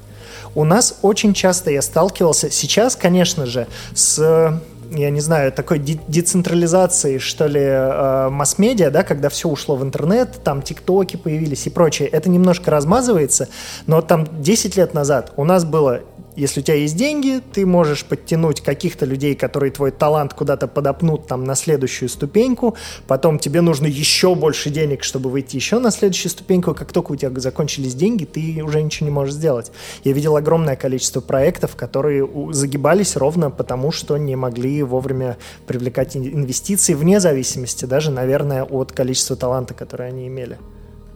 У 0.56 0.63
нас 0.63 1.00
очень 1.02 1.34
часто 1.34 1.72
я 1.72 1.82
сталкивался, 1.82 2.50
сейчас, 2.50 2.96
конечно 2.96 3.46
же, 3.46 3.68
с 3.94 4.62
я 4.91 5.10
не 5.10 5.21
знаю, 5.21 5.52
такой 5.52 5.80
децентрализации, 5.80 7.17
что 7.17 7.47
ли, 7.47 7.62
э, 7.62 8.30
масс-медиа, 8.30 8.89
да, 8.91 9.04
когда 9.04 9.30
все 9.30 9.47
ушло 9.49 9.75
в 9.75 9.84
интернет, 9.84 10.39
там 10.43 10.62
тиктоки 10.62 11.15
появились 11.15 11.67
и 11.67 11.69
прочее, 11.69 12.08
это 12.08 12.30
немножко 12.30 12.71
размазывается, 12.71 13.49
но 13.88 14.02
там 14.02 14.28
10 14.41 14.75
лет 14.78 14.93
назад 14.93 15.34
у 15.36 15.43
нас 15.43 15.65
было 15.65 16.02
если 16.36 16.62
у 16.62 16.63
тебя 16.63 16.78
есть 16.78 16.96
деньги, 16.96 17.42
ты 17.54 17.65
можешь 17.65 18.06
подтянуть 18.06 18.62
каких-то 18.62 19.06
людей, 19.06 19.36
которые 19.36 19.72
твой 19.72 19.92
талант 19.92 20.34
куда-то 20.34 20.68
подопнут 20.68 21.28
там 21.28 21.44
на 21.44 21.56
следующую 21.56 22.10
ступеньку, 22.10 22.76
потом 23.08 23.39
тебе 23.39 23.62
нужно 23.62 23.88
еще 23.88 24.36
больше 24.36 24.70
денег, 24.70 25.04
чтобы 25.04 25.30
выйти 25.30 25.56
еще 25.56 25.80
на 25.80 25.92
следующую 25.92 26.32
ступеньку, 26.32 26.74
как 26.74 26.92
только 26.92 27.12
у 27.12 27.15
тебя 27.15 27.32
закончились 27.39 27.96
деньги, 27.96 28.26
ты 28.26 28.62
уже 28.63 28.82
ничего 28.82 29.08
не 29.08 29.13
можешь 29.13 29.34
сделать. 29.34 29.72
Я 30.04 30.13
видел 30.13 30.36
огромное 30.36 30.76
количество 30.76 31.22
проектов, 31.22 31.76
которые 31.76 32.28
загибались 32.52 33.15
ровно 33.15 33.52
потому, 33.52 33.92
что 33.92 34.18
не 34.18 34.36
могли 34.36 34.84
вовремя 34.84 35.38
привлекать 35.68 36.15
инвестиции 36.15 36.94
вне 36.94 37.20
зависимости 37.20 37.86
даже, 37.86 38.12
наверное, 38.12 38.63
от 38.63 38.92
количества 38.92 39.36
таланта, 39.36 39.74
который 39.74 40.08
они 40.08 40.28
имели. 40.28 40.58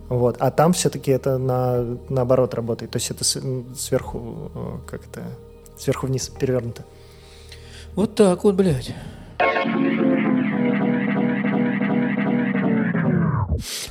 Вот. 0.10 0.38
А 0.40 0.52
там 0.52 0.74
все-таки 0.74 1.12
это 1.12 1.38
на, 1.38 1.98
наоборот 2.10 2.54
работает. 2.54 2.92
То 2.92 2.98
есть 2.98 3.12
это 3.12 3.24
сверху, 3.24 4.52
э, 4.54 4.78
как 4.88 5.02
это, 5.06 5.24
сверху 5.78 6.08
вниз 6.08 6.30
перевернуто. 6.30 6.84
Вот 7.96 8.16
так 8.16 8.44
вот, 8.44 8.56
блядь. 8.56 8.94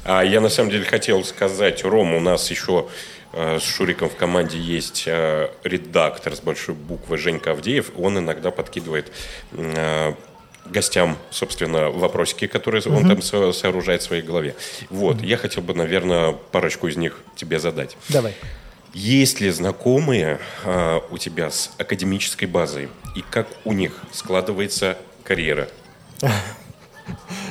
А 0.05 0.23
я 0.23 0.41
на 0.41 0.49
самом 0.49 0.71
деле 0.71 0.85
хотел 0.85 1.25
сказать, 1.25 1.85
Ром, 1.85 2.15
у 2.15 2.21
нас 2.21 2.51
еще 2.51 2.89
э, 3.33 3.59
с 3.59 3.63
Шуриком 3.63 4.09
в 4.09 4.17
команде 4.17 4.59
есть 4.59 5.05
э, 5.07 5.51
редактор 5.63 6.35
с 6.35 6.41
большой 6.41 6.75
буквы 6.75 7.17
Женька 7.17 7.53
Авдеев. 7.53 7.93
Он 7.97 8.19
иногда 8.19 8.51
подкидывает 8.51 9.13
э, 9.53 10.15
гостям, 10.67 11.19
собственно, 11.31 11.91
вопросики, 11.91 12.47
которые 12.47 12.83
угу. 12.83 12.97
он 12.97 13.09
там 13.09 13.23
со 13.23 13.53
сооружает 13.53 14.03
в 14.03 14.05
своей 14.05 14.23
голове. 14.23 14.55
Вот, 14.91 15.17
угу. 15.17 15.25
я 15.25 15.37
хотел 15.37 15.63
бы, 15.63 15.75
наверное, 15.75 16.33
парочку 16.33 16.89
из 16.89 16.97
них 16.97 17.21
тебе 17.37 17.59
задать. 17.59 17.97
Давай. 18.09 18.35
Есть 18.95 19.41
ли 19.41 19.51
знакомые 19.51 20.39
а, 20.65 21.03
у 21.11 21.17
тебя 21.17 21.51
с 21.51 21.71
академической 21.79 22.45
базой? 22.45 22.89
И 23.17 23.23
как 23.23 23.49
у 23.65 23.73
них 23.73 23.93
складывается 24.13 24.99
карьера? 25.25 25.69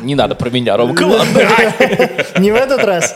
Не 0.02 0.16
надо 0.16 0.36
про 0.36 0.50
меня, 0.50 0.78
Ромка, 0.78 1.06
Не 2.40 2.52
в 2.52 2.56
этот 2.56 2.84
раз. 2.84 3.16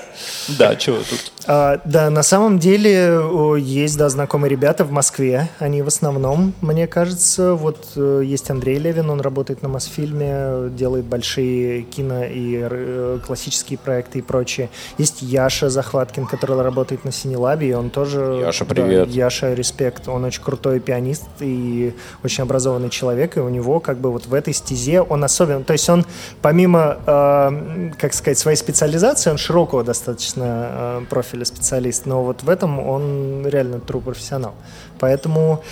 Да, 0.60 0.76
чего 0.76 0.98
тут? 0.98 1.32
А, 1.48 1.80
да, 1.86 2.10
на 2.10 2.24
самом 2.24 2.60
деле 2.60 3.20
есть, 3.60 3.98
да, 3.98 4.10
знакомые 4.10 4.50
ребята 4.50 4.84
в 4.84 4.92
Москве. 4.92 5.50
Они 5.60 5.82
в 5.82 5.88
основном, 5.88 6.54
мне 6.62 6.88
кажется, 6.88 7.54
вот 7.54 7.88
э, 7.96 8.22
есть 8.24 8.50
Андрей 8.50 8.78
Левин, 8.78 9.10
он 9.10 9.22
работает 9.22 9.62
на 9.62 9.70
Мосфильме, 9.70 10.70
делает 10.70 11.06
большие 11.06 11.84
кино 11.84 12.24
и 12.24 12.60
э, 12.62 13.20
классические 13.26 13.78
проекты 13.78 14.20
и 14.20 14.22
прочее. 14.22 14.70
Есть 14.98 15.22
Яша 15.22 15.70
Захваткин, 15.70 16.26
который 16.26 16.60
работает 16.62 17.06
на 17.06 17.12
Синелабе, 17.12 17.70
и 17.70 17.74
он 17.74 17.90
тоже... 17.90 18.40
Яша, 18.42 18.66
привет. 18.66 19.08
Да, 19.08 19.14
Яша, 19.14 19.54
респект. 19.54 20.08
Он 20.08 20.24
очень 20.24 20.44
крутой 20.44 20.80
пианист 20.80 21.26
и 21.40 21.94
очень 22.24 22.44
образованный 22.44 22.90
человек, 22.90 23.38
и 23.38 23.40
у 23.40 23.50
него 23.50 23.80
как 23.80 23.98
бы 24.00 24.12
вот 24.12 24.26
в 24.26 24.34
этой 24.34 24.54
стезе 24.54 25.02
он 25.02 25.24
особенно... 25.24 25.64
То 25.64 25.74
есть 25.74 25.88
он 25.90 26.06
помимо, 26.42 26.98
э, 27.06 27.92
как 28.00 28.14
сказать, 28.14 28.38
своей 28.38 28.58
специализации, 28.58 29.30
он 29.30 29.38
широкого 29.38 29.84
достаточно 29.84 30.44
э, 30.46 31.02
профиля 31.10 31.46
специалист, 31.46 32.06
но 32.06 32.24
вот 32.24 32.44
в 32.44 32.50
этом 32.50 32.80
он 32.80 33.48
реально 33.48 33.76
true 33.76 34.02
профессионал. 34.02 34.56
Поэтому 35.00 35.64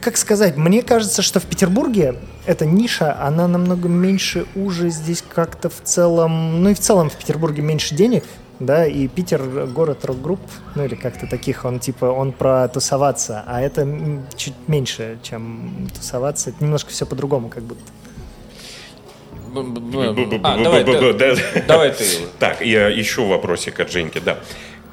как 0.00 0.16
сказать, 0.16 0.56
мне 0.56 0.82
кажется, 0.82 1.22
что 1.22 1.40
в 1.40 1.44
Петербурге 1.44 2.16
эта 2.46 2.64
ниша, 2.64 3.20
она 3.20 3.48
намного 3.48 3.88
меньше, 3.88 4.46
уже 4.54 4.88
здесь 4.90 5.22
как-то 5.22 5.68
в 5.68 5.82
целом, 5.82 6.62
ну 6.62 6.70
и 6.70 6.74
в 6.74 6.80
целом 6.80 7.10
в 7.10 7.16
Петербурге 7.16 7.62
меньше 7.62 7.94
денег, 7.94 8.24
да, 8.60 8.86
и 8.86 9.08
Питер 9.08 9.66
город 9.66 10.04
рок-групп, 10.04 10.40
ну 10.74 10.84
или 10.84 10.94
как-то 10.94 11.26
таких, 11.26 11.64
он 11.64 11.80
типа, 11.80 12.06
он 12.06 12.32
про 12.32 12.68
тусоваться, 12.68 13.42
а 13.46 13.60
это 13.60 13.86
чуть 14.36 14.54
меньше, 14.66 15.18
чем 15.22 15.88
тусоваться, 15.94 16.50
это 16.50 16.62
немножко 16.62 16.90
все 16.90 17.04
по-другому 17.06 17.48
как 17.48 17.62
будто. 17.64 17.82
Давай 21.66 21.90
ты. 21.92 22.04
Так, 22.38 22.60
я 22.60 22.88
еще 22.88 23.22
вопросик 23.26 23.80
от 23.80 23.90
Женьки, 23.90 24.18
да. 24.18 24.38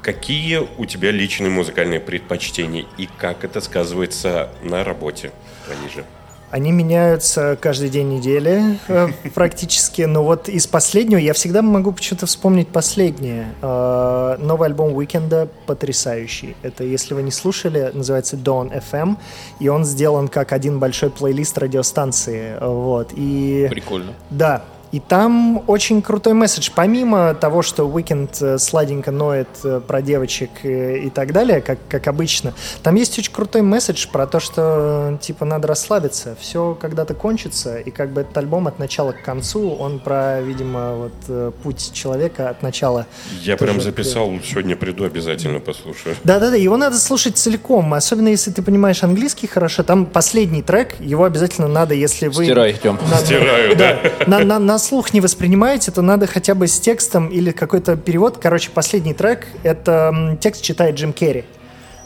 Какие 0.01 0.67
у 0.77 0.85
тебя 0.85 1.11
личные 1.11 1.51
музыкальные 1.51 1.99
предпочтения 1.99 2.85
и 2.97 3.07
как 3.17 3.43
это 3.43 3.61
сказывается 3.61 4.49
на 4.63 4.83
работе 4.83 5.31
твоей 5.65 5.89
же? 5.93 6.05
Они 6.51 6.73
меняются 6.73 7.57
каждый 7.59 7.87
день 7.87 8.09
недели 8.09 8.77
э, 8.89 9.07
практически, 9.33 10.01
но 10.01 10.21
вот 10.23 10.49
из 10.49 10.67
последнего 10.67 11.17
я 11.17 11.33
всегда 11.33 11.61
могу 11.61 11.93
почему-то 11.93 12.25
вспомнить 12.25 12.67
последнее. 12.67 13.47
Э, 13.61 14.35
новый 14.37 14.67
альбом 14.67 14.93
Уикенда 14.93 15.47
потрясающий. 15.65 16.57
Это, 16.61 16.83
если 16.83 17.13
вы 17.13 17.23
не 17.23 17.31
слушали, 17.31 17.91
называется 17.93 18.35
Dawn 18.35 18.83
FM, 18.91 19.15
и 19.61 19.69
он 19.69 19.85
сделан 19.85 20.27
как 20.27 20.51
один 20.51 20.79
большой 20.79 21.09
плейлист 21.09 21.57
радиостанции. 21.57 22.57
Вот, 22.59 23.11
и... 23.15 23.67
Прикольно. 23.69 24.13
Да, 24.29 24.65
и 24.91 24.99
там 24.99 25.63
очень 25.67 26.01
крутой 26.01 26.33
месседж. 26.33 26.69
Помимо 26.73 27.33
того, 27.33 27.61
что 27.61 27.87
Weekend 27.87 28.29
э, 28.41 28.57
сладенько 28.57 29.11
ноет 29.11 29.47
э, 29.63 29.81
про 29.85 30.01
девочек 30.01 30.49
э, 30.63 30.99
и 30.99 31.09
так 31.09 31.31
далее, 31.31 31.61
как, 31.61 31.79
как 31.87 32.07
обычно, 32.07 32.53
там 32.83 32.95
есть 32.95 33.17
очень 33.17 33.31
крутой 33.31 33.61
месседж 33.61 34.07
про 34.11 34.27
то, 34.27 34.39
что 34.39 35.17
типа 35.21 35.45
надо 35.45 35.67
расслабиться. 35.67 36.35
Все 36.39 36.77
когда-то 36.79 37.13
кончится, 37.13 37.77
и 37.77 37.91
как 37.91 38.11
бы 38.11 38.21
этот 38.21 38.37
альбом 38.37 38.67
от 38.67 38.79
начала 38.79 39.13
к 39.13 39.21
концу, 39.21 39.71
он 39.71 39.99
про, 39.99 40.41
видимо, 40.41 40.95
вот 40.95 41.53
путь 41.63 41.91
человека 41.93 42.49
от 42.49 42.61
начала. 42.61 43.07
Я 43.41 43.57
прям 43.57 43.79
записал, 43.81 44.31
сегодня 44.43 44.75
приду, 44.75 45.05
обязательно 45.05 45.59
послушаю. 45.59 46.15
Да-да-да, 46.23 46.55
его 46.55 46.77
надо 46.77 46.97
слушать 46.97 47.37
целиком, 47.37 47.93
особенно 47.93 48.27
если 48.27 48.51
ты 48.51 48.61
понимаешь 48.61 49.03
английский 49.03 49.47
хорошо. 49.47 49.83
Там 49.83 50.05
последний 50.05 50.61
трек, 50.61 50.99
его 50.99 51.23
обязательно 51.23 51.67
надо, 51.67 51.93
если 51.93 52.27
вы... 52.27 52.45
Стирай, 52.45 52.73
Тем. 52.73 52.99
Стираю, 53.19 53.75
да. 53.75 53.99
На, 54.27 54.39
на, 54.39 54.59
на 54.59 54.77
слух 54.81 55.13
не 55.13 55.21
воспринимаете, 55.21 55.91
то 55.91 56.01
надо 56.01 56.27
хотя 56.27 56.55
бы 56.55 56.67
с 56.67 56.79
текстом 56.79 57.27
или 57.27 57.51
какой-то 57.51 57.95
перевод. 57.95 58.37
Короче, 58.37 58.71
последний 58.71 59.13
трек— 59.13 59.47
это 59.63 60.37
текст 60.41 60.61
читает 60.61 60.95
Джим 60.95 61.13
Керри. 61.13 61.45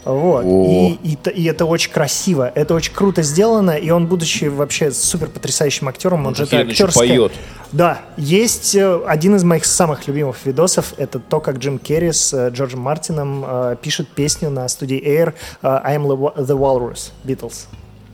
Вот. 0.06 0.44
И, 0.44 0.98
и, 1.02 1.18
и 1.30 1.44
это 1.46 1.64
очень 1.64 1.90
красиво, 1.90 2.50
это 2.54 2.74
очень 2.74 2.94
круто 2.94 3.22
сделано, 3.22 3.72
и 3.72 3.90
он, 3.90 4.06
будучи 4.06 4.44
вообще 4.44 4.92
супер 4.92 5.28
потрясающим 5.28 5.88
актером, 5.88 6.20
он, 6.20 6.26
он 6.28 6.34
же 6.36 6.44
это 6.44 6.58
актерское... 6.58 7.08
поет. 7.08 7.32
Да, 7.72 8.02
есть 8.16 8.76
э, 8.76 9.00
один 9.04 9.34
из 9.34 9.42
моих 9.42 9.64
самых 9.64 10.06
любимых 10.06 10.46
видосов, 10.46 10.94
это 10.96 11.18
то, 11.18 11.40
как 11.40 11.58
Джим 11.58 11.80
Керри 11.80 12.12
с 12.12 12.32
э, 12.32 12.50
Джорджем 12.50 12.80
Мартином 12.80 13.44
э, 13.44 13.76
пишет 13.82 14.06
песню 14.06 14.48
на 14.48 14.68
студии 14.68 15.02
Air 15.04 15.34
uh, 15.62 15.80
«I 15.82 15.96
am 15.96 16.06
the 16.06 16.56
Walrus» 16.56 17.10
Beatles. 17.24 17.66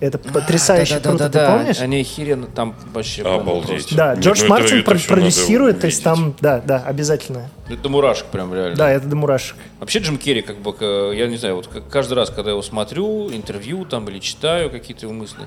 Это 0.02 0.18
потрясающе 0.18 0.96
а, 0.96 1.00
да, 1.00 1.10
круто, 1.10 1.28
да, 1.28 1.28
да, 1.28 1.46
ты 1.46 1.58
помнишь? 1.58 1.78
Они 1.80 2.00
охеренно 2.00 2.48
там 2.48 2.74
вообще... 2.92 3.22
Обалдеть. 3.22 3.94
Да, 3.94 4.14
Джордж 4.14 4.42
ну, 4.42 4.48
Мартин 4.48 4.78
это, 4.80 4.94
это 4.94 5.06
продюсирует, 5.06 5.80
то 5.80 5.86
есть 5.86 6.02
там, 6.02 6.34
да, 6.40 6.60
да, 6.60 6.82
обязательно. 6.84 7.48
Это 7.68 7.82
до 7.82 7.88
мурашек 7.88 8.26
прям 8.26 8.52
реально. 8.52 8.74
Да, 8.74 8.90
это 8.90 9.06
до 9.06 9.14
мурашек. 9.14 9.56
Вообще 9.78 10.00
Джим 10.00 10.18
Керри, 10.18 10.42
как 10.42 10.56
бы, 10.56 10.74
я 11.14 11.28
не 11.28 11.36
знаю, 11.36 11.54
вот 11.54 11.68
каждый 11.88 12.14
раз, 12.14 12.30
когда 12.30 12.50
я 12.50 12.54
его 12.54 12.62
смотрю, 12.62 13.30
интервью 13.30 13.84
там 13.84 14.08
или 14.08 14.18
читаю 14.18 14.70
какие-то 14.70 15.06
его 15.06 15.12
мысли, 15.12 15.46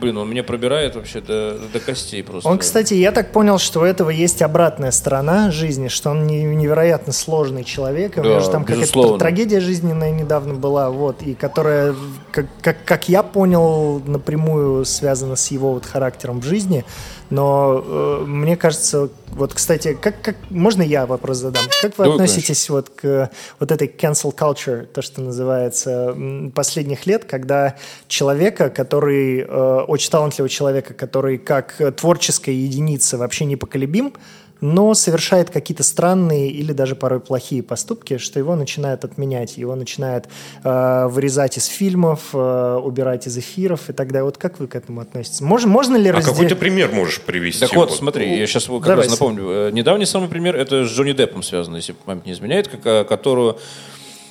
Блин, 0.00 0.18
он 0.18 0.30
меня 0.30 0.42
пробирает 0.42 0.96
вообще 0.96 1.20
до, 1.20 1.58
до 1.72 1.80
костей 1.80 2.22
просто. 2.22 2.48
Он, 2.48 2.58
кстати, 2.58 2.94
я 2.94 3.12
так 3.12 3.32
понял, 3.32 3.58
что 3.58 3.80
у 3.80 3.84
этого 3.84 4.10
есть 4.10 4.42
обратная 4.42 4.90
сторона 4.90 5.50
жизни, 5.50 5.88
что 5.88 6.10
он 6.10 6.26
невероятно 6.26 7.12
сложный 7.12 7.64
человек. 7.64 8.16
Да, 8.16 8.22
у 8.22 8.24
него 8.24 8.40
же 8.40 8.50
там 8.50 8.64
какая-то 8.64 9.18
трагедия 9.18 9.60
жизненная 9.60 10.10
недавно 10.10 10.54
была, 10.54 10.90
вот, 10.90 11.22
и 11.22 11.34
которая, 11.34 11.94
как, 12.30 12.46
как, 12.60 12.84
как 12.84 13.08
я 13.08 13.22
понял, 13.22 14.00
напрямую 14.06 14.84
связана 14.84 15.36
с 15.36 15.50
его 15.50 15.74
вот 15.74 15.86
характером 15.86 16.40
в 16.40 16.44
жизни. 16.44 16.84
Но 17.34 17.82
э, 17.84 18.24
мне 18.26 18.56
кажется, 18.56 19.08
вот, 19.30 19.54
кстати, 19.54 19.98
как, 20.00 20.22
как 20.22 20.36
можно 20.50 20.82
я 20.82 21.04
вопрос 21.04 21.38
задам? 21.38 21.64
Как 21.82 21.98
вы 21.98 22.04
Давай, 22.04 22.12
относитесь 22.14 22.70
вот 22.70 22.90
к 22.90 23.28
вот 23.58 23.72
этой 23.72 23.88
cancel 23.88 24.32
culture, 24.32 24.86
то, 24.86 25.02
что 25.02 25.20
называется, 25.20 26.16
последних 26.54 27.06
лет, 27.06 27.24
когда 27.24 27.74
человека, 28.06 28.70
который, 28.70 29.40
э, 29.40 29.80
очень 29.88 30.12
талантливого 30.12 30.48
человека, 30.48 30.94
который 30.94 31.38
как 31.38 31.80
творческая 31.96 32.54
единица 32.54 33.18
вообще 33.18 33.46
непоколебим, 33.46 34.14
но 34.66 34.94
совершает 34.94 35.50
какие-то 35.50 35.82
странные 35.82 36.48
или 36.50 36.72
даже 36.72 36.96
порой 36.96 37.20
плохие 37.20 37.62
поступки, 37.62 38.16
что 38.16 38.38
его 38.38 38.56
начинают 38.56 39.04
отменять, 39.04 39.58
его 39.58 39.74
начинают 39.74 40.24
э, 40.64 41.06
вырезать 41.08 41.58
из 41.58 41.66
фильмов, 41.66 42.30
э, 42.32 42.80
убирать 42.82 43.26
из 43.26 43.36
эфиров 43.36 43.90
и 43.90 43.92
так 43.92 44.08
далее. 44.08 44.24
Вот 44.24 44.38
как 44.38 44.58
вы 44.60 44.66
к 44.66 44.74
этому 44.74 45.02
относитесь? 45.02 45.42
Можно, 45.42 45.68
можно 45.68 45.96
ли 45.96 46.08
А 46.08 46.14
разделить? 46.14 46.34
какой 46.34 46.48
ты 46.48 46.56
пример 46.56 46.90
можешь 46.92 47.20
привести? 47.20 47.60
Так 47.60 47.74
вот, 47.74 47.92
смотри, 47.92 48.38
я 48.38 48.46
сейчас 48.46 48.64
как 48.64 48.80
Давай, 48.80 49.04
раз 49.04 49.10
напомню. 49.10 49.44
Э, 49.50 49.70
Недавний 49.70 50.06
самый 50.06 50.30
пример, 50.30 50.56
это 50.56 50.86
с 50.86 50.88
Джонни 50.90 51.12
Деппом 51.12 51.42
связано, 51.42 51.76
если 51.76 51.92
память 51.92 52.24
не 52.24 52.32
изменяет, 52.32 52.68
как- 52.68 52.86
э, 52.86 53.04
которую 53.04 53.58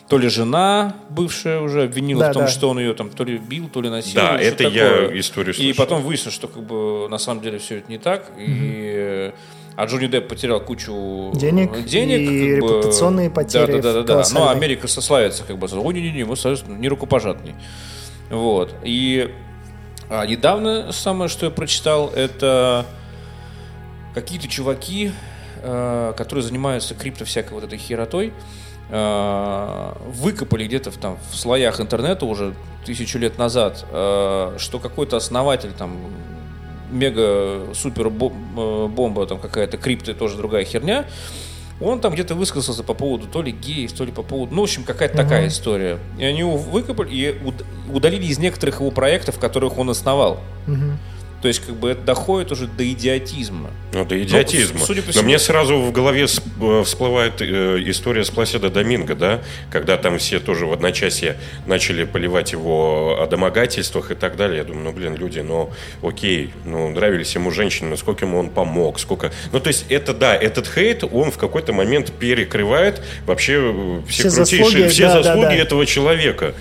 то 0.10 0.18
ли 0.18 0.30
жена 0.30 0.96
бывшая 1.12 1.60
уже 1.62 1.84
обвинила 1.84 2.22
Да, 2.22 2.30
в 2.32 2.34
том, 2.34 2.42
да. 2.44 2.48
что 2.48 2.70
он 2.70 2.80
ее 2.80 2.94
там 2.96 3.10
то 3.12 3.24
ли 3.24 3.38
бил, 3.38 3.70
то 3.70 3.82
ли 3.82 3.90
насиловал. 3.90 4.34
Да, 4.34 4.40
это 4.42 4.64
что-то 4.64 4.76
я 4.76 4.90
такое. 4.90 5.20
историю 5.20 5.54
И 5.54 5.58
слышал. 5.58 5.84
потом 5.84 6.02
выяснилось, 6.02 6.34
что 6.36 6.48
как 6.48 6.64
бы 6.64 7.08
на 7.08 7.20
самом 7.20 7.42
деле 7.44 7.60
все 7.60 7.78
это 7.78 7.90
не 7.92 8.00
так. 8.00 8.32
И 8.38 9.32
а 9.76 9.86
Джонни 9.86 10.08
Депп 10.08 10.28
потерял 10.28 10.60
кучу 10.62 11.32
Денег 11.36 11.86
денег 11.86 12.20
и 12.20 12.56
как 12.56 12.62
бы, 12.62 12.68
репутационные 12.68 13.30
потери 13.30 13.66
Да, 13.66 13.74
да, 13.74 13.82
да, 13.82 13.94
да, 13.94 14.02
да. 14.02 14.14
колоссальные. 14.14 14.46
Но 14.46 14.52
Америка 14.52 14.88
сославится 14.88 15.44
как 15.44 15.58
бы, 15.58 15.68
ой, 15.72 15.94
не-не-не, 15.94 16.26
мы 16.26 16.36
союз 16.36 16.64
не 16.68 16.88
рукопожатный. 16.88 17.56
Вот. 18.30 18.74
И 18.84 19.34
а, 20.10 20.26
недавно 20.26 20.92
самое, 20.92 21.30
что 21.30 21.46
я 21.46 21.52
прочитал, 21.52 22.10
это 22.10 22.86
какие-то 24.14 24.48
чуваки, 24.48 25.12
э, 25.62 26.14
которые 26.16 26.44
занимаются 26.44 26.94
крипто 26.94 27.26
всякой 27.26 27.54
вот 27.54 27.64
этой 27.64 27.80
херотой, 27.80 28.32
э, 28.90 29.94
выкопали 30.08 30.66
где-то 30.66 30.92
в, 30.92 30.98
там, 30.98 31.18
в 31.32 31.36
слоях 31.36 31.80
интернета 31.80 32.26
уже 32.26 32.54
тысячу 32.86 33.18
лет 33.18 33.38
назад, 33.38 33.86
э, 33.92 34.56
что 34.60 34.80
какой-то 34.80 35.18
основатель 35.18 35.72
там 35.72 35.98
мега 36.94 37.74
супер 37.74 38.08
э, 38.08 38.88
бомба 38.88 39.26
там 39.28 39.40
какая-то 39.40 39.78
крипто 39.78 40.14
тоже 40.14 40.38
другая 40.38 40.64
херня 40.66 41.06
он 41.82 42.00
там 42.00 42.14
где-то 42.14 42.36
высказался 42.36 42.84
по 42.84 42.94
поводу 42.94 43.28
то 43.28 43.42
ли 43.42 43.52
геев, 43.52 43.92
то 43.94 44.06
ли 44.06 44.12
по 44.12 44.24
поводу... 44.24 44.54
Ну, 44.54 44.62
в 44.62 44.64
общем, 44.64 44.84
какая-то 44.84 45.18
такая 45.18 45.48
история. 45.48 45.98
И 46.18 46.24
они 46.24 46.40
его 46.40 46.56
выкопали 46.56 47.10
и 47.14 47.32
уд- 47.44 47.66
удалили 47.92 48.26
из 48.26 48.38
некоторых 48.40 48.80
его 48.80 48.92
проектов, 48.92 49.40
которых 49.40 49.78
он 49.78 49.90
основал. 49.90 50.40
Мгм. 50.68 50.98
То 51.44 51.50
есть, 51.50 51.60
как 51.60 51.76
бы 51.76 51.90
это 51.90 52.02
доходит 52.04 52.54
уже 52.54 52.68
до 52.68 52.90
идиотизма. 52.90 53.70
Ну, 53.92 54.06
до 54.06 54.24
идиотизма. 54.24 54.80
Ну, 54.80 54.86
судя 54.86 55.02
по 55.02 55.08
Но 55.08 55.12
всему- 55.12 55.26
мне 55.26 55.38
сразу 55.38 55.78
в 55.78 55.92
голове 55.92 56.24
э, 56.24 56.84
всплывает 56.86 57.42
э, 57.42 57.84
история 57.86 58.24
с 58.24 58.30
Пласида 58.30 58.70
Доминго, 58.70 59.14
да, 59.14 59.42
когда 59.70 59.98
там 59.98 60.20
все 60.20 60.40
тоже 60.40 60.66
в 60.66 60.72
одночасье 60.72 61.36
начали 61.68 62.06
поливать 62.06 62.54
его 62.54 63.22
о 63.22 63.28
домогательствах 63.28 64.12
и 64.12 64.16
так 64.16 64.38
далее. 64.38 64.60
Я 64.60 64.64
думаю, 64.64 64.86
ну, 64.86 64.92
блин, 64.94 65.18
люди, 65.18 65.40
ну, 65.40 65.70
окей, 66.02 66.54
ну, 66.64 66.90
нравились 66.92 67.36
ему 67.36 67.52
женщины, 67.52 67.90
но 67.90 67.98
сколько 67.98 68.24
ему 68.24 68.40
он 68.40 68.50
помог, 68.50 68.98
сколько... 68.98 69.34
Ну, 69.52 69.60
то 69.60 69.68
есть, 69.68 69.88
это, 69.90 70.14
да, 70.14 70.34
этот 70.34 70.66
хейт, 70.66 71.04
он 71.04 71.30
в 71.30 71.38
какой-то 71.38 71.74
момент 71.74 72.14
перекрывает 72.14 73.02
вообще 73.26 73.56
э, 73.56 74.02
все, 74.08 74.30
Все 74.30 74.38
крутейшие, 74.38 74.64
заслуги, 74.64 74.88
все 74.88 75.08
да, 75.08 75.14
да, 75.16 75.24
заслуги 75.24 75.48
да. 75.48 75.56
этого 75.56 75.86
человека. 75.86 76.54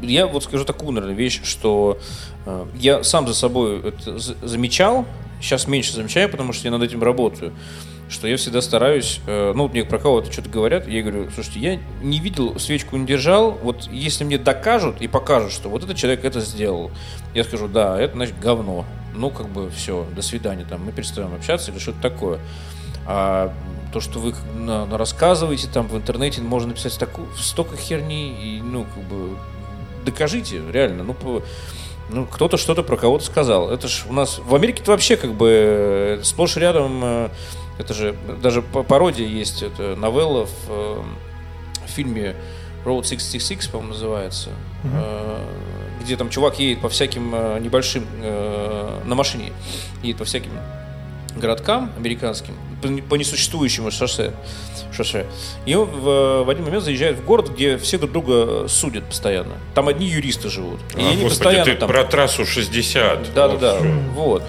Я 0.00 0.26
вот 0.26 0.44
скажу 0.44 0.64
такую, 0.64 0.92
наверное, 0.92 1.14
вещь, 1.14 1.42
что 1.44 1.98
я 2.74 3.02
сам 3.04 3.26
за 3.26 3.34
собой 3.34 3.80
это 3.80 4.18
замечал, 4.18 5.06
сейчас 5.40 5.66
меньше 5.66 5.92
замечаю, 5.92 6.28
потому 6.28 6.52
что 6.52 6.66
я 6.66 6.70
над 6.70 6.82
этим 6.82 7.02
работаю, 7.02 7.52
что 8.08 8.26
я 8.26 8.36
всегда 8.36 8.60
стараюсь, 8.60 9.20
э, 9.26 9.52
ну, 9.54 9.64
вот 9.64 9.72
мне 9.72 9.84
про 9.84 9.98
кого-то 9.98 10.32
что-то 10.32 10.48
говорят, 10.48 10.88
я 10.88 11.00
говорю, 11.02 11.28
слушайте, 11.32 11.60
я 11.60 11.80
не 12.02 12.18
видел, 12.18 12.58
свечку 12.58 12.96
не 12.96 13.06
держал, 13.06 13.52
вот 13.52 13.88
если 13.90 14.24
мне 14.24 14.36
докажут 14.36 15.00
и 15.00 15.06
покажут, 15.06 15.52
что 15.52 15.68
вот 15.68 15.84
этот 15.84 15.96
человек 15.96 16.24
это 16.24 16.40
сделал, 16.40 16.90
я 17.34 17.44
скажу, 17.44 17.68
да, 17.68 18.00
это, 18.00 18.14
значит, 18.14 18.38
говно. 18.40 18.84
Ну, 19.14 19.30
как 19.30 19.48
бы, 19.48 19.70
все, 19.70 20.06
до 20.14 20.22
свидания, 20.22 20.64
там, 20.68 20.84
мы 20.84 20.92
перестаем 20.92 21.34
общаться 21.34 21.70
или 21.70 21.78
что-то 21.78 22.00
такое. 22.00 22.40
А 23.06 23.52
то, 23.92 24.00
что 24.00 24.18
вы 24.20 24.34
на- 24.56 24.86
на- 24.86 24.98
рассказываете 24.98 25.68
там 25.72 25.88
в 25.88 25.96
интернете, 25.96 26.40
можно 26.42 26.68
написать 26.68 26.96
таку- 26.98 27.26
столько 27.36 27.76
херни, 27.76 28.30
и, 28.30 28.60
ну, 28.62 28.84
как 28.94 29.02
бы, 29.04 29.36
докажите, 30.04 30.60
реально, 30.72 31.04
ну, 31.04 31.14
по- 31.14 31.42
ну, 32.12 32.26
кто-то 32.26 32.56
что-то 32.56 32.82
про 32.82 32.96
кого-то 32.96 33.24
сказал. 33.24 33.70
Это 33.70 33.88
ж 33.88 34.04
у 34.08 34.12
нас 34.12 34.38
в 34.38 34.54
Америке-то 34.54 34.90
вообще 34.90 35.16
как 35.16 35.34
бы 35.34 35.48
э, 35.50 36.20
сплошь 36.22 36.56
рядом, 36.56 37.00
э, 37.02 37.28
это 37.78 37.94
же 37.94 38.14
даже 38.42 38.62
по 38.62 38.82
пародия 38.82 39.26
есть, 39.26 39.62
это 39.62 39.96
новелла 39.96 40.46
в, 40.46 40.50
э, 40.68 41.02
в 41.86 41.90
фильме 41.90 42.36
Road 42.84 43.06
66, 43.06 43.70
по-моему, 43.70 43.92
называется, 43.92 44.50
э, 44.84 45.46
где 46.02 46.16
там 46.16 46.30
чувак 46.30 46.58
едет 46.58 46.80
по 46.80 46.88
всяким 46.88 47.30
небольшим, 47.62 48.06
на 48.20 49.14
машине, 49.14 49.52
едет 50.02 50.18
по 50.18 50.24
всяким 50.24 50.52
городкам 51.40 51.90
американским, 51.98 52.54
по 52.82 52.86
не- 52.86 53.02
по 53.02 53.16
несуществующему 53.16 53.90
шоссе, 53.90 54.32
шоссе. 54.92 55.26
И 55.66 55.74
он 55.74 55.86
в, 55.88 56.44
в 56.44 56.48
один 56.50 56.64
момент 56.64 56.84
заезжает 56.84 57.16
в 57.18 57.24
город, 57.24 57.50
где 57.50 57.76
все 57.78 57.98
друг 57.98 58.12
друга 58.12 58.68
судят 58.68 59.04
постоянно. 59.04 59.54
Там 59.74 59.88
одни 59.88 60.06
юристы 60.06 60.48
живут. 60.48 60.80
И 60.96 61.00
А, 61.00 61.08
они 61.08 61.22
господи, 61.22 61.28
постоянно 61.28 61.64
ты 61.64 61.74
там... 61.74 61.88
про 61.88 62.04
трассу 62.04 62.46
60. 62.46 63.34
Да, 63.34 63.48
Вот 63.48 63.58
да, 63.60 63.72
да. 63.72 63.78
всё. 63.80 63.88
Вот. 64.14 64.42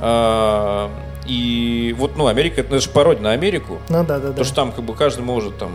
А, 0.00 0.90
и 1.26 1.94
вот, 1.98 2.16
ну, 2.16 2.26
Америка, 2.26 2.60
это 2.62 2.80
же 2.80 2.88
пародия 2.88 3.22
на 3.22 3.32
Америку. 3.32 3.78
Ну 3.88 4.04
да, 4.04 4.18
да, 4.18 4.18
да. 4.18 4.28
Потому 4.28 4.44
что 4.44 4.54
там 4.54 4.72
как 4.72 4.84
бы 4.84 4.94
каждый 4.94 5.20
может 5.22 5.58
там 5.58 5.70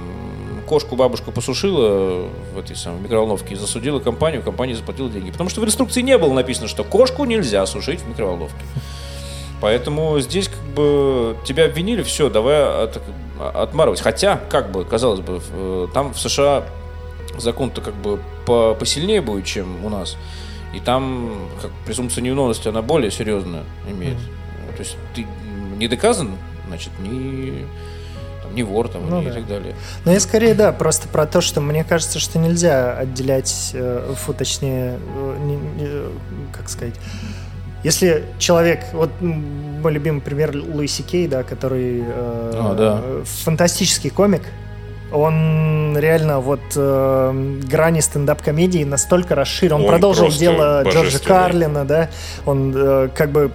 кошку 0.67 0.95
бабушку 0.95 1.31
посушила 1.31 2.27
в 2.55 2.57
этой 2.59 2.75
самой 2.75 3.01
микроволновке 3.01 3.53
и 3.53 3.57
засудила 3.57 3.99
компанию, 3.99 4.41
компания 4.41 4.73
заплатила 4.75 5.09
деньги. 5.09 5.29
Потому 5.31 5.49
что 5.51 5.61
в 5.61 5.65
инструкции 5.65 6.01
не 6.01 6.17
было 6.17 6.33
написано, 6.33 6.67
что 6.67 6.83
кошку 6.83 7.23
нельзя 7.25 7.65
сушить 7.67 8.01
в 8.01 8.09
микроволновке. 8.09 8.57
Поэтому 9.61 10.19
здесь 10.19 10.47
как 10.49 10.59
бы 10.75 11.37
тебя 11.45 11.65
обвинили, 11.65 12.03
все, 12.03 12.29
давай 12.29 12.83
от- 12.85 13.01
отмарывать. 13.53 14.01
Хотя, 14.01 14.39
как 14.49 14.71
бы, 14.71 14.83
казалось 14.85 15.21
бы, 15.21 15.41
э, 15.51 15.87
там 15.93 16.13
в 16.13 16.19
США 16.19 16.63
закон-то 17.37 17.81
как 17.81 17.93
бы 17.95 18.19
по- 18.45 18.75
посильнее 18.75 19.21
будет, 19.21 19.45
чем 19.45 19.83
у 19.85 19.89
нас. 19.89 20.17
И 20.73 20.79
там 20.79 21.33
как, 21.61 21.71
презумпция 21.85 22.21
невиновности, 22.21 22.67
она 22.67 22.81
более 22.81 23.11
серьезная 23.11 23.63
имеет. 23.89 24.17
То 24.75 24.79
есть 24.83 24.97
ты 25.15 25.25
не 25.77 25.87
доказан, 25.87 26.31
значит, 26.67 26.91
не, 26.99 27.65
там, 28.43 28.53
не 28.55 28.63
вор 28.63 28.89
там, 28.89 29.09
Ну 29.09 29.21
и 29.21 29.25
да. 29.25 29.33
так 29.33 29.47
далее. 29.47 29.73
Но 30.03 30.11
я 30.11 30.19
скорее, 30.19 30.53
да, 30.53 30.71
просто 30.73 31.07
про 31.07 31.25
то, 31.25 31.39
что 31.39 31.61
мне 31.61 31.83
кажется, 31.85 32.19
что 32.19 32.39
нельзя 32.39 32.91
отделять, 32.97 33.71
э, 33.73 34.13
фу, 34.17 34.33
точнее, 34.33 34.99
э, 35.15 35.37
не, 35.45 35.57
э, 35.79 36.09
как 36.51 36.67
сказать, 36.69 36.95
если 37.85 38.23
человек, 38.39 38.79
вот 38.93 39.11
мой 39.21 39.93
любимый 39.93 40.19
пример 40.19 40.55
Луиси 40.55 41.03
Кей, 41.03 41.27
да, 41.27 41.43
который 41.43 42.01
э, 42.01 42.51
А, 42.55 42.73
да. 42.73 43.23
фантастический 43.43 44.09
комик, 44.09 44.41
он 45.13 45.95
реально 45.95 46.39
вот 46.39 46.61
э, 46.75 47.59
грани 47.69 47.99
стендап-комедии 47.99 48.83
настолько 48.83 49.35
расширил. 49.35 49.75
Он, 49.75 49.81
Он 49.83 49.87
продолжил 49.87 50.29
дело 50.29 50.83
Джорджа. 50.83 51.19
Карлина, 51.19 51.85
да. 51.85 52.09
Он 52.47 52.73
э, 52.75 53.09
как 53.13 53.31
бы... 53.31 53.51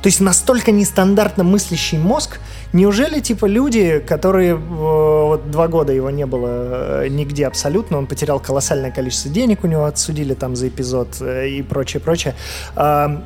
То 0.00 0.06
есть 0.06 0.20
настолько 0.20 0.70
нестандартно 0.70 1.42
мыслящий 1.42 1.98
мозг. 1.98 2.38
Неужели, 2.72 3.18
типа, 3.18 3.46
люди, 3.46 3.98
которые... 3.98 4.52
э, 4.52 4.56
вот 4.56 5.50
два 5.50 5.66
года 5.66 5.92
его 5.92 6.10
не 6.10 6.26
было 6.26 7.02
э, 7.02 7.08
нигде 7.08 7.48
абсолютно, 7.48 7.98
он 7.98 8.06
потерял 8.06 8.38
колоссальное 8.38 8.92
количество 8.92 9.32
денег, 9.32 9.64
у 9.64 9.66
него 9.66 9.86
отсудили 9.86 10.34
там 10.34 10.54
за 10.54 10.68
эпизод 10.68 11.08
э, 11.20 11.48
и 11.48 11.62
прочее, 11.62 12.00
прочее. 12.00 12.34
А, 12.76 13.24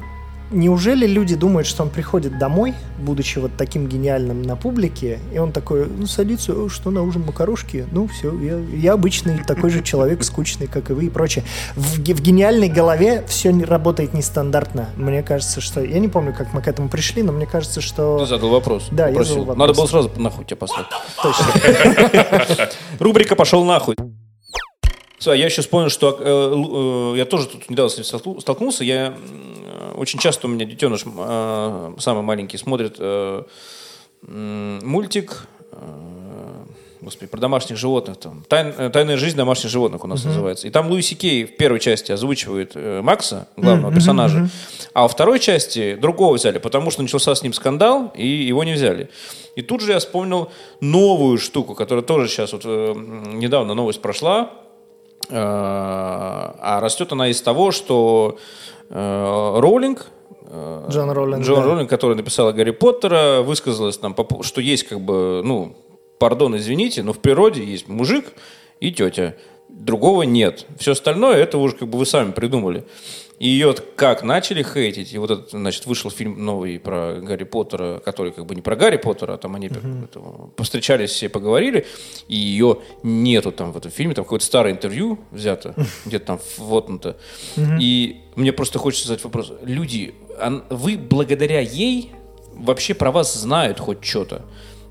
Неужели 0.50 1.06
люди 1.06 1.34
думают, 1.34 1.66
что 1.66 1.82
он 1.82 1.90
приходит 1.90 2.38
домой, 2.38 2.74
будучи 2.98 3.38
вот 3.38 3.52
таким 3.58 3.86
гениальным 3.86 4.42
на 4.42 4.56
публике, 4.56 5.18
и 5.32 5.38
он 5.38 5.52
такой, 5.52 5.86
ну, 5.86 6.06
садится, 6.06 6.52
«О, 6.52 6.68
что 6.68 6.90
на 6.90 7.02
ужин 7.02 7.22
макарошки? 7.26 7.86
Ну, 7.92 8.08
все, 8.08 8.32
я, 8.40 8.58
я 8.58 8.92
обычный 8.94 9.38
такой 9.44 9.70
же 9.70 9.82
человек, 9.82 10.24
скучный, 10.24 10.66
как 10.66 10.90
и 10.90 10.94
вы, 10.94 11.06
и 11.06 11.10
прочее. 11.10 11.44
В, 11.76 11.98
в 11.98 12.20
гениальной 12.22 12.68
голове 12.68 13.24
все 13.28 13.50
работает 13.64 14.14
нестандартно. 14.14 14.88
Мне 14.96 15.22
кажется, 15.22 15.60
что... 15.60 15.82
Я 15.82 15.98
не 15.98 16.08
помню, 16.08 16.34
как 16.36 16.54
мы 16.54 16.62
к 16.62 16.68
этому 16.68 16.88
пришли, 16.88 17.22
но 17.22 17.32
мне 17.32 17.46
кажется, 17.46 17.80
что... 17.80 18.18
Ты 18.20 18.26
задал 18.26 18.50
вопрос. 18.50 18.88
Да, 18.90 19.04
я 19.04 19.08
попросил. 19.08 19.34
задал 19.34 19.46
вопрос. 19.46 19.66
Надо 19.68 19.78
было 19.78 19.86
сразу 19.86 20.10
нахуй 20.16 20.44
тебя 20.44 20.56
послать. 20.56 20.86
Точно. 21.22 21.44
Рубрика 22.98 23.36
«Пошел 23.36 23.64
нахуй». 23.64 23.96
Всё, 25.18 25.32
Я 25.32 25.46
еще 25.46 25.62
вспомнил, 25.62 25.90
что 25.90 26.16
э, 26.20 27.14
э, 27.14 27.18
я 27.18 27.24
тоже 27.24 27.46
тут 27.48 27.68
недавно 27.70 27.90
с 27.90 27.98
столкну- 27.98 28.40
столкнулся. 28.40 28.84
Я 28.84 29.06
м, 29.08 29.98
очень 29.98 30.18
часто 30.20 30.46
у 30.46 30.50
меня 30.50 30.64
детеныш 30.64 31.02
э, 31.04 31.94
самый 31.98 32.22
маленький 32.22 32.56
смотрит 32.58 32.96
э, 32.98 33.42
мультик. 34.22 35.46
э, 35.72 35.76
господи, 37.00 37.26
про 37.30 37.40
домашних 37.40 37.76
животных. 37.78 38.16
Там, 38.18 38.42
«Тайн- 38.48 38.74
э, 38.76 38.90
«Тайная 38.90 39.16
жизнь 39.16 39.36
домашних 39.36 39.70
животных» 39.70 40.04
у 40.04 40.06
нас 40.08 40.24
называется. 40.24 40.66
И 40.66 40.70
там 40.70 40.88
Луиси 40.90 41.14
Кей 41.14 41.44
в 41.44 41.56
первой 41.56 41.78
части 41.80 42.10
озвучивает 42.12 42.72
э, 42.74 43.00
Макса, 43.02 43.48
главного 43.56 43.92
персонажа, 43.94 44.48
а 44.94 45.02
во 45.02 45.08
второй 45.08 45.38
части 45.38 45.94
другого 45.94 46.34
взяли, 46.34 46.58
потому 46.58 46.90
что 46.90 47.02
начался 47.02 47.34
с 47.34 47.42
ним 47.42 47.52
скандал, 47.52 48.12
и 48.16 48.26
его 48.26 48.64
не 48.64 48.72
взяли. 48.72 49.08
И 49.56 49.62
тут 49.62 49.80
же 49.80 49.92
я 49.92 49.98
вспомнил 50.00 50.50
новую 50.80 51.38
штуку, 51.38 51.74
которая 51.74 52.04
тоже 52.04 52.28
сейчас 52.28 52.52
вот 52.52 52.62
э, 52.64 52.94
недавно 53.32 53.74
новость 53.74 54.00
прошла, 54.02 54.50
Э, 54.50 54.67
а 55.30 56.80
растет 56.80 57.12
она 57.12 57.28
из 57.28 57.40
того, 57.42 57.70
что 57.70 58.38
э, 58.90 59.58
Роулинг, 59.58 60.06
э, 60.46 60.86
Джон 60.88 61.10
Роллинг, 61.10 61.44
Джон 61.44 61.60
да. 61.60 61.64
Роллинг, 61.64 61.90
которая 61.90 62.16
написала 62.16 62.52
Гарри 62.52 62.70
Поттера, 62.70 63.42
высказалась 63.42 63.98
там, 63.98 64.16
что 64.42 64.60
есть 64.60 64.88
как 64.88 65.00
бы, 65.00 65.42
ну, 65.44 65.76
пардон, 66.18 66.56
извините, 66.56 67.02
но 67.02 67.12
в 67.12 67.18
природе 67.18 67.64
есть 67.64 67.88
мужик 67.88 68.32
и 68.80 68.92
тетя. 68.92 69.34
Другого 69.68 70.22
нет. 70.22 70.66
Все 70.78 70.92
остальное, 70.92 71.36
это 71.36 71.58
уже 71.58 71.76
как 71.76 71.88
бы 71.88 71.98
вы 71.98 72.06
сами 72.06 72.32
придумали. 72.32 72.84
И 73.38 73.48
ее 73.48 73.74
как 73.94 74.24
начали 74.24 74.64
хейтить, 74.64 75.12
и 75.12 75.18
вот 75.18 75.30
этот, 75.30 75.50
значит, 75.50 75.86
вышел 75.86 76.10
фильм 76.10 76.44
новый 76.44 76.80
про 76.80 77.20
Гарри 77.20 77.44
Поттера, 77.44 78.00
который 78.00 78.32
как 78.32 78.46
бы 78.46 78.54
не 78.56 78.62
про 78.62 78.74
Гарри 78.74 78.96
Поттера, 78.96 79.34
а 79.34 79.38
там 79.38 79.54
они 79.54 79.68
это, 79.68 79.80
повстречались 80.56 81.10
все, 81.10 81.28
поговорили, 81.28 81.86
и 82.26 82.36
ее 82.36 82.80
нету 83.04 83.52
там 83.52 83.72
в 83.72 83.76
этом 83.76 83.92
фильме, 83.92 84.14
там 84.14 84.24
какое-то 84.24 84.44
старое 84.44 84.72
интервью 84.72 85.20
взято, 85.30 85.74
где-то 86.04 86.26
там 86.26 86.40
вотнуто. 86.56 87.16
И 87.80 88.22
мне 88.34 88.52
просто 88.52 88.80
хочется 88.80 89.06
задать 89.08 89.22
вопрос. 89.22 89.52
Люди, 89.62 90.14
вы 90.68 90.96
благодаря 90.96 91.60
ей 91.60 92.10
вообще 92.54 92.92
про 92.94 93.12
вас 93.12 93.34
знают 93.34 93.78
хоть 93.78 94.04
что-то. 94.04 94.44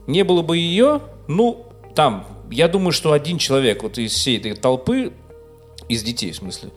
Не 0.06 0.24
было 0.24 0.42
бы 0.42 0.58
ее, 0.58 1.02
ну, 1.28 1.66
там, 1.96 2.26
я 2.50 2.70
думаю, 2.70 2.94
что 2.94 3.12
один 3.12 3.40
человек 3.40 3.84
вот 3.84 3.98
из 3.98 4.14
всей 4.14 4.38
этой 4.38 4.56
толпы, 4.56 5.12
из 5.90 6.04
детей, 6.04 6.32
в 6.32 6.36
смысле, 6.36 6.70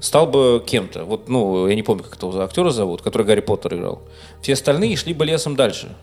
стал 0.00 0.26
бы 0.26 0.62
кем-то. 0.64 1.04
Вот, 1.04 1.28
ну, 1.28 1.66
я 1.66 1.74
не 1.74 1.82
помню, 1.82 2.02
как 2.02 2.16
этого 2.16 2.44
актера 2.44 2.70
зовут, 2.70 3.02
который 3.02 3.26
Гарри 3.26 3.40
Поттер 3.40 3.74
играл. 3.74 4.02
Все 4.42 4.54
остальные 4.54 4.96
шли 4.96 5.14
бы 5.14 5.24
лесом 5.24 5.56
дальше. 5.56 5.94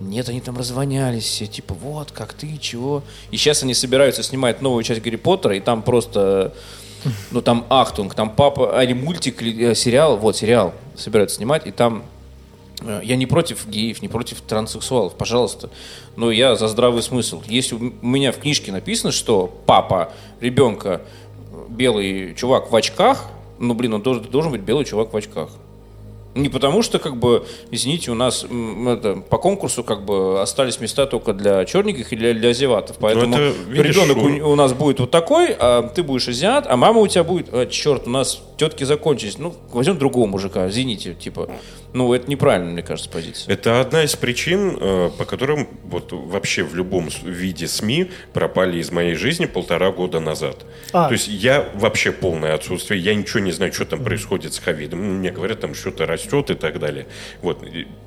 Нет, 0.00 0.28
они 0.28 0.40
там 0.40 0.56
развонялись 0.56 1.24
все, 1.24 1.46
типа, 1.46 1.74
вот, 1.74 2.12
как 2.12 2.32
ты, 2.32 2.56
чего. 2.58 3.02
И 3.32 3.36
сейчас 3.36 3.64
они 3.64 3.74
собираются 3.74 4.22
снимать 4.22 4.62
новую 4.62 4.84
часть 4.84 5.02
Гарри 5.02 5.16
Поттера, 5.16 5.56
и 5.56 5.60
там 5.60 5.82
просто, 5.82 6.54
ну, 7.32 7.42
там 7.42 7.66
Ахтунг, 7.68 8.14
там 8.14 8.30
папа, 8.30 8.80
или 8.82 8.92
мультик, 8.92 9.42
э, 9.42 9.74
сериал, 9.74 10.16
вот, 10.16 10.36
сериал 10.36 10.72
собираются 10.96 11.36
снимать, 11.36 11.66
и 11.66 11.72
там 11.72 12.04
Я 13.02 13.16
не 13.16 13.26
против 13.26 13.66
геев, 13.68 14.02
не 14.02 14.08
против 14.08 14.40
транссексуалов, 14.40 15.14
пожалуйста. 15.14 15.68
Но 16.16 16.30
я 16.30 16.54
за 16.54 16.68
здравый 16.68 17.02
смысл. 17.02 17.42
Если 17.48 17.74
у 17.74 17.92
меня 18.02 18.30
в 18.32 18.38
книжке 18.38 18.70
написано, 18.72 19.10
что 19.12 19.52
папа 19.66 20.12
ребенка 20.40 21.00
э, 21.52 21.64
белый 21.70 22.34
чувак 22.36 22.70
в 22.70 22.76
очках, 22.76 23.24
ну, 23.58 23.74
блин, 23.74 23.94
он 23.94 24.02
должен, 24.02 24.22
должен 24.24 24.52
быть 24.52 24.60
белый 24.60 24.84
чувак 24.84 25.12
в 25.12 25.16
очках. 25.16 25.48
Не 26.34 26.48
потому 26.48 26.82
что, 26.82 27.00
как 27.00 27.16
бы, 27.16 27.44
извините, 27.72 28.12
у 28.12 28.14
нас 28.14 28.44
это, 28.44 29.16
по 29.28 29.38
конкурсу 29.38 29.82
как 29.82 30.04
бы 30.04 30.40
остались 30.40 30.78
места 30.78 31.06
только 31.06 31.32
для 31.32 31.64
черненьких 31.64 32.12
и 32.12 32.16
для, 32.16 32.32
для 32.32 32.50
азиатов. 32.50 32.96
Поэтому 33.00 33.34
это, 33.34 33.56
видишь, 33.70 33.96
ребенок 33.96 34.18
у, 34.18 34.48
у- 34.48 34.52
у 34.52 34.54
нас 34.54 34.72
будет 34.72 35.00
вот 35.00 35.10
такой, 35.10 35.48
а 35.58 35.82
ты 35.88 36.04
будешь 36.04 36.28
азиат, 36.28 36.66
а 36.68 36.76
мама 36.76 37.00
у 37.00 37.08
тебя 37.08 37.24
будет, 37.24 37.48
а, 37.52 37.66
черт, 37.66 38.06
у 38.06 38.10
нас 38.10 38.40
тетки 38.58 38.84
закончились. 38.84 39.38
Ну, 39.38 39.54
возьмем 39.70 39.98
другого 39.98 40.26
мужика, 40.26 40.68
извините, 40.68 41.14
типа. 41.14 41.48
Ну, 41.94 42.12
это 42.12 42.28
неправильно, 42.28 42.70
мне 42.70 42.82
кажется, 42.82 43.08
позиция. 43.08 43.50
Это 43.52 43.80
одна 43.80 44.02
из 44.02 44.14
причин, 44.16 44.76
э, 44.78 45.10
по 45.16 45.24
которым 45.24 45.68
вот 45.84 46.12
вообще 46.12 46.62
в 46.64 46.74
любом 46.74 47.08
виде 47.24 47.66
СМИ 47.66 48.10
пропали 48.34 48.78
из 48.78 48.90
моей 48.90 49.14
жизни 49.14 49.46
полтора 49.46 49.90
года 49.90 50.20
назад. 50.20 50.66
А. 50.92 51.06
То 51.06 51.12
есть 51.12 51.28
я 51.28 51.66
вообще 51.74 52.12
полное 52.12 52.54
отсутствие, 52.54 53.00
я 53.00 53.14
ничего 53.14 53.40
не 53.40 53.52
знаю, 53.52 53.72
что 53.72 53.86
там 53.86 54.04
происходит 54.04 54.52
с 54.52 54.60
ковидом. 54.60 54.98
Мне 54.98 55.30
говорят, 55.30 55.60
там 55.60 55.74
что-то 55.74 56.04
растет 56.04 56.50
и 56.50 56.54
так 56.54 56.78
далее. 56.78 57.06
Вот, 57.40 57.64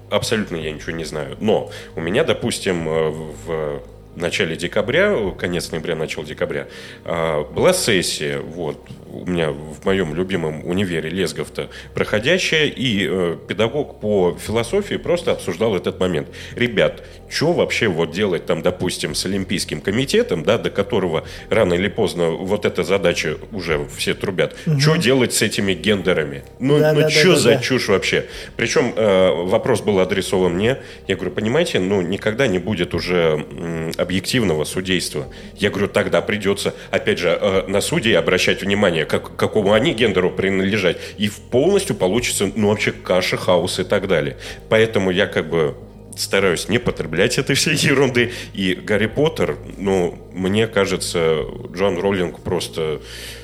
абсолютно 0.10 0.58
я 0.58 0.72
ничего 0.72 0.92
не 0.92 1.06
знаю. 1.06 1.38
Но 1.40 1.72
у 1.96 2.02
меня, 2.02 2.24
допустим, 2.24 2.88
э, 2.88 3.80
в 4.16 4.18
начале 4.18 4.56
декабря, 4.56 5.16
конец 5.38 5.72
ноября, 5.72 5.96
начало 5.96 6.26
декабря, 6.26 6.68
а, 7.06 7.44
была 7.44 7.74
сессия, 7.74 8.40
вот, 8.40 8.78
у 9.12 9.26
меня 9.26 9.52
в 9.52 9.86
моем 9.86 10.16
любимом 10.16 10.66
универе 10.66 11.10
Лесговта 11.10 11.70
проходящая, 11.94 12.68
и 12.68 13.08
э, 13.10 13.38
педагог 13.48 14.00
по 14.00 14.38
философии 14.40 14.96
просто 14.96 15.34
обсуждал 15.34 15.76
этот 15.76 16.00
момент. 16.00 16.30
Ребят, 16.56 17.04
что 17.32 17.54
вообще 17.54 17.88
вот 17.88 18.12
делать 18.12 18.46
там, 18.46 18.62
допустим, 18.62 19.16
с 19.16 19.26
Олимпийским 19.26 19.82
комитетом, 19.82 20.44
да, 20.44 20.58
до 20.58 20.70
которого 20.70 21.24
рано 21.50 21.74
или 21.74 21.88
поздно 21.88 22.32
вот 22.32 22.66
эта 22.66 22.84
задача 22.84 23.38
уже 23.52 23.88
все 23.96 24.14
трубят. 24.14 24.56
Что 24.80 24.96
делать 24.96 25.34
с 25.34 25.42
этими 25.42 25.74
гендерами? 25.74 26.44
Ну, 26.60 26.80
Да, 26.80 26.94
ну 26.94 27.02
да, 27.02 27.10
что 27.10 27.30
да, 27.30 27.36
за 27.38 27.50
да, 27.52 27.58
чушь 27.58 27.88
вообще? 27.88 28.26
Причем 28.58 28.94
э, 28.96 29.32
вопрос 29.46 29.82
был 29.82 30.00
адресован 30.00 30.54
мне. 30.54 30.78
Я 31.08 31.16
говорю, 31.16 31.32
понимаете, 31.32 31.80
ну 31.80 32.02
никогда 32.02 32.48
не 32.48 32.60
будет 32.60 32.94
уже 32.94 33.46
м, 33.52 33.92
объективного 33.98 34.66
судейства. 34.66 35.28
Я 35.56 35.70
говорю, 35.70 35.88
тогда 35.88 36.22
придется, 36.22 36.74
опять 36.92 37.20
же, 37.20 37.30
э, 37.30 37.64
на 37.68 37.82
судей 37.82 38.18
обращать 38.18 38.62
внимание, 38.62 39.06
как, 39.06 39.36
какому 39.36 39.74
они 39.74 39.94
гендеру 39.94 40.32
принадлежать. 40.32 40.98
И 41.18 41.30
полностью 41.50 41.96
получится, 41.96 42.52
ну 42.56 42.70
вообще 42.70 42.92
каша, 42.92 43.38
хаос 43.38 43.80
и 43.80 43.84
так 43.84 44.08
далее. 44.08 44.38
Поэтому 44.70 45.12
я 45.12 45.28
как 45.28 45.50
бы 45.50 45.76
стараюсь 46.18 46.70
не 46.70 46.80
потреблять 46.80 47.38
этой 47.38 47.56
всей 47.56 47.76
ерунды. 47.76 48.32
И 48.54 48.74
Гарри 48.74 49.08
Поттер, 49.08 49.58
ну, 49.78 50.18
мне 50.34 50.68
кажется, 50.68 51.46
Джон 51.74 52.00
Роллинг 52.00 52.42
просто... 52.42 53.02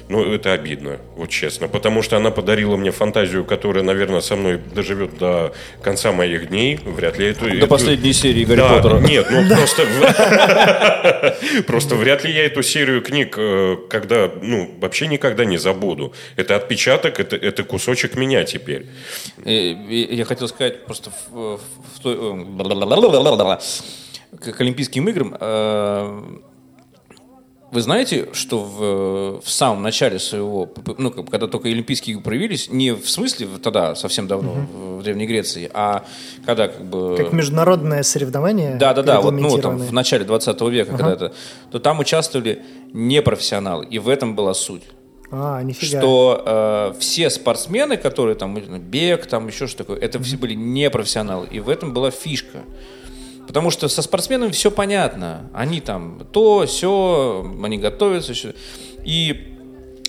Ну, 0.09 0.23
это 0.33 0.53
обидно, 0.53 0.99
вот 1.17 1.29
честно. 1.29 1.67
Потому 1.67 2.01
что 2.01 2.15
она 2.15 2.31
подарила 2.31 2.77
мне 2.77 2.91
фантазию, 2.91 3.43
которая, 3.43 3.83
наверное, 3.83 4.21
со 4.21 4.37
мной 4.37 4.57
доживет 4.57 5.17
до 5.17 5.53
конца 5.81 6.13
моих 6.13 6.47
дней. 6.47 6.79
Вряд 6.85 7.17
ли 7.17 7.27
эту... 7.27 7.45
До 7.45 7.53
эту- 7.55 7.67
последней 7.67 8.13
серии 8.13 8.45
Гарри 8.45 8.57
Да, 8.59 8.69
Поттера. 8.81 8.99
Нет, 8.99 9.27
ну 9.29 9.45
просто... 9.55 9.83
Просто 11.67 11.95
вряд 11.95 12.23
ли 12.23 12.31
я 12.31 12.45
эту 12.45 12.63
серию 12.63 13.01
книг, 13.01 13.35
э, 13.37 13.75
когда, 13.89 14.31
ну, 14.41 14.73
вообще 14.79 15.07
никогда 15.07 15.43
не 15.45 15.57
забуду. 15.57 16.13
Это 16.37 16.55
отпечаток, 16.55 17.19
это, 17.19 17.35
это 17.35 17.63
кусочек 17.63 18.15
меня 18.15 18.43
теперь. 18.45 18.85
Э, 19.43 19.71
Я 19.89 20.23
хотел 20.25 20.47
сказать 20.47 20.85
просто 20.85 21.11
э, 21.33 21.57
к 24.39 24.61
Олимпийским 24.61 25.07
играм. 25.09 26.43
Э, 27.71 27.73
Вы 27.73 27.81
знаете, 27.81 28.29
что 28.33 28.59
в, 28.59 29.41
в 29.41 29.49
самом 29.49 29.83
начале 29.83 30.19
своего, 30.19 30.69
ну, 30.97 31.11
когда 31.11 31.47
только 31.47 31.69
Олимпийские 31.69 32.13
игры 32.13 32.23
проявились, 32.23 32.69
не 32.69 32.91
в 32.91 33.09
смысле 33.09 33.47
тогда, 33.61 33.95
совсем 33.95 34.27
давно, 34.27 34.53
в 34.97 35.03
Древней 35.03 35.27
Греции, 35.27 35.69
а 35.73 36.03
когда 36.45 36.67
как 36.67 36.85
бы... 36.85 37.15
Как 37.17 37.33
международное 37.33 38.03
соревнование. 38.03 38.75
Да, 38.75 38.93
да, 38.93 39.03
да, 39.03 39.21
вот 39.21 39.31
ну, 39.31 39.57
там, 39.57 39.77
в 39.77 39.93
начале 39.93 40.25
20 40.25 40.61
века, 40.61 40.91
когда 40.91 41.13
это, 41.13 41.33
то 41.71 41.79
там 41.79 41.99
участвовали 41.99 42.63
непрофессионалы, 42.93 43.85
и 43.85 43.99
в 43.99 44.09
этом 44.09 44.35
была 44.35 44.53
суть. 44.53 44.83
А, 45.29 45.61
нифига. 45.61 45.99
Что 45.99 46.43
э, 46.45 46.99
все 46.99 47.29
спортсмены, 47.29 47.97
которые 47.97 48.35
там, 48.35 48.55
бег, 48.79 49.25
там 49.25 49.47
еще 49.47 49.67
что 49.67 49.79
такое, 49.79 49.99
это 49.99 50.21
все 50.23 50.37
были 50.37 50.53
непрофессионалы, 50.53 51.47
и 51.47 51.59
в 51.59 51.69
этом 51.69 51.93
была 51.93 52.11
фишка. 52.11 52.59
Потому 53.47 53.71
что 53.71 53.87
со 53.87 54.01
спортсменами 54.01 54.51
все 54.51 54.69
понятно. 54.69 55.49
Они 55.53 55.79
там 55.79 56.27
то, 56.31 56.65
все, 56.67 57.49
они 57.63 57.77
готовятся. 57.77 58.33
всё. 58.33 58.51
И 59.05 59.53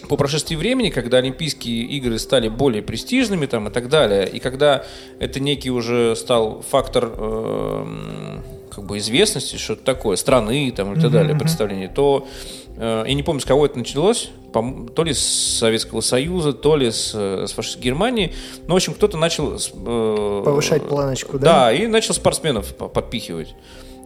по 0.09 0.16
прошествии 0.16 0.57
времени, 0.57 0.91
когда 0.91 1.18
Олимпийские 1.18 1.84
игры 1.84 2.18
стали 2.18 2.49
более 2.49 2.82
престижными 2.82 3.47
там, 3.47 3.68
и 3.68 3.70
так 3.70 3.89
далее, 3.89 4.28
и 4.28 4.39
когда 4.39 4.84
это 5.18 5.41
некий 5.41 5.70
уже 5.70 6.14
стал 6.16 6.64
фактор 6.68 7.12
эм, 7.16 8.43
как 8.70 8.84
бы 8.84 8.99
известности, 8.99 9.57
что 9.57 9.74
это 9.74 9.84
такое, 9.84 10.16
страны 10.16 10.72
там, 10.74 10.95
и 10.95 11.01
так 11.01 11.11
далее, 11.11 11.36
представление, 11.36 11.89
то 11.89 12.26
э, 12.66 12.68
я 12.79 13.14
не 13.14 13.22
помню, 13.22 13.41
с 13.41 13.45
кого 13.45 13.66
это 13.66 13.79
началось, 13.79 14.31
то 14.53 15.05
ли 15.05 15.12
с 15.12 15.59
Советского 15.59 16.01
Союза, 16.01 16.53
то 16.53 16.76
ли 16.76 16.91
с, 16.91 17.12
э, 17.14 17.47
с 17.47 17.53
фашистской 17.53 17.83
Германии. 17.85 18.33
Ну, 18.66 18.74
в 18.74 18.76
общем, 18.76 18.95
кто-то 18.95 19.16
начал... 19.16 19.55
э, 19.57 20.43
Повышать 20.45 20.83
планочку, 20.89 21.39
да? 21.39 21.45
Да, 21.66 21.72
и 21.72 21.87
начал 21.87 22.14
спортсменов 22.14 22.74
по- 22.76 22.89
подпихивать 22.89 23.55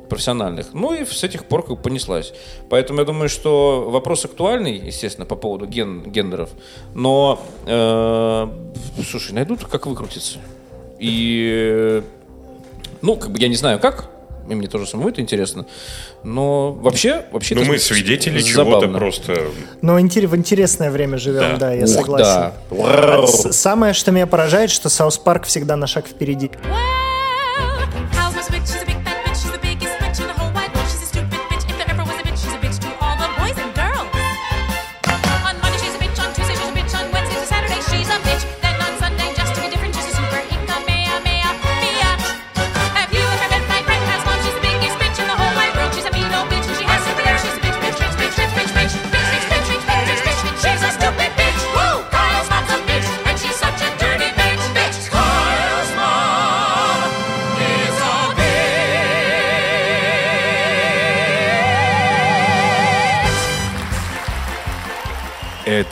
профессиональных. 0.09 0.75
Ну 0.75 0.93
и 0.95 1.05
с 1.07 1.25
этих 1.25 1.47
пор 1.47 1.65
как 1.65 1.81
понеслась. 1.83 2.35
Поэтому 2.69 2.99
я 3.01 3.05
думаю, 3.07 3.29
что 3.31 3.89
вопрос 3.89 4.25
актуальный, 4.27 4.77
естественно, 4.77 5.25
по 5.27 5.37
поводу 5.37 5.67
ген- 5.67 6.11
гендеров. 6.11 6.51
Но, 6.95 7.41
э, 7.67 8.49
слушай, 9.09 9.33
найдут, 9.33 9.65
как 9.65 9.87
выкрутиться. 9.87 10.39
И, 10.99 11.49
э, 11.53 12.03
ну, 13.01 13.17
как 13.17 13.31
бы 13.31 13.39
я 13.39 13.49
не 13.49 13.57
знаю, 13.57 13.79
как, 13.81 14.11
и 14.49 14.55
мне 14.55 14.69
тоже 14.69 14.87
самому 14.87 15.09
это 15.09 15.21
интересно. 15.21 15.67
Но 16.25 16.73
вообще, 16.73 17.25
вообще 17.33 17.55
Ну, 17.55 17.65
мы 17.65 17.79
свидетели 17.79 18.41
чего-то 18.41 18.89
просто... 18.89 19.47
Но 19.81 19.99
в 20.27 20.37
интересное 20.37 20.91
время 20.91 21.19
живем, 21.19 21.41
Да. 21.41 21.57
да, 21.57 21.73
я 21.73 21.85
Ух, 21.85 21.89
согласен. 21.89 22.25
да. 22.25 22.55
Самое, 23.53 23.93
что 23.95 24.13
меня 24.13 24.27
поражает, 24.27 24.71
что 24.71 24.89
South 24.89 25.19
Park 25.19 25.45
всегда 25.45 25.77
на 25.77 25.87
шаг 25.87 26.07
впереди. 26.07 26.47
Well, 26.47 27.02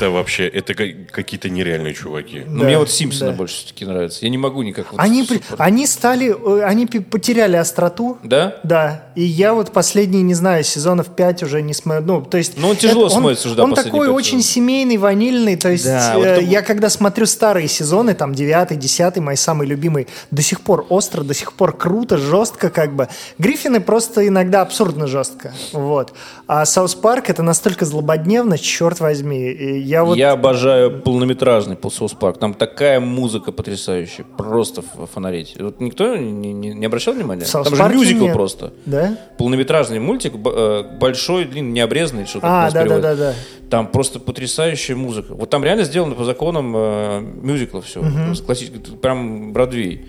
это 0.00 0.10
вообще, 0.10 0.48
это 0.48 0.74
ка- 0.74 0.84
какие-то 1.10 1.50
нереальные 1.50 1.92
чуваки. 1.94 2.40
Да, 2.46 2.64
мне 2.64 2.78
вот 2.78 2.90
Симпсоны 2.90 3.32
да. 3.32 3.36
больше 3.36 3.56
все-таки 3.56 3.84
нравятся. 3.84 4.24
Я 4.24 4.30
не 4.30 4.38
могу 4.38 4.62
никак... 4.62 4.90
вот 4.92 5.00
Они, 5.00 5.22
при- 5.24 5.36
супер. 5.36 5.56
они 5.58 5.86
стали, 5.86 6.34
э, 6.60 6.62
они 6.64 6.86
потеряли 6.86 7.56
остроту. 7.56 8.18
Да? 8.22 8.56
Да, 8.62 9.04
и 9.14 9.22
я 9.22 9.52
вот 9.54 9.72
последние, 9.72 10.22
не 10.22 10.34
знаю, 10.34 10.64
сезонов 10.64 11.08
5 11.14 11.42
уже 11.42 11.60
не 11.62 11.74
смотрю. 11.74 12.02
Ну, 12.06 12.22
то 12.22 12.38
есть... 12.38 12.54
Ну, 12.56 12.68
он 12.70 12.76
тяжело 12.76 13.06
это- 13.06 13.14
смотрится 13.16 13.48
уже, 13.48 13.56
да, 13.56 13.64
Он 13.64 13.74
такой 13.74 14.06
пять 14.06 14.16
очень 14.16 14.42
семейный, 14.42 14.96
ванильный. 14.96 15.56
То 15.56 15.70
есть 15.70 15.84
Да, 15.84 16.14
э, 16.14 16.16
вот 16.16 16.26
это- 16.26 16.40
я 16.40 16.62
когда 16.62 16.88
смотрю 16.88 17.26
старые 17.26 17.68
сезоны, 17.68 18.14
там 18.14 18.34
9 18.34 18.78
10 18.78 19.16
мои 19.18 19.36
самые 19.36 19.68
любимые, 19.68 20.06
до 20.30 20.42
сих 20.42 20.62
пор 20.62 20.86
остро, 20.88 21.22
до 21.22 21.34
сих 21.34 21.52
пор 21.52 21.76
круто, 21.76 22.16
жестко 22.16 22.70
как 22.70 22.94
бы. 22.96 23.08
Гриффины 23.38 23.80
просто 23.80 24.26
иногда 24.26 24.62
абсурдно 24.62 25.06
жестко. 25.06 25.52
Вот. 25.72 26.12
А 26.46 26.64
South 26.64 26.94
Park 26.94 27.28
это 27.30 27.42
настолько 27.42 27.84
злободневно, 27.84 28.56
черт 28.58 29.00
возьми. 29.00 29.80
Я 29.90 30.04
вот... 30.04 30.16
Я 30.16 30.32
обожаю 30.32 31.00
полнометражный 31.02 31.74
South 31.74 31.90
Park. 31.90 32.38
Там 32.38 32.54
такая 32.54 33.00
музыка 33.00 33.50
потрясающая. 33.50 34.24
Просто 34.38 34.82
ф- 34.82 35.10
фонареть. 35.12 35.56
Вот 35.58 35.80
никто 35.80 36.16
не, 36.16 36.52
не- 36.52 36.72
не 36.74 36.86
обращал 36.86 37.14
внимания? 37.14 37.44
В 37.44 37.50
Там 37.50 37.64
же 37.64 37.88
мюзикл 37.88 38.24
нет. 38.26 38.34
просто. 38.34 38.72
Да? 38.86 39.18
Полнометражный 39.36 39.98
мультик, 39.98 40.34
э, 40.44 40.84
большой, 41.00 41.44
длинный, 41.44 41.72
необрезанный, 41.72 42.26
что 42.26 42.38
А, 42.42 42.70
да, 42.70 42.84
да, 42.84 42.98
да, 43.00 43.14
да. 43.16 43.34
Там 43.68 43.88
просто 43.88 44.20
потрясающая 44.20 44.94
музыка. 44.94 45.34
Вот 45.34 45.50
там 45.50 45.64
реально 45.64 45.82
сделано 45.84 46.14
по 46.14 46.24
законам 46.24 46.72
э, 46.76 47.20
мюзикла 47.42 47.82
все. 47.82 48.00
Классический, 48.46 48.78
прям 48.96 49.52
Бродвей. 49.52 50.06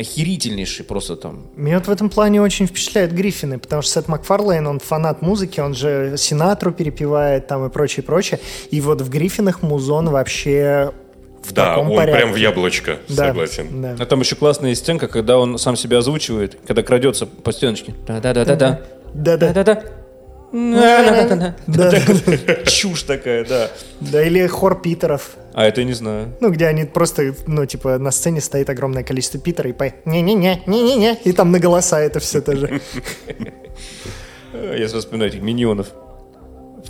Охерительнейший 0.00 0.84
просто 0.84 1.16
там. 1.16 1.46
Меня 1.56 1.78
вот 1.78 1.86
в 1.88 1.90
этом 1.90 2.08
плане 2.10 2.40
очень 2.40 2.66
впечатляют 2.66 3.12
Гриффины, 3.12 3.58
потому 3.58 3.82
что 3.82 3.92
Сет 3.92 4.08
Макфарлейн, 4.08 4.66
он 4.66 4.78
фанат 4.80 5.20
музыки, 5.22 5.60
он 5.60 5.74
же 5.74 6.14
Синатру 6.16 6.72
перепевает 6.72 7.46
там 7.46 7.66
и 7.66 7.68
прочее, 7.68 8.02
прочее. 8.02 8.40
И 8.70 8.80
вот 8.80 9.00
в 9.02 9.10
Гриффинах 9.10 9.62
музон 9.62 10.08
вообще 10.08 10.92
в 11.42 11.52
Да, 11.52 11.70
таком 11.74 11.90
он 11.90 11.96
порядке. 11.96 12.20
прям 12.22 12.32
в 12.32 12.36
яблочко, 12.36 12.98
Да, 13.08 13.28
согласен. 13.28 13.82
да. 13.82 13.96
А 13.98 14.06
там 14.06 14.20
еще 14.20 14.36
классная 14.36 14.74
сценка, 14.74 15.06
когда 15.08 15.38
он 15.38 15.58
сам 15.58 15.76
себя 15.76 15.98
озвучивает, 15.98 16.58
когда 16.66 16.82
крадется 16.82 17.26
по 17.26 17.52
стеночке. 17.52 17.94
Да-да-да-да-да. 18.06 18.80
Да-да. 19.14 19.82
Да. 20.52 21.54
Да. 21.66 21.92
Чушь 22.66 23.04
такая, 23.04 23.44
да. 23.44 23.70
Да, 24.00 24.22
или 24.22 24.46
хор 24.46 24.80
Питеров. 24.80 25.36
А 25.54 25.64
это 25.64 25.80
я 25.80 25.86
не 25.86 25.92
знаю. 25.92 26.34
Ну, 26.40 26.50
где 26.50 26.66
они 26.66 26.84
просто, 26.84 27.34
ну, 27.46 27.66
типа, 27.66 27.98
на 27.98 28.10
сцене 28.10 28.40
стоит 28.40 28.68
огромное 28.70 29.02
количество 29.02 29.40
Питера 29.40 29.70
и 29.70 29.72
по 29.72 29.92
не-не-не, 30.04 30.62
не-не-не, 30.66 31.18
и 31.24 31.32
там 31.32 31.50
на 31.52 31.58
голоса 31.58 32.00
это 32.00 32.20
все 32.20 32.40
тоже. 32.40 32.80
Я 34.52 34.88
сразу 34.88 35.00
вспоминаю 35.00 35.30
этих 35.30 35.42
миньонов. 35.42 35.88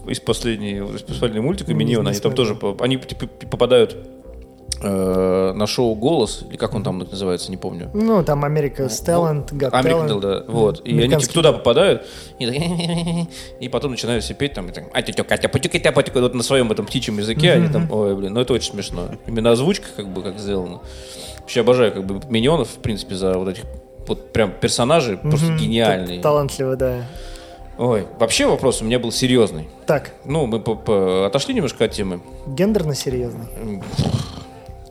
Из 0.07 0.21
последнего, 0.21 0.95
из 0.95 1.03
последнего 1.03 1.43
мультика 1.43 1.75
Миньоны, 1.75 2.05
не 2.07 2.11
они 2.13 2.21
там 2.21 2.33
тоже, 2.33 2.57
они 2.81 2.97
типа, 2.97 3.27
попадают 3.27 3.97
э, 4.83 5.53
на 5.55 5.67
шоу 5.67 5.95
«Голос», 5.95 6.45
или 6.49 6.57
как 6.57 6.75
он 6.75 6.83
там 6.83 6.99
называется, 6.99 7.51
не 7.51 7.57
помню. 7.57 7.91
Ну, 7.93 8.23
там 8.25 8.45
Америка 8.45 8.89
с 8.89 9.03
Talent, 9.03 9.51
Got 9.53 9.71
Talent. 9.73 10.21
да, 10.21 10.45
вот. 10.47 10.81
И 10.87 10.99
они 11.01 11.17
типа 11.17 11.33
туда 11.33 11.53
попадают, 11.53 12.07
и, 12.39 12.47
и 13.61 13.69
потом 13.69 13.93
начинают 13.93 14.25
все 14.25 14.35
петь 14.35 14.55
там, 14.55 14.69
и 14.69 14.73
так, 14.73 14.85
«А, 14.93 15.03
Катя, 15.03 15.49
путю-китя, 15.49 15.93
путю-ка». 15.93 16.21
вот 16.21 16.35
на 16.35 16.43
своем 16.43 16.71
этом 16.73 16.87
птичьем 16.87 17.19
языке, 17.19 17.53
они 17.53 17.69
там, 17.69 17.91
ой, 17.91 18.15
блин, 18.17 18.35
ну 18.35 18.41
это 18.41 18.53
очень 18.53 18.73
смешно. 18.73 19.09
Именно 19.27 19.53
озвучка, 19.53 19.87
как 19.97 20.09
бы, 20.09 20.23
как 20.23 20.39
сделана. 20.39 20.81
Вообще 21.41 21.61
обожаю, 21.61 21.93
как 21.93 22.05
бы, 22.05 22.21
миньонов, 22.29 22.69
в 22.69 22.79
принципе, 22.79 23.15
за 23.15 23.35
вот 23.39 23.49
этих 23.49 23.65
вот 24.07 24.33
прям 24.33 24.53
персонажи 24.53 25.17
просто 25.19 25.55
гениальные. 25.55 26.21
Талантливо, 26.21 26.77
да. 26.77 27.07
Ой, 27.79 28.07
вообще 28.19 28.47
вопрос 28.47 28.83
у 28.83 28.85
меня 28.85 28.99
был 28.99 29.11
серьезный. 29.11 29.69
Так, 29.87 30.13
Ну, 30.25 30.47
мы 30.47 30.59
отошли 31.25 31.55
немножко 31.55 31.85
от 31.87 31.93
темы. 31.93 32.21
гендерно 32.47 32.95
серьезный. 32.95 33.47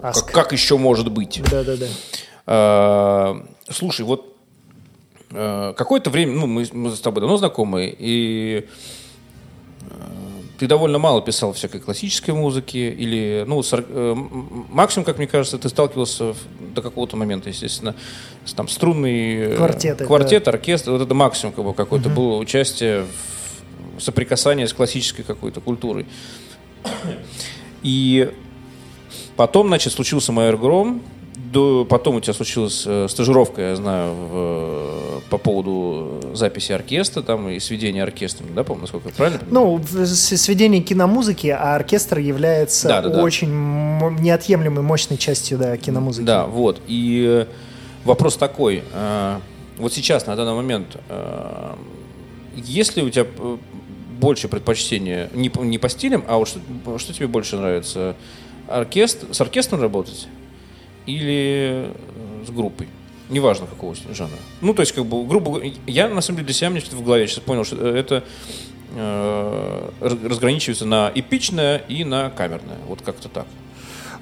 Как, 0.01 0.15
Аск. 0.15 0.31
как 0.31 0.51
еще 0.53 0.77
может 0.77 1.11
быть? 1.11 1.41
Да-да-да. 1.49 1.87
А, 2.47 3.45
Слушай, 3.69 4.05
вот 4.05 4.35
э, 5.31 5.73
какое-то 5.77 6.09
время, 6.09 6.33
ну, 6.33 6.47
мы, 6.47 6.65
мы 6.71 6.91
с 6.91 6.99
тобой 7.01 7.21
давно 7.21 7.37
знакомы, 7.37 7.93
и 7.99 8.65
э, 9.81 9.93
ты 10.57 10.67
довольно 10.67 10.97
мало 10.99 11.21
писал 11.21 11.53
всякой 11.53 11.81
классической 11.81 12.31
музыки, 12.33 12.77
или, 12.77 13.43
ну, 13.45 13.61
с 13.61 13.71
ор- 13.73 13.85
э, 13.87 14.15
максимум, 14.69 15.05
как 15.05 15.17
мне 15.17 15.27
кажется, 15.27 15.57
ты 15.59 15.69
сталкивался 15.69 16.33
в- 16.33 16.73
до 16.73 16.81
какого-то 16.81 17.15
момента, 17.17 17.49
естественно, 17.49 17.93
с 18.45 18.53
там 18.53 18.67
струнный 18.69 19.35
э, 19.51 19.55
Квартеты, 19.55 20.05
квартет, 20.05 20.47
оркестр, 20.47 20.91
вот 20.91 21.01
это 21.01 21.13
максимум 21.13 21.53
как 21.53 21.65
бы 21.65 21.73
какое-то 21.73 22.09
было 22.09 22.37
участие 22.37 23.05
в 23.97 24.01
соприкасание 24.01 24.67
с 24.67 24.73
классической 24.73 25.23
какой-то 25.23 25.59
культурой. 25.61 26.07
И 27.83 28.31
Потом, 29.39 29.67
значит, 29.67 29.93
случился 29.93 30.33
Майер 30.33 30.57
Гром. 30.57 31.01
До, 31.53 31.85
потом 31.85 32.15
у 32.17 32.19
тебя 32.19 32.33
случилась 32.33 32.83
э, 32.85 33.07
стажировка, 33.07 33.61
я 33.61 33.75
знаю, 33.77 34.13
в, 34.13 34.31
э, 34.33 35.19
по 35.29 35.37
поводу 35.37 36.19
записи 36.33 36.73
оркестра 36.73 37.21
там 37.21 37.47
и 37.47 37.57
сведения 37.59 38.03
оркестра, 38.03 38.45
да, 38.53 38.65
по-моему, 38.65 38.81
насколько 38.81 39.07
я 39.07 39.15
правильно 39.15 39.39
понимаю? 39.39 39.81
Ну, 39.97 40.05
сведение 40.05 40.81
киномузыки, 40.81 41.47
а 41.47 41.75
оркестр 41.75 42.17
является 42.19 42.89
Да-да-да. 42.89 43.23
очень 43.23 43.47
м- 43.47 44.17
неотъемлемой, 44.21 44.83
мощной 44.83 45.17
частью 45.17 45.57
да, 45.57 45.77
киномузыки. 45.77 46.25
Да, 46.25 46.45
вот. 46.45 46.81
И 46.87 47.25
э, 47.25 47.45
вопрос 48.03 48.35
такой. 48.35 48.83
э, 48.93 49.37
вот 49.77 49.93
сейчас, 49.93 50.27
на 50.27 50.35
данный 50.35 50.53
момент, 50.55 50.97
э, 51.07 51.75
есть 52.57 52.97
ли 52.97 53.03
у 53.03 53.09
тебя 53.09 53.25
э, 53.37 53.57
больше 54.19 54.49
предпочтения 54.49 55.29
не, 55.33 55.49
по- 55.49 55.61
не 55.61 55.77
по 55.77 55.87
стилям, 55.87 56.25
а 56.27 56.35
вот 56.39 56.49
что, 56.49 56.59
что 56.97 57.13
тебе 57.13 57.27
больше 57.27 57.55
нравится? 57.55 58.17
Оркестр, 58.69 59.33
с 59.33 59.41
оркестром 59.41 59.81
работать 59.81 60.27
или 61.05 61.87
э, 61.87 62.45
с 62.47 62.49
группой? 62.49 62.87
Неважно, 63.29 63.67
какого 63.67 63.95
жанра. 64.11 64.37
Ну, 64.61 64.73
то 64.73 64.81
есть, 64.81 64.91
как 64.91 65.05
бы, 65.05 65.25
грубо 65.25 65.51
говоря, 65.51 65.71
я, 65.85 66.07
на 66.07 66.21
самом 66.21 66.37
деле, 66.37 66.47
для 66.47 66.53
себя 66.55 66.69
мне 66.71 66.79
что-то 66.79 66.97
в 66.97 67.03
голове 67.03 67.27
сейчас 67.27 67.39
понял, 67.39 67.63
что 67.63 67.75
это 67.75 68.23
э, 68.95 69.89
раз- 70.01 70.17
разграничивается 70.23 70.85
на 70.85 71.11
эпичное 71.13 71.77
и 71.77 72.03
на 72.03 72.29
камерное. 72.31 72.77
Вот 72.87 73.01
как-то 73.01 73.29
так. 73.29 73.45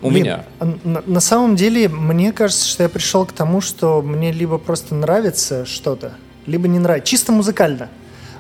У 0.02 0.10
Блин, 0.10 0.24
меня. 0.24 0.46
На, 0.84 1.02
на 1.06 1.20
самом 1.20 1.56
деле, 1.56 1.88
мне 1.88 2.32
кажется, 2.32 2.68
что 2.68 2.84
я 2.84 2.90
пришел 2.90 3.26
к 3.26 3.32
тому, 3.32 3.62
что 3.62 4.02
мне 4.02 4.32
либо 4.32 4.58
просто 4.58 4.94
нравится 4.94 5.66
что-то, 5.66 6.14
либо 6.46 6.68
не 6.68 6.80
нравится. 6.80 7.10
Чисто 7.10 7.32
музыкально. 7.32 7.90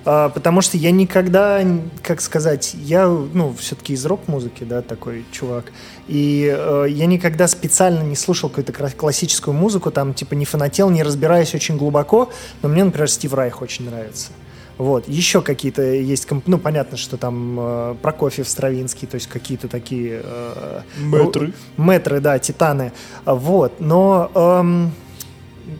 А, 0.09 0.29
потому 0.29 0.61
что 0.61 0.77
я 0.77 0.91
никогда, 0.91 1.61
как 2.01 2.21
сказать, 2.21 2.73
я, 2.75 3.07
ну, 3.07 3.53
все-таки 3.59 3.91
из 3.91 4.05
рок-музыки, 4.05 4.63
да, 4.63 4.81
такой 4.81 5.25
чувак. 5.33 5.65
И 6.07 6.49
э, 6.49 6.85
я 6.87 7.05
никогда 7.07 7.45
специально 7.49 8.01
не 8.03 8.15
слушал 8.15 8.49
какую-то 8.49 8.71
классическую 8.91 9.53
музыку, 9.53 9.91
там, 9.91 10.13
типа, 10.13 10.33
не 10.35 10.45
фанател, 10.45 10.89
не 10.89 11.03
разбираясь 11.03 11.53
очень 11.53 11.75
глубоко. 11.75 12.29
Но 12.61 12.69
мне, 12.69 12.85
например, 12.85 13.09
Стив 13.09 13.33
Райх 13.33 13.61
очень 13.61 13.83
нравится. 13.89 14.29
Вот, 14.77 15.09
еще 15.09 15.41
какие-то 15.41 15.81
есть, 15.81 16.25
комп- 16.25 16.47
ну, 16.47 16.57
понятно, 16.57 16.95
что 16.95 17.17
там 17.17 17.57
э, 17.59 17.95
Прокофьев, 18.01 18.47
Стравинский, 18.47 19.07
то 19.09 19.15
есть 19.15 19.27
какие-то 19.27 19.67
такие... 19.67 20.21
э, 20.23 20.81
Мэтры. 20.99 21.51
Мэтры, 21.75 22.21
да, 22.21 22.39
титаны. 22.39 22.93
Вот, 23.25 23.81
но... 23.81 24.31
эм, 24.33 24.91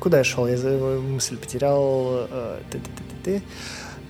куда 0.02 0.18
я 0.18 0.24
шел? 0.26 0.48
Я 0.48 0.58
за- 0.58 1.00
мысль 1.00 1.38
потерял. 1.38 2.28
э, 2.30 2.60
ты-ты-ты-ты-ты. 2.72 3.42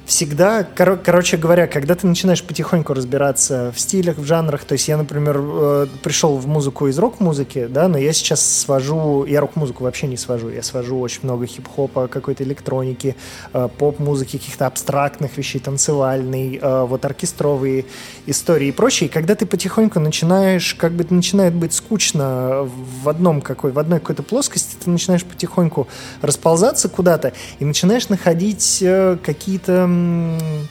Всегда, 0.07 0.61
коро- 0.61 0.97
короче 1.03 1.35
говоря, 1.35 1.67
когда 1.67 1.93
ты 1.93 2.07
начинаешь 2.07 2.41
потихоньку 2.41 2.93
разбираться 2.93 3.73
в 3.75 3.79
стилях, 3.79 4.17
в 4.17 4.23
жанрах, 4.23 4.63
то 4.63 4.71
есть 4.71 4.87
я, 4.87 4.95
например, 4.95 5.37
э, 5.37 5.87
пришел 6.01 6.37
в 6.37 6.47
музыку 6.47 6.87
из 6.87 6.97
рок-музыки, 6.97 7.67
да, 7.69 7.89
но 7.89 7.97
я 7.97 8.13
сейчас 8.13 8.39
свожу, 8.39 9.25
я 9.25 9.41
рок-музыку 9.41 9.83
вообще 9.83 10.07
не 10.07 10.15
свожу, 10.15 10.47
я 10.47 10.63
свожу 10.63 10.97
очень 10.97 11.19
много 11.23 11.45
хип-хопа, 11.45 12.07
какой-то 12.07 12.45
электроники, 12.45 13.17
э, 13.51 13.67
поп-музыки, 13.77 14.37
каких-то 14.37 14.65
абстрактных 14.67 15.37
вещей, 15.37 15.59
танцевальной, 15.59 16.57
э, 16.61 16.85
вот 16.85 17.03
оркестровые 17.03 17.83
истории 18.27 18.69
и 18.69 18.71
прочее. 18.71 19.09
И 19.09 19.11
когда 19.11 19.35
ты 19.35 19.45
потихоньку 19.45 19.99
начинаешь, 19.99 20.73
как 20.75 20.93
бы 20.93 21.05
начинает 21.09 21.53
быть 21.53 21.73
скучно 21.73 22.65
в 23.03 23.09
одном 23.09 23.41
какой, 23.41 23.73
в 23.73 23.79
одной 23.79 23.99
какой-то 23.99 24.23
плоскости, 24.23 24.77
ты 24.81 24.89
начинаешь 24.89 25.25
потихоньку 25.25 25.89
расползаться 26.21 26.87
куда-то 26.87 27.33
и 27.59 27.65
начинаешь 27.65 28.07
находить 28.07 28.79
э, 28.81 29.17
какие-то, 29.21 29.96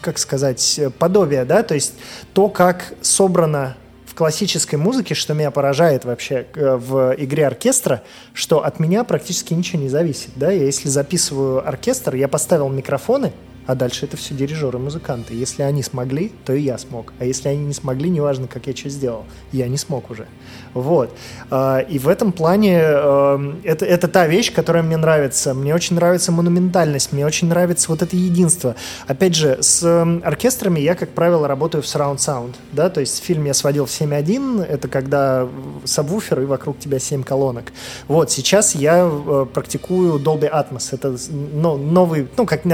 как 0.00 0.18
сказать, 0.18 0.80
подобия, 0.98 1.44
да, 1.44 1.62
то 1.62 1.74
есть 1.74 1.94
то, 2.32 2.48
как 2.48 2.94
собрано 3.02 3.76
в 4.06 4.14
классической 4.14 4.76
музыке, 4.76 5.14
что 5.14 5.34
меня 5.34 5.50
поражает 5.50 6.04
вообще 6.04 6.46
э, 6.54 6.76
в 6.76 7.14
игре 7.18 7.46
оркестра, 7.46 8.02
что 8.32 8.64
от 8.64 8.78
меня 8.80 9.04
практически 9.04 9.52
ничего 9.52 9.82
не 9.82 9.88
зависит, 9.88 10.30
да, 10.36 10.50
я 10.50 10.64
если 10.64 10.88
записываю 10.88 11.66
оркестр, 11.66 12.14
я 12.14 12.28
поставил 12.28 12.68
микрофоны, 12.68 13.32
А 13.66 13.74
дальше 13.74 14.06
это 14.06 14.16
все 14.16 14.34
дирижеры, 14.34 14.78
музыканты. 14.78 15.34
Если 15.34 15.62
они 15.62 15.82
смогли, 15.82 16.32
то 16.44 16.52
и 16.52 16.62
я 16.62 16.78
смог. 16.78 17.12
А 17.18 17.24
если 17.24 17.48
они 17.48 17.64
не 17.64 17.74
смогли, 17.74 18.08
неважно, 18.08 18.46
как 18.46 18.66
я 18.66 18.76
что 18.76 18.88
сделал, 18.88 19.24
я 19.52 19.68
не 19.68 19.76
смог 19.76 20.10
уже. 20.10 20.26
Вот. 20.72 21.10
А, 21.50 21.78
и 21.80 21.98
в 21.98 22.08
этом 22.08 22.32
плане 22.32 22.78
э, 22.80 23.54
это, 23.64 23.84
это 23.84 24.08
та 24.08 24.26
вещь, 24.26 24.52
которая 24.52 24.82
мне 24.82 24.96
нравится. 24.96 25.54
Мне 25.54 25.74
очень 25.74 25.96
нравится 25.96 26.32
монументальность, 26.32 27.12
мне 27.12 27.26
очень 27.26 27.48
нравится 27.48 27.90
вот 27.90 28.02
это 28.02 28.14
единство. 28.14 28.76
Опять 29.06 29.34
же, 29.34 29.58
с 29.62 29.82
оркестрами 30.22 30.80
я, 30.80 30.94
как 30.94 31.10
правило, 31.10 31.48
работаю 31.48 31.82
в 31.82 31.86
surround 31.86 32.18
sound. 32.18 32.54
Да? 32.72 32.88
То 32.90 33.00
есть 33.00 33.22
фильм 33.24 33.46
я 33.46 33.54
сводил 33.54 33.86
в 33.86 33.90
7.1, 33.90 34.64
это 34.64 34.86
когда 34.88 35.48
сабвуфер 35.84 36.42
и 36.42 36.44
вокруг 36.44 36.78
тебя 36.78 36.98
7 36.98 37.22
колонок. 37.22 37.72
Вот, 38.06 38.30
сейчас 38.30 38.74
я 38.74 39.08
э, 39.10 39.46
практикую 39.52 40.20
Dolby 40.20 40.50
Atmos. 40.50 40.88
Это 40.92 41.16
ну, 41.30 41.76
новый, 41.76 42.28
ну, 42.36 42.46
как 42.46 42.64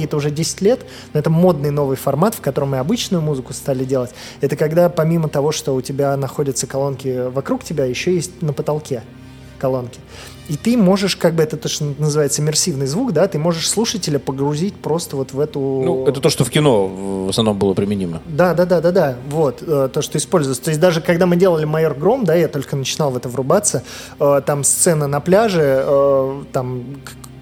технологии 0.00 0.04
это 0.04 0.16
уже 0.16 0.30
10 0.30 0.60
лет, 0.62 0.86
но 1.12 1.20
это 1.20 1.30
модный 1.30 1.70
новый 1.70 1.96
формат, 1.96 2.34
в 2.34 2.40
котором 2.40 2.70
мы 2.70 2.78
обычную 2.78 3.22
музыку 3.22 3.52
стали 3.52 3.84
делать. 3.84 4.10
Это 4.40 4.56
когда 4.56 4.88
помимо 4.88 5.28
того, 5.28 5.52
что 5.52 5.74
у 5.74 5.80
тебя 5.80 6.16
находятся 6.16 6.66
колонки 6.66 7.28
вокруг 7.28 7.64
тебя, 7.64 7.84
еще 7.84 8.14
есть 8.14 8.42
на 8.42 8.52
потолке 8.52 9.02
колонки. 9.58 10.00
И 10.48 10.56
ты 10.56 10.76
можешь, 10.76 11.16
как 11.16 11.34
бы 11.34 11.42
это 11.42 11.56
то, 11.56 11.68
что 11.68 11.84
называется 11.98 12.42
иммерсивный 12.42 12.86
звук, 12.86 13.12
да, 13.12 13.28
ты 13.28 13.38
можешь 13.38 13.68
слушателя 13.68 14.18
погрузить 14.18 14.74
просто 14.74 15.16
вот 15.16 15.32
в 15.32 15.38
эту... 15.38 15.60
Ну, 15.60 16.06
это 16.08 16.20
то, 16.20 16.30
что 16.30 16.44
в 16.44 16.50
кино 16.50 16.88
в 17.26 17.28
основном 17.28 17.56
было 17.58 17.74
применимо. 17.74 18.20
Да, 18.26 18.54
да, 18.54 18.64
да, 18.64 18.80
да, 18.80 18.90
да, 18.90 19.16
вот, 19.28 19.62
э, 19.62 19.88
то, 19.92 20.02
что 20.02 20.18
используется. 20.18 20.64
То 20.64 20.70
есть 20.70 20.80
даже 20.80 21.00
когда 21.00 21.26
мы 21.26 21.36
делали 21.36 21.66
«Майор 21.66 21.94
Гром», 21.94 22.24
да, 22.24 22.34
я 22.34 22.48
только 22.48 22.74
начинал 22.74 23.10
в 23.10 23.16
это 23.16 23.28
врубаться, 23.28 23.82
э, 24.18 24.40
там 24.44 24.64
сцена 24.64 25.06
на 25.06 25.20
пляже, 25.20 25.84
э, 25.86 26.42
там 26.52 26.84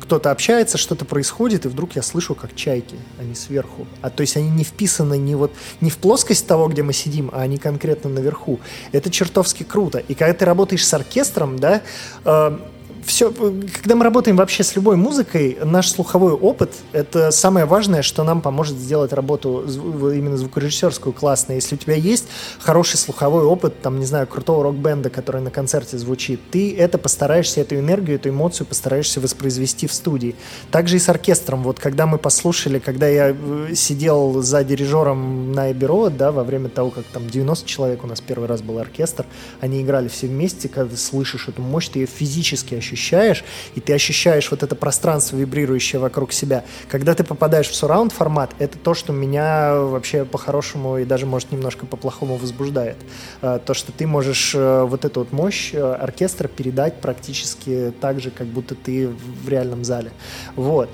кто-то 0.09 0.31
общается, 0.31 0.79
что-то 0.79 1.05
происходит, 1.05 1.67
и 1.67 1.69
вдруг 1.69 1.95
я 1.95 2.01
слышу, 2.01 2.35
как 2.35 2.57
чайки, 2.57 2.97
они 3.21 3.35
сверху. 3.35 3.87
А 4.01 4.09
то 4.09 4.23
есть 4.23 4.39
они 4.39 4.49
не 4.49 4.65
вписаны 4.65 5.19
не, 5.19 5.35
вот, 5.35 5.53
не 5.83 5.91
в 5.91 5.99
плоскость 5.99 6.47
того, 6.47 6.69
где 6.69 6.83
мы 6.83 6.95
сидим, 6.95 7.29
а 7.31 7.43
они 7.43 7.59
конкретно 7.59 8.09
наверху. 8.09 8.59
Это 8.93 9.11
чертовски 9.11 9.65
круто. 9.65 9.99
И 9.99 10.15
когда 10.15 10.33
ты 10.33 10.47
работаешь 10.47 10.87
с 10.87 10.95
оркестром, 10.95 11.59
да, 11.59 11.83
э, 12.25 12.59
все, 13.05 13.31
когда 13.31 13.95
мы 13.95 14.05
работаем 14.05 14.37
вообще 14.37 14.63
с 14.63 14.77
любой 14.77 14.97
музыкой, 14.97 15.59
наш 15.65 15.91
слуховой 15.91 16.33
опыт— 16.33 16.73
это 16.93 17.31
самое 17.31 17.67
важное, 17.67 18.03
что 18.03 18.25
нам 18.25 18.43
поможет 18.43 18.77
сделать 18.77 19.13
работу 19.13 19.65
именно 19.67 20.37
звукорежиссерскую 20.37 21.13
классно. 21.13 21.53
Если 21.53 21.75
у 21.77 21.79
тебя 21.79 21.95
есть 21.95 22.27
хороший 22.59 22.97
слуховой 22.97 23.45
опыт, 23.45 23.81
там, 23.81 23.99
не 23.99 24.07
знаю, 24.07 24.27
крутого 24.27 24.65
рок-бенда, 24.65 25.11
который 25.11 25.41
на 25.41 25.51
концерте 25.51 25.99
звучит, 25.99 26.41
ты 26.51 26.77
это 26.77 26.99
постараешься, 26.99 27.61
эту 27.61 27.77
энергию, 27.77 28.17
эту 28.17 28.29
эмоцию 28.31 28.67
постараешься 28.67 29.21
воспроизвести 29.21 29.87
в 29.87 29.93
студии. 29.93 30.35
Также 30.71 30.97
и 30.97 30.99
с 30.99 31.09
оркестром. 31.09 31.63
Вот 31.63 31.79
когда 31.79 32.07
мы 32.07 32.19
послушали, 32.19 32.79
когда 32.79 33.09
я 33.09 33.35
э, 33.39 33.75
сидел 33.75 34.43
за 34.43 34.65
дирижером 34.65 35.53
на 35.53 35.73
Эберо, 35.73 36.11
да, 36.11 36.33
во 36.33 36.45
время 36.45 36.69
того, 36.69 36.91
как 36.91 37.05
там 37.05 37.29
90 37.29 37.67
человек 37.67 38.05
у 38.05 38.07
нас 38.07 38.21
первый 38.21 38.49
раз 38.49 38.63
был 38.63 38.79
оркестр, 38.79 39.25
они 39.61 39.83
играли 39.83 40.09
все 40.09 40.27
вместе, 40.27 40.69
когда 40.69 40.91
ты 40.91 40.97
слышишь 40.97 41.49
эту 41.49 41.63
мощь, 41.63 41.89
ты 41.89 42.01
ее 42.01 42.07
физически 42.07 42.75
ощущаешь 42.75 42.88
ощущаешь, 42.93 43.45
и 43.75 43.81
ты 43.81 43.93
ощущаешь 43.93 44.51
вот 44.51 44.63
это 44.63 44.75
пространство, 44.75 45.37
вибрирующее 45.37 46.01
вокруг 46.01 46.33
себя. 46.33 46.65
Когда 46.89 47.15
ты 47.15 47.25
попадаешь 47.25 47.69
в 47.69 47.75
сурраунд 47.75 48.13
формат, 48.13 48.55
это 48.59 48.79
то, 48.79 48.95
что 48.95 49.13
меня 49.13 49.75
вообще 49.75 50.25
по-хорошему 50.25 50.99
и 50.99 51.05
даже, 51.05 51.27
может, 51.27 51.53
немножко 51.53 51.87
по-плохому 51.87 52.37
возбуждает. 52.37 52.97
А, 53.43 53.59
то, 53.59 53.75
что 53.75 53.93
ты 53.93 54.07
можешь 54.07 54.55
э, 54.55 54.83
вот 54.85 55.05
эту 55.05 55.21
вот 55.21 55.33
мощь 55.33 55.71
э, 55.73 55.81
оркестра 55.81 56.49
передать 56.49 57.01
практически 57.01 57.93
так 58.01 58.21
же, 58.21 58.31
как 58.31 58.47
будто 58.47 58.75
ты 58.75 59.09
в 59.09 59.49
реальном 59.49 59.85
зале. 59.85 60.13
Вот. 60.57 60.91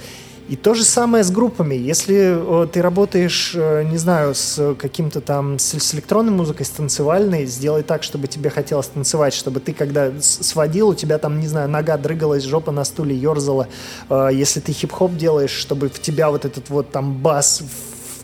И 0.47 0.57
то 0.57 0.75
же 0.75 0.85
самое 0.85 1.25
с 1.25 1.31
группами. 1.31 1.75
Если 1.75 2.65
э, 2.65 2.67
ты 2.67 2.83
работаешь, 2.83 3.53
э, 3.55 3.83
не 3.85 3.97
знаю, 3.97 4.35
с 4.35 4.75
каким-то 4.79 5.23
там, 5.23 5.59
с, 5.59 5.73
с 5.73 5.95
электронной 5.95 6.33
музыкой, 6.33 6.67
с 6.67 6.69
танцевальной, 6.69 7.47
сделай 7.47 7.83
так, 7.83 8.03
чтобы 8.03 8.27
тебе 8.27 8.51
хотелось 8.51 8.89
танцевать, 8.89 9.33
чтобы 9.33 9.61
ты, 9.61 9.73
когда 9.73 10.13
сводил, 10.21 10.89
у 10.89 10.95
тебя 10.95 11.17
там, 11.17 11.41
не 11.41 11.49
знаю, 11.49 11.71
нога 11.71 11.97
дрыгалась, 11.97 12.45
жопа 12.45 12.73
на 12.73 12.85
стуле 12.85 13.17
ерзала. 13.17 13.69
Э, 14.11 14.29
если 14.31 14.61
ты 14.61 14.73
хип-хоп 14.73 15.17
делаешь, 15.17 15.51
чтобы 15.51 15.89
в 15.89 15.99
тебя 15.99 16.31
вот 16.31 16.45
этот 16.45 16.69
вот 16.69 16.91
там 16.93 17.15
бас 17.15 17.63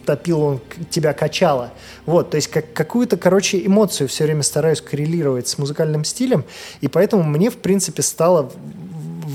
втопил, 0.03 0.43
он 0.43 0.61
тебя 0.91 1.15
качало. 1.15 1.73
Вот, 2.05 2.31
то 2.31 2.37
есть 2.37 2.49
как, 2.49 2.73
какую-то, 2.73 3.17
короче, 3.17 3.65
эмоцию 3.65 4.09
все 4.09 4.25
время 4.25 4.43
стараюсь 4.43 4.81
коррелировать 4.81 5.49
с 5.49 5.57
музыкальным 5.59 6.05
стилем, 6.05 6.45
и 6.81 6.89
поэтому 6.89 7.23
мне, 7.23 7.51
в 7.51 7.57
принципе, 7.57 8.03
стало 8.03 8.51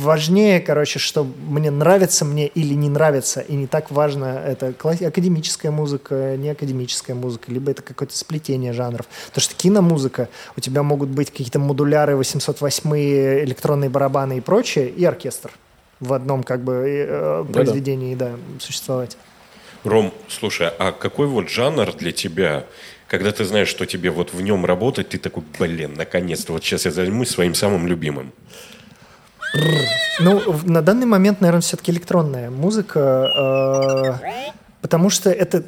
важнее, 0.01 0.59
короче, 0.59 0.99
что 0.99 1.23
мне 1.23 1.71
нравится 1.71 2.25
мне 2.25 2.47
или 2.47 2.73
не 2.73 2.89
нравится, 2.89 3.41
и 3.41 3.53
не 3.53 3.67
так 3.67 3.91
важно, 3.91 4.25
это 4.45 4.73
академическая 4.79 5.71
музыка, 5.71 6.35
не 6.37 6.49
академическая 6.49 7.15
музыка, 7.15 7.51
либо 7.51 7.71
это 7.71 7.81
какое-то 7.81 8.15
сплетение 8.17 8.73
жанров. 8.73 9.07
Потому 9.27 9.41
что 9.41 9.55
киномузыка, 9.55 10.29
у 10.57 10.59
тебя 10.59 10.83
могут 10.83 11.09
быть 11.09 11.31
какие-то 11.31 11.59
модуляры, 11.59 12.15
808 12.15 12.95
электронные 13.43 13.89
барабаны 13.89 14.37
и 14.37 14.41
прочее, 14.41 14.89
и 14.89 15.05
оркестр 15.05 15.51
в 15.99 16.13
одном 16.13 16.43
как 16.43 16.63
бы 16.63 16.73
э, 16.73 17.45
произведении, 17.51 18.15
да, 18.15 18.31
да, 18.31 18.35
существовать. 18.59 19.17
Ром, 19.83 20.13
слушай, 20.27 20.69
а 20.79 20.91
какой 20.91 21.27
вот 21.27 21.49
жанр 21.49 21.93
для 21.93 22.11
тебя, 22.11 22.65
когда 23.07 23.31
ты 23.31 23.45
знаешь, 23.45 23.67
что 23.67 23.85
тебе 23.85 24.09
вот 24.09 24.33
в 24.33 24.41
нем 24.41 24.65
работать, 24.65 25.09
ты 25.09 25.19
такой, 25.19 25.43
блин, 25.59 25.93
наконец-то, 25.95 26.53
вот 26.53 26.63
сейчас 26.63 26.85
я 26.85 26.91
займусь 26.91 27.29
своим 27.29 27.53
самым 27.53 27.87
любимым? 27.87 28.33
Ну, 30.19 30.41
на 30.63 30.81
данный 30.81 31.05
момент, 31.05 31.41
наверное, 31.41 31.61
все-таки 31.61 31.91
электронная 31.91 32.49
музыка, 32.49 34.19
э, 34.21 34.51
потому 34.81 35.09
что 35.09 35.29
это 35.29 35.63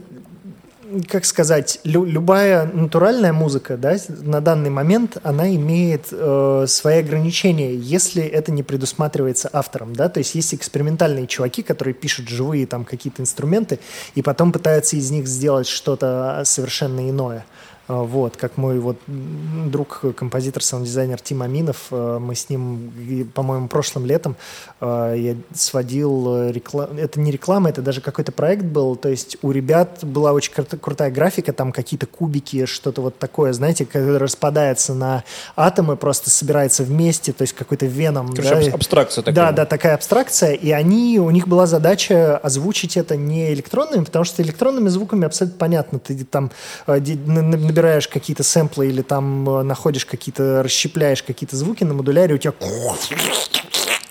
как 1.09 1.25
сказать, 1.25 1.79
лю 1.83 2.05
любая 2.05 2.65
натуральная 2.65 3.33
музыка, 3.33 3.77
да, 3.77 3.97
на 4.07 4.41
данный 4.41 4.69
момент 4.69 5.17
она 5.23 5.53
имеет 5.55 6.07
э, 6.11 6.65
свои 6.67 6.99
ограничения, 6.99 7.75
если 7.75 8.23
это 8.23 8.51
не 8.51 8.63
предусматривается 8.63 9.49
автором, 9.51 9.93
да, 9.93 10.07
то 10.09 10.19
есть 10.19 10.35
есть 10.35 10.53
экспериментальные 10.53 11.27
чуваки, 11.27 11.61
которые 11.61 11.93
пишут 11.93 12.29
живые 12.29 12.65
там 12.67 12.85
какие-то 12.85 13.21
инструменты 13.21 13.79
и 14.15 14.21
потом 14.21 14.51
пытаются 14.51 14.95
из 14.95 15.11
них 15.11 15.27
сделать 15.27 15.67
что-то 15.67 16.43
совершенно 16.45 17.09
иное. 17.09 17.45
А, 17.87 18.03
вот, 18.03 18.35
как 18.35 18.57
мой 18.57 18.79
вот 18.79 18.97
друг, 19.07 20.03
композитор, 20.15 20.61
саунд-дизайнер 20.61 21.21
Тим 21.21 21.41
Аминов, 21.41 21.87
а, 21.91 22.19
мы 22.19 22.35
с 22.35 22.49
ним, 22.49 22.91
по-моему, 23.33 23.67
прошлым 23.69 24.05
летом 24.05 24.35
а, 24.81 25.13
я 25.13 25.35
сводил 25.53 26.49
рекламу, 26.49 26.99
это 26.99 27.19
не 27.19 27.31
реклама, 27.31 27.69
это 27.69 27.81
даже 27.81 28.01
какой-то 28.01 28.31
проект 28.33 28.65
был, 28.65 28.95
то 28.97 29.07
есть 29.07 29.37
у 29.41 29.51
ребят 29.51 29.99
была 30.03 30.33
очень 30.33 30.51
крутая 30.51 31.11
графика, 31.11 31.53
там 31.53 31.71
какие-то 31.71 32.07
кубики, 32.07 32.65
что-то 32.65 33.01
вот 33.01 33.17
такое, 33.17 33.53
знаете, 33.53 33.85
когда 33.85 34.19
распадается 34.19 34.93
на 34.93 35.23
атомы, 35.55 35.95
просто 35.95 36.29
собирается 36.29 36.83
вместе, 36.83 37.31
то 37.31 37.43
есть 37.43 37.53
какой-то 37.53 37.85
веном. 37.85 38.33
Короче, 38.33 38.69
да? 38.69 38.75
абстракция 38.75 39.21
такая. 39.21 39.35
Да, 39.35 39.51
да, 39.51 39.65
такая 39.65 39.95
абстракция, 39.95 40.53
и 40.53 40.71
они, 40.71 41.19
у 41.19 41.29
них 41.29 41.47
была 41.47 41.65
задача 41.67 42.37
озвучить 42.37 42.97
это 42.97 43.15
не 43.15 43.53
электронными, 43.53 44.03
потому 44.03 44.25
что 44.25 44.43
электронными 44.43 44.89
звуками 44.89 45.25
абсолютно 45.25 45.57
понятно, 45.57 45.99
ты 45.99 46.17
там 46.25 46.51
набираешь 47.77 48.07
какие-то 48.07 48.43
сэмплы 48.43 48.87
или 48.87 49.03
там 49.03 49.47
э, 49.49 49.63
находишь 49.63 50.05
какие-то, 50.05 50.63
расщепляешь 50.63 51.21
какие-то 51.21 51.55
звуки 51.55 51.83
на 51.83 51.93
модуляре, 51.93 52.33
у 52.33 52.37
тебя 52.37 52.51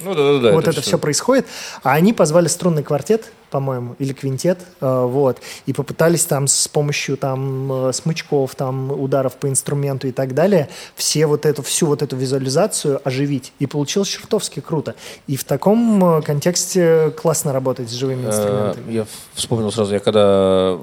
ну, 0.01 0.15
да, 0.15 0.33
да, 0.33 0.39
да, 0.39 0.53
вот 0.53 0.63
это, 0.63 0.71
это 0.71 0.81
все. 0.81 0.91
все 0.91 0.99
происходит. 0.99 1.47
А 1.83 1.93
они 1.93 2.13
позвали 2.13 2.49
струнный 2.49 2.83
квартет, 2.83 3.33
по-моему, 3.51 3.97
или 3.99 4.13
квинтет, 4.13 4.59
э, 4.81 5.05
вот, 5.07 5.41
и 5.65 5.73
попытались 5.73 6.25
там 6.25 6.47
с 6.47 6.69
помощью 6.69 7.17
там 7.17 7.89
э, 7.89 7.93
смычков, 7.93 8.55
там 8.55 8.91
ударов 8.91 9.37
по 9.37 9.49
инструменту 9.49 10.09
и 10.09 10.13
так 10.13 10.35
далее, 10.35 10.69
все 10.95 11.27
вот 11.27 11.47
эту, 11.47 11.63
всю 11.63 11.87
вот 11.87 12.03
эту 12.03 12.17
визуализацию 12.17 13.01
оживить. 13.05 13.53
И 13.59 13.67
получилось 13.67 14.09
чертовски 14.09 14.61
круто. 14.61 14.95
И 15.27 15.37
в 15.37 15.45
таком 15.45 16.19
э, 16.19 16.23
контексте 16.23 17.11
классно 17.17 17.53
работать 17.53 17.89
с 17.89 17.93
живыми 17.93 18.27
инструментами. 18.27 18.93
Я 18.93 19.07
вспомнил 19.35 19.73
сразу, 19.73 19.95
я 19.95 20.01
когда 20.01 20.77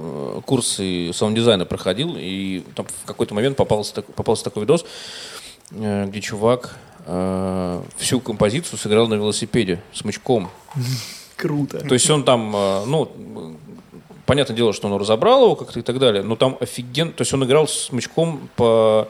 курсы 0.46 1.12
саунд-дизайна 1.14 1.66
проходил, 1.66 2.16
и 2.18 2.64
там 2.76 2.88
в 3.04 3.06
какой-то 3.06 3.36
момент 3.36 3.58
попался, 3.58 4.02
попался 4.02 4.46
такой 4.46 4.64
видос, 4.64 4.86
где 5.72 6.22
чувак 6.22 6.78
всю 7.98 8.20
композицию 8.20 8.80
сыграл 8.80 9.08
на 9.08 9.16
велосипеде 9.16 9.82
смычком. 9.94 10.50
Круто. 11.36 11.80
То 11.80 11.94
есть 11.94 12.10
он 12.10 12.24
там, 12.24 12.56
э, 12.56 12.86
ну, 12.86 13.58
понятное 14.26 14.56
дело, 14.56 14.72
что 14.72 14.88
он 14.88 15.00
разобрал 15.00 15.44
его 15.44 15.56
как-то 15.56 15.80
и 15.80 15.82
так 15.82 16.00
далее, 16.00 16.24
но 16.24 16.36
там 16.36 16.58
офиген... 16.62 17.12
То 17.12 17.22
есть 17.22 17.34
он 17.34 17.44
играл 17.44 17.68
смычком 17.68 18.50
по 18.56 19.10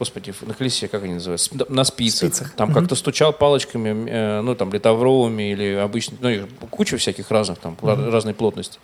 господи, 0.00 0.32
на 0.40 0.54
колесе, 0.54 0.88
как 0.88 1.04
они 1.04 1.14
называются, 1.14 1.50
на 1.68 1.84
спицах. 1.84 2.34
спицах. 2.34 2.52
Там 2.54 2.70
угу. 2.70 2.78
как-то 2.78 2.94
стучал 2.94 3.34
палочками, 3.34 4.08
э, 4.08 4.40
ну, 4.40 4.54
там, 4.54 4.72
литовровыми 4.72 5.52
или 5.52 5.74
обычно, 5.74 6.16
ну, 6.20 6.48
куча 6.70 6.96
всяких 6.96 7.30
разных, 7.30 7.58
там, 7.58 7.76
угу. 7.80 8.10
разной 8.10 8.32
плотности. 8.32 8.78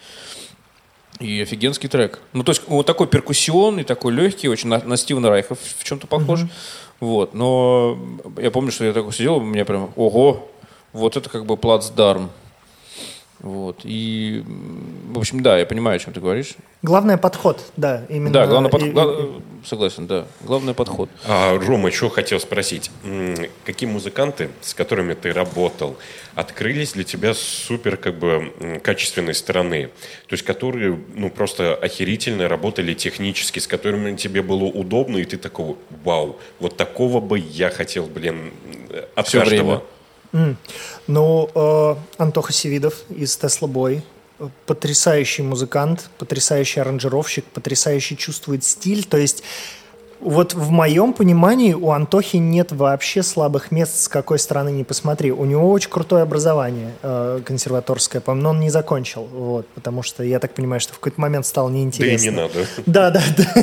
И 1.19 1.41
офигенский 1.41 1.89
трек. 1.89 2.21
Ну, 2.35 2.45
то 2.45 2.53
есть 2.53 2.63
вот 2.67 2.85
такой 2.85 3.07
перкуссионный, 3.07 3.85
такой 3.85 4.13
легкий, 4.13 4.49
очень 4.51 4.69
на, 4.69 4.79
на 4.85 4.99
Стивена 4.99 5.31
Райха 5.31 5.55
в, 5.55 5.85
чем-то 5.85 6.07
похож. 6.07 6.43
Угу. 6.43 6.51
Вот, 7.01 7.35
но 7.35 7.99
я 8.39 8.51
помню, 8.51 8.71
что 8.73 8.85
я 8.85 8.93
такой 8.93 9.13
сидел, 9.13 9.37
у 9.37 9.41
меня 9.43 9.65
прям, 9.65 9.91
ого, 9.97 10.49
вот 10.93 11.17
это 11.17 11.29
как 11.29 11.45
бы 11.45 11.57
плацдарм. 11.57 12.31
Вот. 13.47 13.81
И, 13.85 14.43
в 15.13 15.19
общем, 15.19 15.41
да, 15.41 15.57
я 15.57 15.67
понимаю, 15.67 15.97
о 15.97 15.99
чем 16.01 16.13
ты 16.13 16.21
говоришь. 16.21 16.55
Главное 16.83 17.17
подход, 17.17 17.61
да, 17.77 18.05
именно. 18.09 18.33
Да, 18.33 18.47
главный 18.47 18.71
подход. 18.71 18.89
и- 18.89 18.93
гла- 18.93 19.15
Согласен, 19.65 20.07
да. 20.09 20.27
Главный 20.41 20.75
подход. 20.75 21.09
А, 21.27 21.57
Рома, 21.59 21.89
еще 21.89 22.09
хотел 22.11 22.41
спросить. 22.41 22.91
Какие 23.65 23.89
музыканты, 23.89 24.51
с 24.63 24.75
которыми 24.75 25.15
ты 25.15 25.33
работал, 25.33 25.97
открылись 26.35 26.93
для 26.93 27.05
тебя 27.05 27.35
с 27.35 27.39
супер 27.39 27.97
как 27.97 28.19
бы 28.19 28.81
качественной 28.83 29.35
стороны? 29.35 29.91
То 30.27 30.33
есть 30.35 30.45
которые 30.45 30.99
ну 31.15 31.31
просто 31.31 31.75
охерительно 31.75 32.49
работали 32.49 32.95
технически, 32.95 33.61
с 33.61 33.67
которыми 33.69 34.17
тебе 34.17 34.43
было 34.43 34.65
удобно, 34.65 35.19
и 35.19 35.25
ты 35.25 35.37
такой, 35.37 35.77
вау, 36.05 36.37
вот 36.59 36.77
такого 36.77 37.21
бы 37.21 37.39
я 37.39 37.71
хотел, 37.71 38.07
блин, 38.07 38.51
от 39.15 39.29
Всё 39.29 39.41
каждого. 39.41 39.65
время. 39.67 39.81
М. 40.33 40.57
Ну, 41.07 41.51
э, 41.55 41.95
Антоха 42.19 42.53
Севидов 42.53 42.95
из 43.09 43.37
Boy. 43.63 44.03
э, 44.39 44.49
Потрясающий 44.67 45.43
музыкант, 45.43 46.11
потрясающий 46.19 46.81
аранжировщик, 46.81 47.45
потрясающий 47.45 48.17
чувствует 48.17 48.65
стиль. 48.65 49.05
То 49.05 49.17
есть 49.17 49.43
вот 50.21 50.55
в 50.55 50.71
моем 50.71 51.13
понимании 51.13 51.73
у 51.73 51.91
Антохи 51.91 52.37
нет 52.37 52.73
вообще 52.73 53.23
слабых 53.23 53.71
мест, 53.71 54.03
с 54.03 54.09
какой 54.09 54.39
стороны 54.39 54.71
не 54.71 54.85
посмотри. 54.85 55.31
У 55.33 55.45
него 55.45 55.71
очень 55.71 55.91
крутое 55.91 56.23
образование 56.23 56.93
э, 57.03 57.41
консерваторское, 57.45 58.21
по-моему, 58.21 58.43
но 58.43 58.51
он 58.51 58.61
не 58.61 58.71
закончил, 58.71 59.25
вот, 59.25 59.67
потому 59.69 60.03
что 60.03 60.23
я 60.23 60.39
так 60.39 60.55
понимаю, 60.55 60.81
что 60.81 60.95
в 60.95 60.99
какой-то 60.99 61.21
момент 61.21 61.47
стало 61.47 61.69
Да 61.71 61.77
и 61.77 61.79
неинтересно. 61.79 62.25
не 62.25 62.31
надо. 62.31 62.67
Да, 62.87 63.11
да, 63.11 63.23
да. 63.37 63.63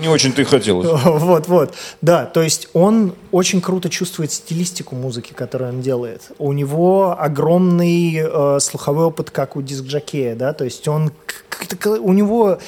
Не 0.00 0.08
очень-то 0.08 0.42
и 0.42 0.44
хотелось. 0.44 0.88
Вот, 1.04 1.48
вот. 1.48 1.74
Да, 2.02 2.26
то 2.26 2.42
есть 2.42 2.68
он 2.72 3.14
очень 3.32 3.60
круто 3.60 3.88
чувствует 3.88 4.32
стилистику 4.32 4.94
музыки, 4.94 5.32
которую 5.32 5.70
он 5.70 5.80
делает. 5.80 6.30
У 6.38 6.52
него 6.52 7.16
огромный 7.18 8.16
э, 8.22 8.58
слуховой 8.60 9.06
опыт, 9.06 9.30
как 9.30 9.56
у 9.56 9.62
диск-жокея, 9.62 10.34
да, 10.34 10.52
то 10.52 10.64
есть 10.64 10.86
он 10.88 11.12
у 12.00 12.12
него 12.12 12.58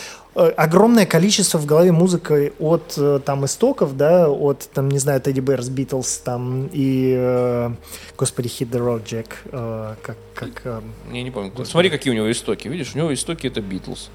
огромное 0.57 1.07
количество 1.07 1.59
в 1.59 1.67
голове 1.67 1.93
музыки 1.93 2.53
от 2.59 2.95
э, 2.97 3.21
там 3.25 3.45
истоков, 3.45 3.97
да, 3.97 4.29
от 4.29 4.69
там 4.73 4.89
не 4.91 4.99
знаю 4.99 5.21
Тедди 5.21 5.41
Bears, 5.41 5.71
Beatles, 5.71 6.21
там 6.25 6.69
и 6.73 7.15
э, 7.19 7.71
господи 8.17 8.49
Hit 8.49 8.71
the 8.71 8.79
Road 8.79 9.05
Jack, 9.05 9.27
э, 9.53 9.95
как 10.03 10.17
как 10.35 10.63
э, 10.65 10.81
Я 11.13 11.23
не 11.23 11.31
помню. 11.31 11.53
Смотри, 11.65 11.91
какие 11.91 12.13
у 12.13 12.17
него 12.17 12.31
истоки. 12.31 12.69
Видишь, 12.69 12.93
у 12.95 12.99
него 12.99 13.13
истоки 13.13 13.47
это 13.49 13.61
Битлз. 13.61 14.11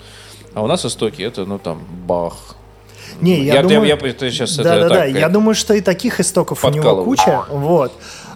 А 0.53 0.61
у 0.63 0.67
нас 0.67 0.85
истоки 0.85 1.21
это, 1.21 1.45
ну 1.45 1.59
там, 1.59 1.81
Бах. 2.07 2.55
Не, 3.21 3.43
я, 3.43 3.55
Я- 3.55 3.61
думаю... 3.63 3.83
я- 3.85 3.95
я- 4.01 4.09
это 4.09 4.31
щас 4.31 4.55
да, 4.57 4.75
это 4.75 4.83
да, 4.83 4.89
да. 4.89 4.95
так, 4.95 5.09
Я 5.09 5.27
э, 5.27 5.29
думаю, 5.29 5.55
что 5.55 5.73
и 5.73 5.81
таких 5.81 6.19
истоков 6.19 6.63
у 6.63 6.69
него 6.69 6.77
подкалываю. 6.83 7.05
куча. 7.05 7.45
Вот. 7.49 7.91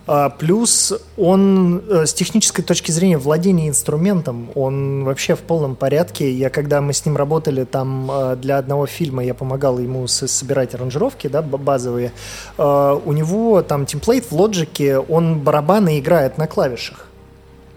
А, 0.07 0.29
плюс 0.29 0.93
он 1.17 1.83
э, 1.89 2.05
с 2.05 2.13
технической 2.13 2.63
точки 2.63 2.91
зрения 2.91 3.17
владения 3.17 3.67
инструментом, 3.67 4.49
он 4.55 5.03
вообще 5.03 5.35
в 5.35 5.39
полном 5.39 5.75
порядке. 5.75 6.31
Я 6.31 6.49
когда 6.49 6.79
мы 6.79 6.93
с 6.93 7.05
ним 7.05 7.17
работали 7.17 7.65
там 7.65 8.09
э, 8.09 8.35
для 8.37 8.57
одного 8.57 8.87
фильма, 8.87 9.23
я 9.23 9.33
помогал 9.33 9.79
ему 9.79 10.07
собирать 10.07 10.73
аранжировки, 10.73 11.27
да, 11.27 11.41
базовые. 11.41 12.13
Э, 12.57 12.97
у 13.03 13.11
него 13.11 13.61
там 13.61 13.85
темплейт 13.85 14.31
в 14.31 14.31
лоджике, 14.31 14.97
он 14.97 15.39
барабаны 15.41 15.99
играет 15.99 16.37
на 16.37 16.47
клавишах. 16.47 17.07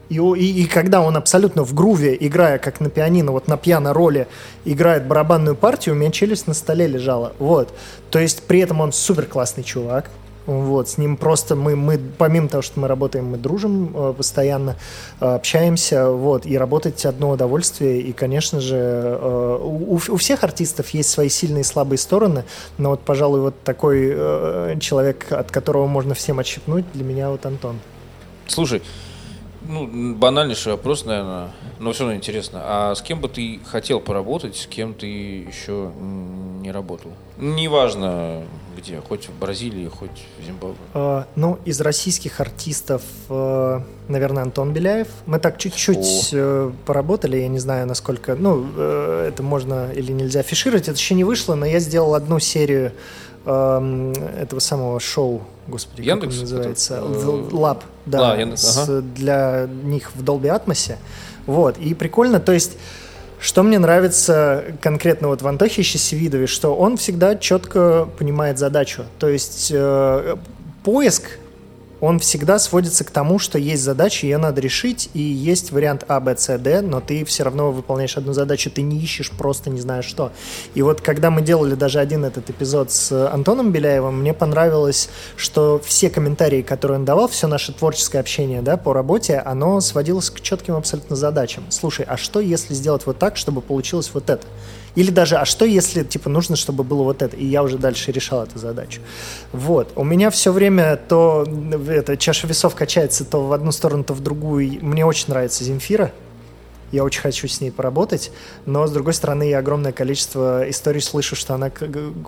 И, 0.09 0.17
и, 0.17 0.63
и 0.63 0.67
когда 0.67 1.01
он 1.01 1.17
абсолютно 1.17 1.65
в 1.65 1.75
груве, 1.75 2.17
играя 2.19 2.59
как 2.59 2.81
на 2.81 2.91
пианино, 2.91 3.33
вот 3.33 3.49
на 3.49 3.57
пиано-роли, 3.57 4.29
играет 4.65 5.07
барабанную 5.07 5.57
партию, 5.57 5.95
у 5.95 5.99
меня 5.99 6.11
челюсть 6.13 6.47
на 6.47 6.55
столе 6.55 6.87
лежала. 6.87 7.33
Вот. 7.41 7.73
То 8.11 8.21
есть 8.21 8.43
при 8.45 8.61
этом 8.61 8.81
он 8.81 8.93
супер 8.93 9.27
классный 9.27 9.65
чувак. 9.65 10.11
Вот, 10.51 10.89
с 10.89 10.99
ним 10.99 11.17
просто 11.17 11.55
мы, 11.55 11.77
мы, 11.77 11.97
помимо 11.97 12.49
того, 12.49 12.61
что 12.61 12.81
мы 12.81 12.89
работаем, 12.89 13.27
мы 13.27 13.39
дружим 13.39 13.95
э, 13.95 14.15
постоянно, 14.17 14.77
э, 15.21 15.25
общаемся, 15.25 16.11
вот, 16.11 16.45
и 16.45 16.59
работать 16.59 17.07
одно 17.07 17.31
удовольствие, 17.31 18.01
и, 18.01 18.13
конечно 18.13 18.59
же, 18.61 18.75
э, 18.77 19.59
у, 19.63 19.95
у 19.95 20.17
всех 20.17 20.43
артистов 20.43 20.89
есть 20.91 21.09
свои 21.09 21.29
сильные 21.29 21.61
и 21.61 21.65
слабые 21.65 21.99
стороны, 21.99 22.45
но 22.79 22.91
вот, 22.91 23.01
пожалуй, 23.03 23.43
вот 23.43 23.63
такой 23.63 24.11
человек, 24.81 25.31
от 25.31 25.53
которого 25.53 25.87
можно 25.87 26.15
всем 26.15 26.41
отщипнуть, 26.41 26.85
для 26.95 27.05
меня 27.05 27.31
вот 27.31 27.47
Антон. 27.47 27.79
Слушай, 28.49 28.83
ну, 29.63 30.17
банальнейший 30.17 30.73
вопрос, 30.73 31.05
наверное, 31.05 31.51
но 31.79 31.93
все 31.93 32.03
равно 32.03 32.17
интересно. 32.17 32.61
А 32.65 32.95
с 32.97 33.03
кем 33.03 33.21
бы 33.21 33.29
ты 33.29 33.61
хотел 33.65 34.01
поработать, 34.01 34.57
с 34.57 34.67
кем 34.67 34.95
ты 34.95 35.07
еще 35.07 35.93
не 36.61 36.73
работал? 36.73 37.13
Неважно 37.41 38.43
где, 38.77 39.01
хоть 39.07 39.29
в 39.29 39.39
Бразилии, 39.39 39.89
хоть 39.89 40.27
в 40.41 40.47
Зимбабве. 40.47 40.77
Э, 40.95 41.25
Ну, 41.37 41.59
из 41.67 41.81
российских 41.81 42.41
артистов, 42.41 43.03
э, 43.29 43.81
наверное, 44.09 44.43
Антон 44.43 44.73
Беляев. 44.73 45.09
Мы 45.27 45.39
так 45.39 45.59
чуть-чуть 45.59 46.31
э, 46.33 46.71
поработали, 46.87 47.37
я 47.39 47.49
не 47.49 47.59
знаю, 47.59 47.87
насколько, 47.87 48.37
ну, 48.37 48.65
э, 48.77 49.27
это 49.29 49.43
можно 49.43 49.91
или 49.93 50.13
нельзя 50.13 50.41
афишировать, 50.41 50.85
это 50.89 50.97
еще 50.97 51.15
не 51.15 51.25
вышло, 51.25 51.55
но 51.57 51.67
я 51.67 51.79
сделал 51.81 52.15
одну 52.15 52.39
серию 52.39 52.93
эм, 53.45 54.13
этого 54.13 54.61
самого 54.61 54.99
шоу, 55.01 55.43
господи, 55.67 56.03
Яндекс, 56.03 56.35
как 56.35 56.45
он 56.45 56.51
называется? 56.51 56.95
э, 57.03 57.49
Lab, 57.53 57.79
да, 58.07 58.33
А, 58.33 58.37
Яндекс, 58.37 58.63
с- 58.63 58.79
ага. 58.89 59.01
для 59.03 59.69
них 59.83 60.13
в 60.15 60.23
Dolby 60.23 60.47
Atmos. 60.65 60.97
Вот, 61.47 61.77
и 61.79 61.95
прикольно, 61.95 62.39
то 62.39 62.53
есть 62.53 62.77
что 63.41 63.63
мне 63.63 63.79
нравится 63.79 64.65
конкретно 64.83 65.29
вот 65.29 65.43
в 65.43 65.47
Антохе 65.47 65.83
Щесевидове, 65.83 66.47
что 66.47 66.77
он 66.77 66.97
всегда 66.97 67.37
четко 67.37 68.09
понимает 68.19 68.59
задачу. 68.59 69.05
То 69.19 69.29
есть 69.29 69.71
э, 69.75 70.37
поиск, 70.85 71.39
он 72.01 72.19
всегда 72.19 72.59
сводится 72.59 73.05
к 73.05 73.11
тому, 73.11 73.39
что 73.39 73.59
есть 73.59 73.83
задача, 73.83 74.27
ее 74.27 74.39
надо 74.39 74.61
решить, 74.61 75.11
и 75.15 75.21
есть 75.21 75.71
вариант 75.73 76.05
А, 76.09 76.21
Б, 76.21 76.37
С, 76.37 76.59
Д, 76.59 76.81
но 76.81 77.01
ты 77.01 77.25
все 77.25 77.45
равно 77.45 77.71
выполняешь 77.71 78.17
одну 78.17 78.33
задачу, 78.33 78.71
ты 78.71 78.83
не 78.83 78.99
ищешь 78.99 79.31
просто 79.31 79.71
не 79.71 79.81
знаю 79.81 80.03
что. 80.03 80.33
И 80.75 80.83
вот 80.83 81.01
когда 81.01 81.31
мы 81.31 81.43
делали 81.43 81.75
даже 81.75 81.99
один 82.01 82.25
этот 82.25 82.49
эпизод 82.51 82.91
с 82.91 83.31
Антоном 83.31 83.73
Беляевым, 83.73 84.21
мне 84.21 84.33
понравилось, 84.35 85.11
что 85.37 85.81
все 85.85 86.11
комментарии, 86.11 86.63
которые 86.63 86.99
он 86.99 87.05
давал, 87.05 87.29
все 87.29 87.47
наше 87.47 87.73
творческое 87.73 88.19
общение 88.19 88.63
да, 88.63 88.77
по 88.77 88.93
работе, 88.93 89.39
оно 89.39 89.81
сводилось 89.81 90.31
к 90.31 90.41
четким 90.41 90.75
абсолютно 90.75 91.17
задачам. 91.17 91.65
Слушай, 91.71 92.07
а 92.09 92.17
что 92.17 92.41
если 92.41 92.75
сделать 92.75 93.07
вот 93.07 93.19
так, 93.19 93.37
чтобы 93.37 93.61
получилось 93.61 94.11
вот 94.13 94.31
это? 94.31 94.47
Или 94.97 95.11
даже, 95.11 95.37
а 95.37 95.45
что 95.45 95.65
если, 95.65 96.03
типа, 96.03 96.29
нужно, 96.29 96.57
чтобы 96.57 96.83
было 96.83 97.03
вот 97.05 97.23
это? 97.23 97.37
И 97.37 97.47
я 97.47 97.63
уже 97.63 97.79
дальше 97.79 98.11
решал 98.11 98.43
эту 98.43 98.59
задачу. 98.59 99.01
Вот. 99.53 99.93
У 99.97 100.05
меня 100.05 100.31
все 100.31 100.53
время 100.53 100.97
то, 100.97 101.47
это, 101.93 102.17
чаша 102.17 102.47
весов 102.47 102.75
качается 102.75 103.25
то 103.25 103.47
в 103.47 103.53
одну 103.53 103.73
сторону, 103.73 104.05
то 104.05 104.15
в 104.15 104.21
другую. 104.21 104.79
Мне 104.85 105.05
очень 105.05 105.27
нравится 105.29 105.65
Земфира. 105.65 106.13
Я 106.93 107.05
очень 107.05 107.21
хочу 107.21 107.47
с 107.47 107.61
ней 107.61 107.71
поработать, 107.71 108.33
но, 108.67 108.85
с 108.85 108.91
другой 108.91 109.15
стороны, 109.15 109.45
я 109.49 109.59
огромное 109.61 109.93
количество 109.93 110.69
историй 110.69 111.01
слышу, 111.01 111.37
что 111.37 111.55
она 111.55 111.71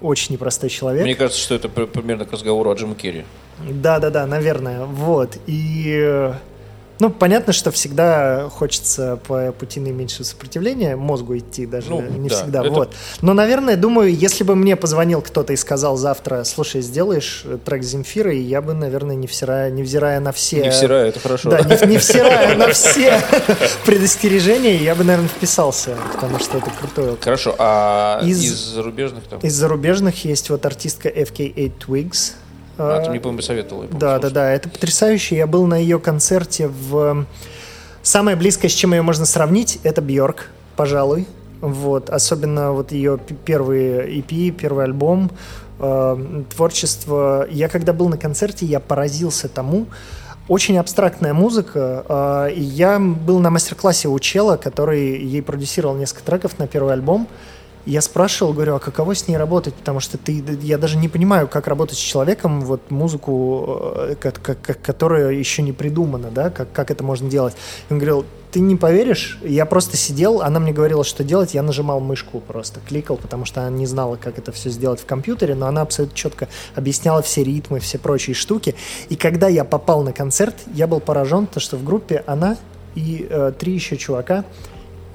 очень 0.00 0.34
непростой 0.34 0.70
человек. 0.70 1.02
Мне 1.02 1.16
кажется, 1.16 1.40
что 1.40 1.56
это 1.56 1.68
пр- 1.68 1.88
примерно 1.88 2.24
к 2.26 2.32
разговору 2.32 2.70
о 2.70 2.74
Джиме 2.74 2.94
Керри. 2.94 3.24
Да-да-да, 3.68 4.24
наверное, 4.26 4.84
вот. 4.84 5.36
И, 5.48 5.92
э, 6.00 6.34
ну, 7.02 7.10
понятно, 7.10 7.52
что 7.52 7.72
всегда 7.72 8.48
хочется 8.48 9.18
по 9.26 9.50
пути 9.50 9.80
наименьшего 9.80 10.22
сопротивления 10.24 10.94
мозгу 10.94 11.36
идти, 11.36 11.66
даже 11.66 11.90
Ну, 11.90 12.00
не 12.00 12.28
да, 12.28 12.36
всегда, 12.36 12.60
это- 12.60 12.70
вот. 12.70 12.94
Но, 13.22 13.34
наверное, 13.34 13.76
думаю, 13.76 14.14
если 14.14 14.44
бы 14.44 14.54
мне 14.54 14.76
позвонил 14.76 15.20
кто-то 15.20 15.52
и 15.52 15.56
сказал 15.56 15.96
завтра, 15.96 16.44
слушай, 16.44 16.80
сделаешь 16.80 17.42
э, 17.44 17.58
трек 17.64 17.82
Земфиры, 17.82 18.34
я 18.34 18.62
бы, 18.62 18.72
наверное, 18.72 19.16
невзирая, 19.16 19.68
невзирая 19.72 20.20
на 20.20 20.30
все... 20.30 20.64
Невзирая, 20.64 21.08
это 21.08 21.18
хорошо. 21.18 21.50
Да, 21.50 21.62
не, 21.62 21.92
невзирая 21.94 22.54
на 22.56 22.68
все 22.72 23.20
предостережения, 23.84 24.76
я 24.76 24.94
бы, 24.94 25.02
наверное, 25.02 25.28
вписался, 25.28 25.96
потому 26.14 26.38
что 26.38 26.58
это 26.58 26.70
крутой 26.70 27.10
опыт. 27.14 27.24
Хорошо, 27.24 27.56
а 27.58 28.20
Из- 28.24 28.44
из, 28.44 28.52
зарубежных 28.52 29.24
там? 29.24 29.40
Из 29.40 29.52
зарубежных 29.54 30.24
есть 30.24 30.50
вот 30.50 30.64
артистка 30.64 31.08
FK8 31.08 31.72
Twigs. 31.84 32.32
А, 32.82 33.00
ты 33.00 33.06
Э, 33.06 33.10
мне, 33.10 33.20
по-моему, 33.20 33.42
советовал. 33.42 33.82
я 33.82 33.88
помню, 33.88 34.00
Да, 34.00 34.14
да, 34.14 34.20
слушал. 34.20 34.34
да, 34.34 34.50
это 34.52 34.68
потрясающе. 34.68 35.36
Я 35.36 35.46
был 35.46 35.66
на 35.66 35.76
ее 35.76 35.98
концерте 35.98 36.68
в... 36.68 37.26
Самое 38.02 38.36
близкое, 38.36 38.68
с 38.68 38.72
чем 38.72 38.92
ее 38.94 39.02
можно 39.02 39.26
сравнить, 39.26 39.78
это 39.84 40.00
Бьорк, 40.00 40.48
пожалуй. 40.76 41.26
Вот, 41.60 42.10
особенно 42.10 42.72
вот 42.72 42.90
ее 42.90 43.18
п- 43.18 43.34
первые 43.44 44.18
EP, 44.18 44.50
первый 44.50 44.84
альбом, 44.86 45.30
э, 45.78 46.42
творчество. 46.54 47.46
Я 47.50 47.68
когда 47.68 47.92
был 47.92 48.08
на 48.08 48.16
концерте, 48.18 48.66
я 48.66 48.80
поразился 48.80 49.48
тому, 49.48 49.86
очень 50.48 50.76
абстрактная 50.78 51.32
музыка. 51.34 52.04
э, 52.48 52.54
и 52.54 52.60
я 52.60 52.98
был 52.98 53.38
на 53.38 53.50
мастер-классе 53.50 54.08
у 54.08 54.18
чела, 54.18 54.56
который 54.56 55.22
ей 55.22 55.40
продюсировал 55.42 55.94
несколько 55.94 56.24
треков 56.24 56.58
на 56.58 56.66
первый 56.66 56.94
альбом. 56.94 57.28
Я 57.84 58.00
спрашивал, 58.00 58.52
говорю, 58.52 58.76
а 58.76 58.78
каково 58.78 59.14
с 59.14 59.26
ней 59.26 59.36
работать, 59.36 59.74
потому 59.74 59.98
что 59.98 60.16
ты, 60.16 60.44
я 60.62 60.78
даже 60.78 60.96
не 60.96 61.08
понимаю, 61.08 61.48
как 61.48 61.66
работать 61.66 61.98
с 61.98 62.00
человеком, 62.00 62.60
вот 62.60 62.92
музыку, 62.92 63.94
э, 63.96 64.14
ко- 64.20 64.30
ко- 64.30 64.54
ко- 64.54 64.74
которая 64.74 65.32
еще 65.32 65.62
не 65.62 65.72
придумана, 65.72 66.30
да, 66.30 66.50
как, 66.50 66.70
как 66.72 66.92
это 66.92 67.02
можно 67.02 67.28
делать. 67.28 67.54
Он 67.90 67.98
говорил, 67.98 68.24
ты 68.52 68.60
не 68.60 68.76
поверишь, 68.76 69.38
я 69.42 69.66
просто 69.66 69.96
сидел, 69.96 70.42
она 70.42 70.60
мне 70.60 70.72
говорила, 70.72 71.02
что 71.02 71.24
делать, 71.24 71.54
я 71.54 71.62
нажимал 71.62 71.98
мышку 71.98 72.38
просто, 72.38 72.78
кликал, 72.86 73.16
потому 73.16 73.46
что 73.46 73.62
она 73.62 73.76
не 73.76 73.86
знала, 73.86 74.14
как 74.14 74.38
это 74.38 74.52
все 74.52 74.70
сделать 74.70 75.00
в 75.00 75.06
компьютере, 75.06 75.56
но 75.56 75.66
она 75.66 75.80
абсолютно 75.80 76.16
четко 76.16 76.48
объясняла 76.76 77.20
все 77.22 77.42
ритмы, 77.42 77.80
все 77.80 77.98
прочие 77.98 78.34
штуки. 78.34 78.76
И 79.08 79.16
когда 79.16 79.48
я 79.48 79.64
попал 79.64 80.04
на 80.04 80.12
концерт, 80.12 80.54
я 80.72 80.86
был 80.86 81.00
поражен, 81.00 81.48
то 81.48 81.58
что 81.58 81.76
в 81.76 81.84
группе 81.84 82.22
она 82.26 82.56
и 82.94 83.26
э, 83.28 83.52
три 83.58 83.72
еще 83.72 83.96
чувака 83.96 84.44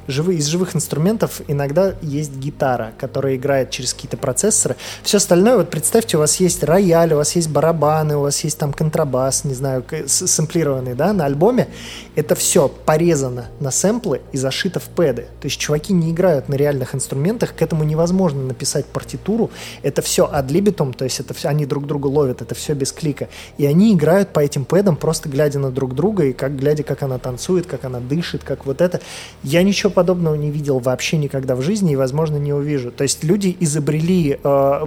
живые, 0.08 0.40
из 0.40 0.46
живых 0.46 0.76
инструментов 0.76 1.42
иногда 1.48 1.96
есть 2.02 2.34
гитара, 2.34 2.94
которая 2.98 3.36
играет 3.36 3.70
через 3.70 3.94
какие-то 3.94 4.18
процессоры. 4.18 4.76
Все 5.04 5.18
остальное, 5.18 5.58
вот 5.58 5.70
представьте, 5.70 6.18
у 6.18 6.20
вас 6.20 6.40
есть 6.40 6.64
рояль, 6.64 7.14
у 7.14 7.18
вас 7.18 7.36
есть 7.36 7.50
барабаны, 7.50 8.18
у 8.18 8.22
вас 8.22 8.44
есть 8.44 8.58
там 8.58 8.74
контрабас, 8.74 9.44
не 9.44 9.54
знаю, 9.54 9.84
сэмплированный, 10.08 10.96
да, 10.96 11.14
на 11.14 11.26
альбоме. 11.26 11.68
Это 12.16 12.36
все 12.36 12.68
порезано 12.68 13.48
на 13.60 13.72
сэмплы 13.72 14.22
и 14.32 14.38
зашито 14.38 14.80
в 14.80 14.86
пэды. 14.90 15.28
То 15.42 15.46
есть 15.48 15.60
чуваки 15.60 15.94
не 15.94 16.12
играют 16.12 16.50
на 16.50 16.56
реальных 16.56 16.96
инструментах, 16.96 17.56
к 17.56 17.62
этому 17.62 17.84
невозможно 17.84 18.42
написать 18.42 18.86
партитуру. 18.86 19.52
Это 19.84 20.02
все 20.02 20.30
адлибитум, 20.32 20.94
то 20.94 21.04
есть 21.04 21.20
это 21.20 21.34
все, 21.34 21.50
они 21.50 21.66
друг 21.66 21.86
друга 21.86 22.08
ловят, 22.08 22.42
это 22.42 22.56
все 22.56 22.74
без 22.74 22.92
клика. 22.92 23.30
И 23.58 23.66
они 23.66 23.94
играют 23.94 24.30
по 24.30 24.40
этим 24.40 24.66
пэдам, 24.66 24.96
просто 24.96 25.30
глядя 25.30 25.60
на 25.60 25.72
друг 25.72 25.96
друга 25.96 26.26
и 26.26 26.34
как 26.34 26.56
глядя, 26.56 26.84
как 26.84 27.04
она 27.04 27.18
танцует, 27.18 27.66
как 27.66 27.86
она 27.86 28.00
дышит, 28.00 28.44
как 28.44 28.66
вот 28.66 28.82
это. 28.82 29.02
Я 29.44 29.64
ничего 29.64 29.90
подобного 29.98 30.36
не 30.36 30.52
видел 30.52 30.78
вообще 30.78 31.18
никогда 31.18 31.56
в 31.56 31.64
жизни 31.64 31.94
и, 31.94 31.96
возможно, 31.96 32.38
не 32.38 32.54
увижу. 32.54 32.92
То 32.92 33.02
есть 33.02 33.24
люди 33.24 33.58
изобрели 33.60 34.40
э, 34.44 34.86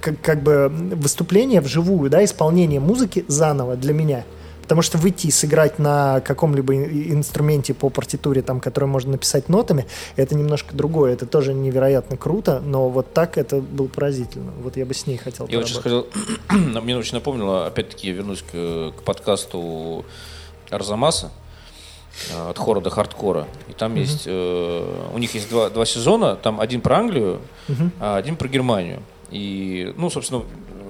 как, 0.00 0.20
как 0.22 0.42
бы 0.42 0.70
выступление 0.70 1.60
вживую, 1.60 2.08
да, 2.08 2.24
исполнение 2.24 2.80
музыки 2.80 3.26
заново 3.28 3.76
для 3.76 3.92
меня. 3.92 4.24
Потому 4.62 4.80
что 4.80 4.96
выйти 4.96 5.26
и 5.26 5.30
сыграть 5.30 5.78
на 5.78 6.22
каком-либо 6.22 6.74
инструменте 6.74 7.74
по 7.74 7.90
партитуре, 7.90 8.40
там, 8.40 8.58
который 8.58 8.86
можно 8.86 9.12
написать 9.12 9.50
нотами, 9.50 9.84
это 10.16 10.34
немножко 10.34 10.74
другое. 10.74 11.12
Это 11.12 11.26
тоже 11.26 11.52
невероятно 11.52 12.16
круто, 12.16 12.62
но 12.64 12.88
вот 12.88 13.12
так 13.12 13.36
это 13.36 13.60
было 13.60 13.88
поразительно. 13.88 14.52
Вот 14.62 14.78
я 14.78 14.86
бы 14.86 14.94
с 14.94 15.06
ней 15.06 15.18
хотел 15.18 15.46
Я 15.48 15.58
очень 15.58 15.76
хотел... 15.78 16.06
Мне 16.50 16.96
очень 16.96 17.16
напомнило, 17.16 17.66
опять-таки, 17.66 18.10
вернусь 18.12 18.40
к, 18.50 18.94
к 18.96 19.02
подкасту 19.02 20.06
Арзамаса. 20.70 21.30
Э, 22.30 22.50
от 22.50 22.58
хора 22.58 22.80
до 22.80 22.90
хардкора. 22.90 23.46
И 23.68 23.72
там 23.72 23.94
mm-hmm. 23.94 24.00
есть, 24.00 24.22
э, 24.26 25.10
у 25.12 25.18
них 25.18 25.34
есть 25.34 25.48
два, 25.50 25.70
два 25.70 25.84
сезона, 25.84 26.36
там 26.36 26.60
один 26.60 26.80
про 26.80 26.98
Англию, 26.98 27.40
mm-hmm. 27.68 27.90
а 28.00 28.16
один 28.16 28.36
про 28.36 28.48
Германию. 28.48 29.02
И, 29.30 29.92
ну, 29.96 30.10
собственно, 30.10 30.42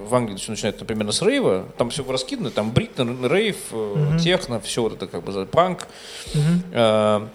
в 0.09 0.14
Англии 0.14 0.37
все 0.37 0.51
начинается, 0.51 0.83
например, 0.83 1.11
с 1.12 1.22
рейва, 1.22 1.64
там 1.79 1.91
все 1.91 2.05
раскидано, 2.07 2.51
там 2.51 2.72
бритн, 2.72 3.27
рейв, 3.27 3.57
mm-hmm. 3.70 4.18
техно, 4.18 4.61
все 4.61 4.83
вот 4.83 4.95
это 4.95 5.07
как 5.07 5.25
бы 5.25 5.47
панк. 5.47 5.89
Mm-hmm. 6.35 7.29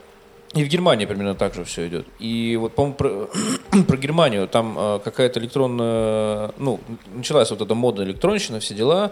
И 0.56 0.64
в 0.64 0.68
Германии 0.68 1.06
примерно 1.06 1.36
так 1.36 1.54
же 1.54 1.64
все 1.64 1.88
идет. 1.88 2.08
И 2.18 2.58
вот, 2.60 2.74
по-моему, 2.74 2.96
про, 2.96 3.30
про 3.88 3.98
Германию 3.98 4.48
там 4.48 4.76
э, 4.80 5.00
какая-то 5.04 5.40
электронная, 5.40 6.52
ну, 6.58 6.80
началась 7.14 7.52
вот 7.52 7.62
эта 7.62 7.76
мода 7.76 8.04
электронщина, 8.04 8.60
все 8.60 8.74
дела, 8.74 9.12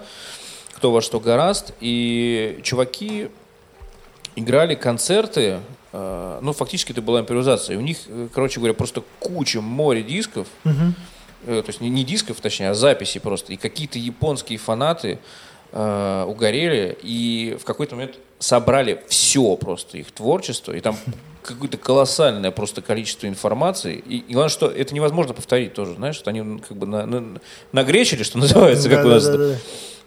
кто 0.73 0.91
во 0.91 1.01
что 1.01 1.19
гораст, 1.19 1.73
и 1.79 2.59
чуваки 2.63 3.29
играли 4.37 4.75
концерты, 4.75 5.59
э, 5.91 6.39
ну, 6.41 6.53
фактически 6.53 6.91
это 6.91 7.01
была 7.01 7.21
импровизация. 7.21 7.73
И 7.73 7.77
у 7.77 7.81
них, 7.81 7.97
э, 8.07 8.27
короче 8.33 8.59
говоря, 8.59 8.73
просто 8.75 9.03
куча, 9.19 9.61
море 9.61 10.03
дисков, 10.03 10.47
угу. 10.63 10.93
э, 11.47 11.61
то 11.63 11.69
есть 11.69 11.81
не, 11.81 11.89
не 11.89 12.03
дисков, 12.03 12.39
точнее, 12.39 12.69
а 12.69 12.73
записей 12.75 13.19
просто. 13.19 13.51
И 13.53 13.57
какие-то 13.57 13.97
японские 13.97 14.59
фанаты 14.59 15.17
э, 15.71 16.25
угорели 16.27 16.97
и 17.01 17.57
в 17.59 17.65
какой-то 17.65 17.95
момент 17.95 18.15
собрали 18.37 19.03
все 19.07 19.55
просто 19.55 19.97
их 19.97 20.11
творчество, 20.11 20.71
и 20.71 20.81
там 20.81 20.95
какое-то 21.41 21.77
колоссальное 21.77 22.51
просто 22.51 22.83
количество 22.83 23.25
информации. 23.25 24.03
И, 24.07 24.17
и 24.19 24.33
главное, 24.33 24.49
что 24.49 24.67
это 24.67 24.93
невозможно 24.93 25.33
повторить 25.33 25.73
тоже, 25.73 25.95
знаешь, 25.95 26.15
что 26.15 26.29
они 26.29 26.59
как 26.59 26.77
бы 26.77 26.85
на, 26.85 27.07
на, 27.07 27.39
нагречили, 27.71 28.21
что 28.21 28.37
называется, 28.37 28.87
как 28.87 29.01
да, 29.01 29.07
у 29.07 29.09
нас. 29.09 29.25
Да, 29.25 29.31
да, 29.31 29.47
да. 29.47 29.55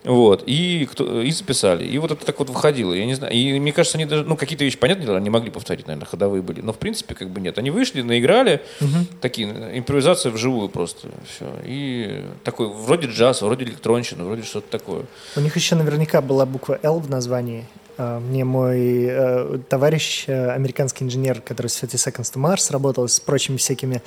Вот, 0.04 0.44
и, 0.46 0.88
кто, 0.90 1.20
и 1.22 1.30
записали. 1.30 1.84
И 1.84 1.98
вот 1.98 2.10
это 2.10 2.24
так 2.24 2.38
вот 2.38 2.48
выходило. 2.48 2.94
Я 2.94 3.04
не 3.04 3.14
знаю. 3.14 3.34
И 3.34 3.58
мне 3.60 3.72
кажется, 3.72 3.98
они 3.98 4.06
даже, 4.06 4.24
ну, 4.24 4.36
какие-то 4.36 4.64
вещи, 4.64 4.78
понятно, 4.78 5.16
они 5.16 5.28
могли 5.28 5.50
повторить, 5.50 5.86
наверное, 5.86 6.06
ходовые 6.06 6.42
были. 6.42 6.62
Но, 6.62 6.72
в 6.72 6.78
принципе, 6.78 7.14
как 7.14 7.28
бы 7.28 7.40
нет. 7.40 7.58
Они 7.58 7.70
вышли, 7.70 8.00
наиграли, 8.00 8.62
угу. 8.80 9.06
такие, 9.20 9.48
импровизация 9.78 10.32
вживую 10.32 10.70
просто. 10.70 11.08
Все. 11.28 11.52
И 11.64 12.24
такой, 12.44 12.68
вроде 12.68 13.08
джаз, 13.08 13.42
вроде 13.42 13.64
электронщина, 13.64 14.24
вроде 14.24 14.42
что-то 14.42 14.70
такое. 14.70 15.04
У 15.36 15.40
них 15.40 15.54
еще 15.56 15.74
наверняка 15.74 16.22
была 16.22 16.46
буква 16.46 16.78
«Л» 16.82 16.98
в 16.98 17.10
названии. 17.10 17.66
А, 18.02 18.18
мне 18.18 18.46
мой 18.46 19.04
э, 19.10 19.58
товарищ, 19.68 20.24
э, 20.26 20.50
американский 20.52 21.04
инженер, 21.04 21.42
который 21.42 21.66
с 21.66 21.76
30 21.76 22.00
Seconds 22.00 22.32
to 22.32 22.40
Mars 22.40 22.72
работал 22.72 23.06
с 23.06 23.20
прочими 23.20 23.58
всякими 23.58 24.00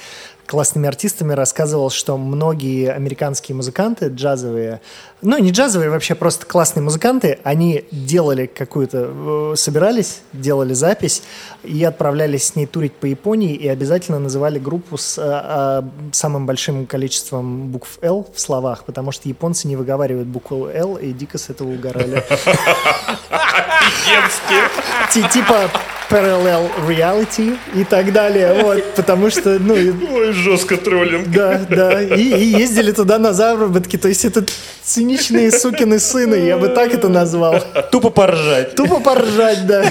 классными 0.47 0.87
артистами, 0.87 1.33
рассказывал, 1.33 1.91
что 1.91 2.17
многие 2.17 2.91
американские 2.91 3.55
музыканты 3.55 4.07
джазовые, 4.07 4.81
ну 5.21 5.37
не 5.37 5.51
джазовые, 5.51 5.91
вообще 5.91 6.15
просто 6.15 6.47
классные 6.47 6.81
музыканты, 6.81 7.37
они 7.43 7.85
делали 7.91 8.47
какую-то, 8.47 9.11
э, 9.53 9.53
собирались, 9.57 10.21
делали 10.33 10.73
запись 10.73 11.21
и 11.63 11.83
отправлялись 11.83 12.45
с 12.45 12.55
ней 12.55 12.65
турить 12.65 12.93
по 12.93 13.05
Японии 13.05 13.53
и 13.53 13.67
обязательно 13.67 14.17
называли 14.17 14.57
группу 14.57 14.97
с 14.97 15.83
самым 16.11 16.47
большим 16.47 16.87
количеством 16.87 17.67
букв 17.67 17.99
«Л» 18.01 18.27
в 18.33 18.39
словах, 18.39 18.85
потому 18.85 19.11
что 19.11 19.29
японцы 19.29 19.67
не 19.67 19.75
выговаривают 19.75 20.27
букву 20.27 20.67
«Л» 20.67 20.95
и 20.95 21.13
дико 21.13 21.37
с 21.37 21.51
этого 21.51 21.69
угорали. 21.69 22.23
Офигенски. 23.87 25.33
Типа 25.33 25.69
parallel 26.09 26.69
reality 26.87 27.57
и 27.73 27.83
так 27.83 28.13
далее, 28.13 28.61
вот, 28.61 28.83
потому 28.95 29.31
что, 29.31 29.57
ну... 29.59 29.73
Ой, 29.73 30.31
жестко 30.31 30.77
троллинг. 30.77 31.29
Да, 31.29 31.65
да, 31.67 32.03
и, 32.03 32.21
и 32.21 32.45
ездили 32.45 32.91
туда 32.91 33.17
на 33.17 33.33
заработки, 33.33 33.97
то 33.97 34.07
есть 34.07 34.23
это 34.23 34.45
циничные 34.83 35.51
сукины 35.51 35.97
сыны, 35.99 36.35
я 36.35 36.57
бы 36.57 36.69
так 36.69 36.93
это 36.93 37.09
назвал. 37.09 37.63
Тупо 37.91 38.11
поржать. 38.11 38.75
Тупо 38.75 38.99
поржать, 38.99 39.65
да, 39.65 39.85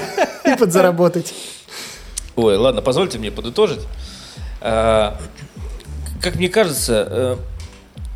и 0.45 0.55
подзаработать. 0.55 1.33
Ой, 2.35 2.55
ладно, 2.55 2.81
позвольте 2.81 3.19
мне 3.19 3.29
подытожить. 3.29 3.81
А, 4.61 5.17
как 6.21 6.35
мне 6.35 6.47
кажется, 6.47 7.07
э, 7.09 7.35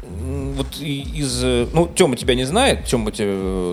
вот 0.09 0.79
из... 0.79 1.43
Ну, 1.43 1.89
Тёма 1.95 2.15
тебя 2.15 2.35
не 2.35 2.45
знает, 2.45 2.85
Тёма 2.85 3.11
тебя 3.11 3.27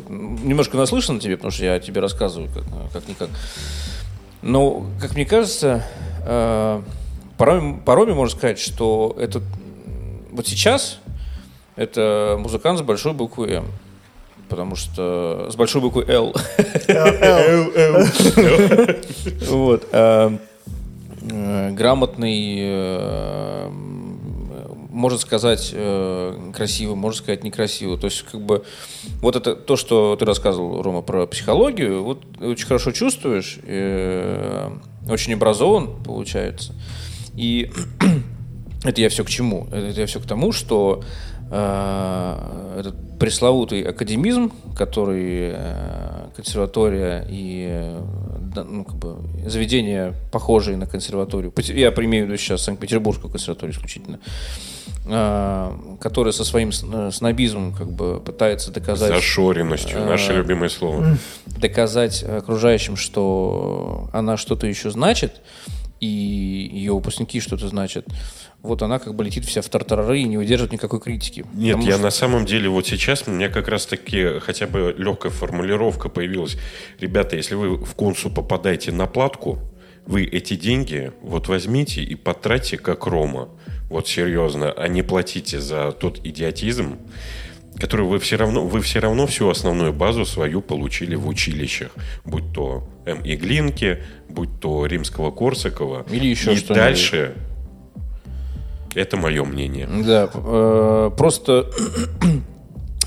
немножко 0.08 0.76
наслышан 0.76 1.16
на 1.16 1.20
тебе, 1.20 1.36
потому 1.36 1.52
что 1.52 1.64
я 1.64 1.78
тебе 1.78 2.00
рассказываю 2.00 2.50
как, 2.52 2.64
как-никак. 2.92 3.30
Но, 4.42 4.86
как 5.00 5.14
мне 5.14 5.24
кажется, 5.24 5.84
э, 6.26 6.82
порой, 7.38 7.76
порой 7.84 8.14
можно 8.14 8.36
сказать, 8.36 8.58
что 8.58 9.16
это 9.18 9.40
вот 10.30 10.46
сейчас 10.46 10.98
это 11.76 12.36
музыкант 12.38 12.78
с 12.78 12.82
большой 12.82 13.14
буквы 13.14 13.50
М. 13.50 13.66
Потому 14.48 14.76
что 14.76 15.48
с 15.50 15.56
большой 15.56 15.80
буквы 15.80 16.04
Л. 16.06 16.34
Вот. 19.48 19.88
Э, 19.90 20.36
э, 21.30 21.70
грамотный 21.70 22.58
можно 24.94 25.18
сказать 25.18 25.70
э, 25.72 26.52
красиво, 26.54 26.94
можно 26.94 27.18
сказать 27.18 27.44
некрасиво. 27.44 27.98
То 27.98 28.06
есть, 28.06 28.22
как 28.22 28.40
бы, 28.40 28.64
вот 29.20 29.36
это 29.36 29.56
то, 29.56 29.76
что 29.76 30.16
ты 30.16 30.24
рассказывал, 30.24 30.82
Рома, 30.82 31.02
про 31.02 31.26
психологию, 31.26 32.02
вот 32.04 32.22
очень 32.40 32.66
хорошо 32.66 32.92
чувствуешь, 32.92 33.58
э, 33.64 34.70
очень 35.08 35.34
образован, 35.34 36.02
получается. 36.02 36.74
И 37.34 37.70
это 38.84 39.00
я 39.00 39.08
все 39.08 39.24
к 39.24 39.28
чему? 39.28 39.66
Это 39.72 40.00
я 40.00 40.06
все 40.06 40.20
к 40.20 40.26
тому, 40.26 40.52
что 40.52 41.02
э, 41.50 42.74
этот 42.78 43.18
пресловутый 43.18 43.82
академизм, 43.82 44.52
который 44.76 45.50
э, 45.54 46.28
консерватория 46.36 47.26
и 47.28 47.66
э, 47.68 48.00
ну, 48.54 48.84
как 48.84 48.96
бы, 48.96 49.16
заведения, 49.48 50.14
похожие 50.30 50.76
на 50.76 50.86
консерваторию, 50.86 51.52
я 51.56 51.88
имею 51.88 52.26
в 52.26 52.28
виду 52.28 52.36
сейчас 52.38 52.62
Санкт-Петербургскую 52.62 53.30
консерваторию 53.30 53.74
исключительно, 53.74 54.20
который 55.04 56.32
со 56.32 56.44
своим 56.44 56.70
э, 56.70 57.10
снобизмом 57.12 57.74
как 57.74 57.92
бы 57.92 58.20
пытается 58.20 58.70
доказать... 58.72 59.10
Зашоренностью, 59.10 59.98
э, 59.98 60.06
наше 60.06 60.32
любимое 60.32 60.70
слово. 60.70 61.18
Доказать 61.44 62.22
окружающим, 62.22 62.96
что 62.96 64.08
она 64.14 64.38
что-то 64.38 64.66
еще 64.66 64.90
значит, 64.90 65.42
и 66.00 66.06
ее 66.06 66.94
выпускники 66.94 67.38
что-то 67.40 67.68
значат, 67.68 68.06
вот 68.62 68.80
она 68.80 68.98
как 68.98 69.14
бы 69.14 69.24
летит 69.24 69.44
вся 69.44 69.60
в 69.60 69.68
тартарары 69.68 70.20
и 70.20 70.24
не 70.24 70.38
выдерживает 70.38 70.72
никакой 70.72 71.00
критики. 71.00 71.44
Нет, 71.52 71.82
я 71.82 71.92
что... 71.92 72.02
на 72.02 72.10
самом 72.10 72.46
деле 72.46 72.70
вот 72.70 72.86
сейчас 72.86 73.24
у 73.26 73.30
меня 73.30 73.50
как 73.50 73.68
раз 73.68 73.84
таки 73.84 74.38
хотя 74.40 74.66
бы 74.66 74.94
легкая 74.96 75.30
формулировка 75.30 76.08
появилась. 76.08 76.56
Ребята, 76.98 77.36
если 77.36 77.56
вы 77.56 77.76
в 77.76 77.94
консу 77.94 78.30
попадаете 78.30 78.90
на 78.90 79.06
платку, 79.06 79.58
вы 80.06 80.24
эти 80.24 80.56
деньги 80.56 81.12
вот 81.22 81.48
возьмите 81.48 82.02
и 82.02 82.14
потратьте 82.14 82.78
как 82.78 83.06
Рома. 83.06 83.50
Вот 83.94 84.08
серьезно, 84.08 84.72
а 84.72 84.88
не 84.88 85.02
платите 85.02 85.60
за 85.60 85.92
тот 85.92 86.18
идиотизм, 86.24 86.98
который 87.78 88.04
вы 88.06 88.18
все 88.18 88.34
равно, 88.34 88.66
вы 88.66 88.80
все 88.80 88.98
равно 88.98 89.28
всю 89.28 89.48
основную 89.48 89.92
базу 89.92 90.24
свою 90.24 90.62
получили 90.62 91.14
в 91.14 91.28
училищах, 91.28 91.92
будь 92.24 92.52
то 92.52 92.88
М. 93.06 93.20
Иглинки, 93.22 94.02
будь 94.28 94.48
то 94.60 94.84
Римского 94.86 95.30
Корсакова. 95.30 96.06
Или 96.10 96.26
еще 96.26 96.56
что-нибудь. 96.56 96.76
дальше 96.76 97.34
это 98.96 99.16
мое 99.16 99.44
мнение. 99.44 99.88
Да, 100.04 100.28
э, 100.34 101.10
просто 101.16 101.70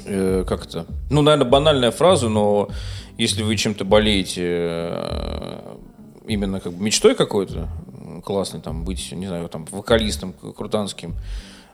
э, 0.05 0.45
как 0.47 0.67
это? 0.67 0.85
Ну, 1.09 1.21
наверное, 1.21 1.49
банальная 1.49 1.91
фраза, 1.91 2.29
но 2.29 2.69
если 3.17 3.43
вы 3.43 3.57
чем-то 3.57 3.83
болеете 3.83 4.41
э, 4.45 5.75
именно 6.27 6.61
как 6.61 6.71
бы 6.71 6.81
мечтой 6.81 7.13
какой-то, 7.13 7.67
классной, 8.21 8.61
там, 8.61 8.83
быть, 8.83 9.11
не 9.11 9.27
знаю, 9.27 9.49
там, 9.49 9.65
вокалистом 9.71 10.33
крутанским, 10.33 11.15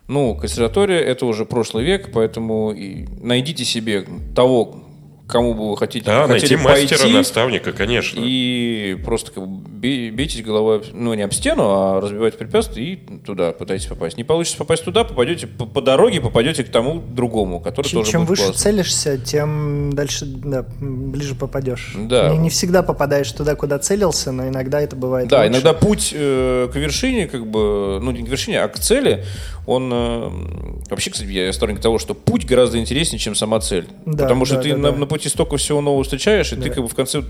ну, 0.08 0.36
консерватория– 0.36 1.00
это 1.00 1.26
уже 1.26 1.46
прошлый 1.46 1.86
век, 1.86 2.12
поэтому 2.14 2.74
найдите 3.22 3.64
себе 3.64 4.06
того, 4.36 4.84
кому 5.28 5.54
бы 5.54 5.70
вы 5.72 5.78
хотите, 5.78 6.06
Да, 6.06 6.28
найти 6.28 6.48
хотели 6.48 6.60
мастера, 6.62 7.00
пойти, 7.00 7.14
наставника, 7.14 7.72
конечно. 7.72 8.20
и 8.22 8.98
просто 9.06 9.32
как 9.32 9.48
бы 9.48 9.68
бей- 9.70 10.12
бейтесь 10.12 10.44
головой, 10.44 10.84
ну, 10.94 11.14
не 11.14 11.22
об 11.24 11.34
стену, 11.34 11.64
а 11.66 12.02
разбивайте 12.02 12.38
препятствия 12.38 12.84
и 12.94 12.96
туда 13.26 13.52
пытайтесь 13.54 13.86
попасть. 13.88 14.18
Не 14.18 14.24
получится 14.26 14.58
попасть 14.58 14.84
туда, 14.84 15.04
попадете 15.06 15.48
по, 15.48 15.66
по 15.66 15.82
дороге, 15.82 16.20
попадете 16.22 16.64
к 16.64 16.70
тому 16.70 17.02
другому, 17.02 17.60
который 17.62 17.88
Чем, 17.88 18.00
тоже 18.02 18.12
чем 18.12 18.22
будет 18.22 18.30
выше 18.32 18.44
классный. 18.44 18.62
целишься, 18.62 19.18
тем 19.18 19.94
дальше, 19.94 20.26
да, 20.26 20.66
ближе 20.80 21.36
попадешь. 21.36 21.94
Да. 21.98 22.30
Не, 22.30 22.38
не 22.38 22.50
всегда 22.50 22.84
попадаешь 22.84 23.32
туда, 23.32 23.56
куда 23.56 23.80
целился, 23.80 24.32
но 24.32 24.48
иногда 24.50 24.82
это 24.82 24.96
бывает 24.96 25.30
Да, 25.30 25.38
лучше. 25.40 25.52
иногда 25.52 25.74
путь 25.74 26.12
э, 26.14 26.70
к 26.72 26.76
вершине, 26.76 27.28
как 27.28 27.48
бы, 27.48 28.00
ну 28.02 28.12
не 28.12 28.24
к 28.24 28.28
вершине, 28.28 28.62
а 28.62 28.68
к 28.68 28.78
цели, 28.78 29.24
он 29.66 29.90
э, 29.94 30.30
вообще, 30.90 31.10
кстати, 31.12 31.30
я 31.30 31.52
сторонник 31.54 31.80
того, 31.82 31.98
что 31.98 32.14
путь 32.14 32.46
гораздо 32.46 32.78
интереснее, 32.78 33.20
чем 33.20 33.36
сама 33.36 33.60
цель. 33.62 33.88
Да, 34.06 34.24
Потому 34.24 34.44
что 34.46 34.56
да, 34.58 34.62
ты 34.62 34.70
да, 34.72 34.78
на, 34.78 34.92
да. 34.92 34.98
Пути 35.14 35.30
столько 35.30 35.58
всего 35.58 35.82
нового 35.82 36.04
встречаешь, 36.04 36.52
и 36.54 36.56
ты 36.56 36.62
Да. 36.64 36.70
как 36.70 36.84
бы 36.84 36.88
в 36.90 36.96
конце 36.96 37.22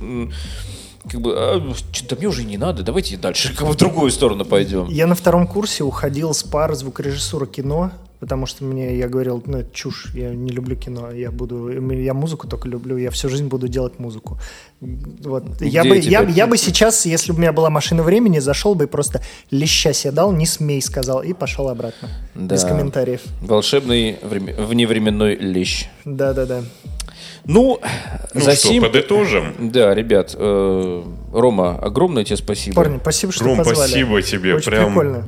как 1.11 1.19
бы, 1.19 1.33
а, 1.35 1.73
что-то 1.91 2.15
мне 2.15 2.27
уже 2.27 2.43
не 2.45 2.57
надо, 2.57 2.81
давайте 2.81 3.17
дальше 3.17 3.53
как 3.53 3.67
бы 3.67 3.73
в 3.73 3.77
другую 3.77 4.09
сторону 4.11 4.45
пойдем. 4.45 4.87
Я 4.89 5.05
на 5.05 5.15
втором 5.15 5.47
курсе 5.47 5.83
уходил 5.83 6.33
с 6.33 6.43
пар 6.43 6.73
звукорежиссура 6.75 7.45
кино, 7.45 7.91
потому 8.21 8.45
что 8.45 8.63
мне, 8.63 8.97
я 8.97 9.09
говорил, 9.09 9.43
ну, 9.45 9.57
это 9.57 9.69
чушь, 9.75 10.07
я 10.15 10.29
не 10.29 10.49
люблю 10.53 10.77
кино, 10.77 11.11
я 11.11 11.29
буду, 11.29 11.67
я 11.91 12.13
музыку 12.13 12.47
только 12.47 12.69
люблю, 12.69 12.95
я 12.95 13.09
всю 13.11 13.27
жизнь 13.27 13.47
буду 13.47 13.67
делать 13.67 13.99
музыку. 13.99 14.39
Вот. 14.79 15.43
Я 15.61 15.83
бы, 15.83 15.97
я, 15.97 16.21
я 16.21 16.47
бы 16.47 16.57
сейчас, 16.57 17.05
если 17.05 17.33
бы 17.33 17.37
у 17.39 17.41
меня 17.41 17.51
была 17.51 17.69
машина 17.69 18.01
времени, 18.01 18.39
зашел 18.39 18.73
бы 18.73 18.85
и 18.85 18.87
просто 18.87 19.21
леща 19.51 19.91
себе 19.91 20.11
дал, 20.13 20.31
не 20.31 20.45
смей, 20.45 20.81
сказал, 20.81 21.21
и 21.21 21.33
пошел 21.33 21.67
обратно. 21.67 22.07
Да. 22.33 22.55
Без 22.55 22.63
комментариев. 22.63 23.19
Волшебный 23.41 24.19
време- 24.23 24.55
вневременной 24.55 25.35
лещ. 25.35 25.87
Да-да-да. 26.05 26.63
Ну, 27.45 27.79
Ну 28.33 28.41
за 28.41 28.55
что, 28.55 28.67
сим- 28.69 28.83
подытожим? 28.83 29.71
Да, 29.71 29.93
ребят, 29.93 30.35
э, 30.37 31.03
Рома, 31.33 31.77
огромное 31.79 32.23
тебе 32.23 32.37
спасибо. 32.37 32.75
Парни, 32.75 32.99
спасибо, 33.01 33.31
что 33.33 33.43
Ром, 33.45 33.57
позвали. 33.57 33.75
спасибо 33.89 34.21
тебе, 34.21 34.55
Очень 34.55 34.71
прям- 34.71 34.85
прикольно. 34.87 35.27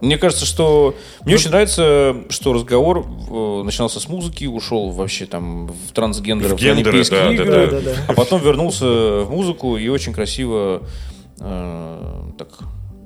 Мне 0.00 0.16
кажется, 0.16 0.46
что... 0.46 0.94
Мне 1.24 1.34
очень 1.34 1.50
нравится, 1.50 2.14
что 2.30 2.52
разговор 2.52 2.98
э, 3.30 3.62
начинался 3.64 3.98
с 3.98 4.08
музыки, 4.08 4.44
ушел 4.44 4.90
вообще 4.90 5.26
там 5.26 5.66
в 5.66 5.92
трансгендеры, 5.92 6.54
В 6.54 6.58
гендеры, 6.60 6.90
Олимпийские 6.90 7.20
да, 7.20 7.26
да, 7.26 7.32
игры, 7.34 7.46
да. 7.46 7.66
Да, 7.66 7.80
да, 7.80 7.94
да. 7.96 8.00
а 8.06 8.12
потом 8.14 8.40
вернулся 8.40 8.86
в 8.86 9.30
музыку 9.30 9.76
и 9.76 9.88
очень 9.88 10.12
красиво 10.12 10.82
э, 11.40 12.22
так 12.38 12.48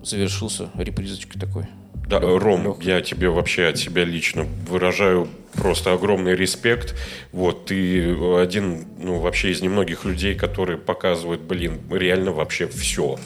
завершился 0.02 0.70
репризочкой 0.74 1.40
такой. 1.40 1.64
Да, 2.08 2.20
Ром, 2.20 2.64
Лёх. 2.64 2.82
я 2.82 3.00
тебе 3.00 3.30
вообще 3.30 3.66
от 3.66 3.78
себя 3.78 4.04
лично 4.04 4.44
выражаю 4.68 5.28
просто 5.54 5.92
огромный 5.92 6.34
респект. 6.34 6.94
Вот, 7.30 7.66
ты 7.66 8.14
один, 8.38 8.84
ну, 8.98 9.18
вообще 9.18 9.50
из 9.50 9.62
немногих 9.62 10.04
людей, 10.04 10.34
которые 10.34 10.78
показывают, 10.78 11.40
блин, 11.40 11.80
реально 11.90 12.32
вообще 12.32 12.66
все. 12.66 13.18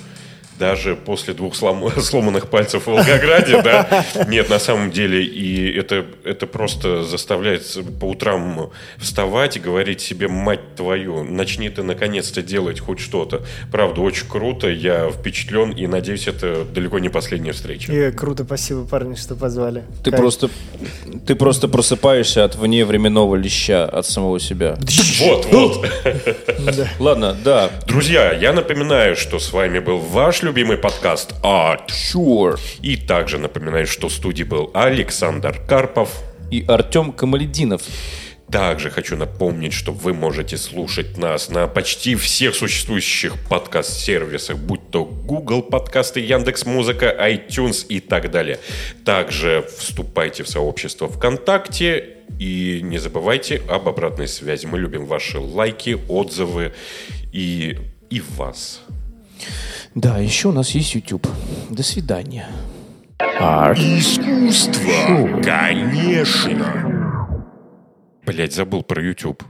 Даже 0.59 0.97
после 0.97 1.35
двух 1.35 1.55
слом- 1.55 2.01
сломанных 2.01 2.49
пальцев 2.49 2.85
в 2.85 2.87
Волгограде, 2.87 3.61
да, 3.63 4.05
нет, 4.29 4.49
на 4.49 4.59
самом 4.59 4.91
деле, 4.91 5.23
и 5.23 5.71
это, 5.77 6.07
это 6.25 6.47
просто 6.47 7.05
заставляет 7.05 7.63
по 8.01 8.07
утрам 8.07 8.71
вставать 8.97 9.57
и 9.57 9.61
говорить 9.61 10.01
себе, 10.01 10.29
мать 10.29 10.75
твою, 10.77 11.25
начни 11.25 11.69
ты 11.69 11.83
наконец-то 11.83 12.43
делать 12.43 12.81
хоть 12.81 13.01
что-то. 13.01 13.43
Правда, 13.71 14.01
очень 14.01 14.27
круто, 14.29 14.69
я 14.69 15.11
впечатлен, 15.11 15.73
и 15.73 15.87
надеюсь, 15.87 16.27
это 16.27 16.65
далеко 16.65 16.99
не 16.99 17.09
последняя 17.09 17.53
встреча. 17.53 17.93
И 17.93 18.11
круто, 18.13 18.45
спасибо, 18.45 18.87
парни, 18.87 19.15
что 19.15 19.35
позвали. 19.35 19.85
Ты 20.05 20.11
Кайф. 20.11 20.23
просто, 20.23 20.51
ты 21.27 21.35
просто 21.35 21.69
просыпаешься 21.69 22.45
от 22.45 22.57
вневременного 22.57 23.37
лища 23.37 23.85
от 23.85 24.07
самого 24.07 24.41
себя. 24.41 24.79
Вот, 25.21 25.47
вот. 25.47 25.87
Ладно, 26.99 27.37
да. 27.45 27.71
Друзья, 27.87 28.33
я 28.33 28.53
напоминаю, 28.53 29.17
что 29.17 29.39
с 29.39 29.53
вами 29.53 29.81
был 29.81 29.99
ваш 29.99 30.43
любимый 30.47 30.77
подкаст 30.77 31.35
Art. 31.43 31.89
Sure. 31.89 32.57
И 32.81 32.97
также 32.97 33.39
напоминаю, 33.39 33.85
что 33.89 34.09
в 34.09 34.13
студии 34.13 34.45
был 34.45 34.71
Александр 34.75 35.61
Карпов. 35.67 36.23
И 36.53 36.65
Артем 36.69 37.11
Камалединов. 37.11 37.83
Также 38.49 38.91
хочу 38.91 39.17
напомнить, 39.17 39.73
что 39.73 39.91
вы 39.91 40.15
можете 40.15 40.57
слушать 40.57 41.19
нас 41.19 41.49
на 41.49 41.67
почти 41.67 42.15
всех 42.15 42.55
существующих 42.55 43.35
подкаст-сервисах, 43.49 44.57
будь 44.57 44.89
то 44.93 45.05
Google 45.05 45.63
подкасты, 45.63 46.21
Яндекс 46.21 46.65
Музыка, 46.65 47.07
iTunes 47.29 47.85
и 47.89 47.99
так 47.99 48.31
далее. 48.31 48.61
Также 49.05 49.69
вступайте 49.77 50.45
в 50.45 50.49
сообщество 50.49 51.09
ВКонтакте 51.09 52.19
и 52.39 52.83
не 52.85 52.99
забывайте 52.99 53.63
об 53.69 53.89
обратной 53.89 54.29
связи. 54.29 54.67
Мы 54.67 54.79
любим 54.79 55.07
ваши 55.07 55.41
лайки, 55.41 55.99
отзывы 56.09 56.73
и, 57.33 57.79
и 58.11 58.23
вас. 58.37 58.83
Да, 59.97 60.19
еще 60.19 60.49
у 60.49 60.53
нас 60.53 60.73
есть 60.73 60.95
YouTube. 60.95 61.27
До 61.71 61.83
свидания. 61.83 62.47
Искусство, 63.19 65.41
конечно. 65.43 67.43
Блять, 68.27 68.55
забыл 68.55 68.83
про 68.83 69.03
YouTube. 69.03 69.43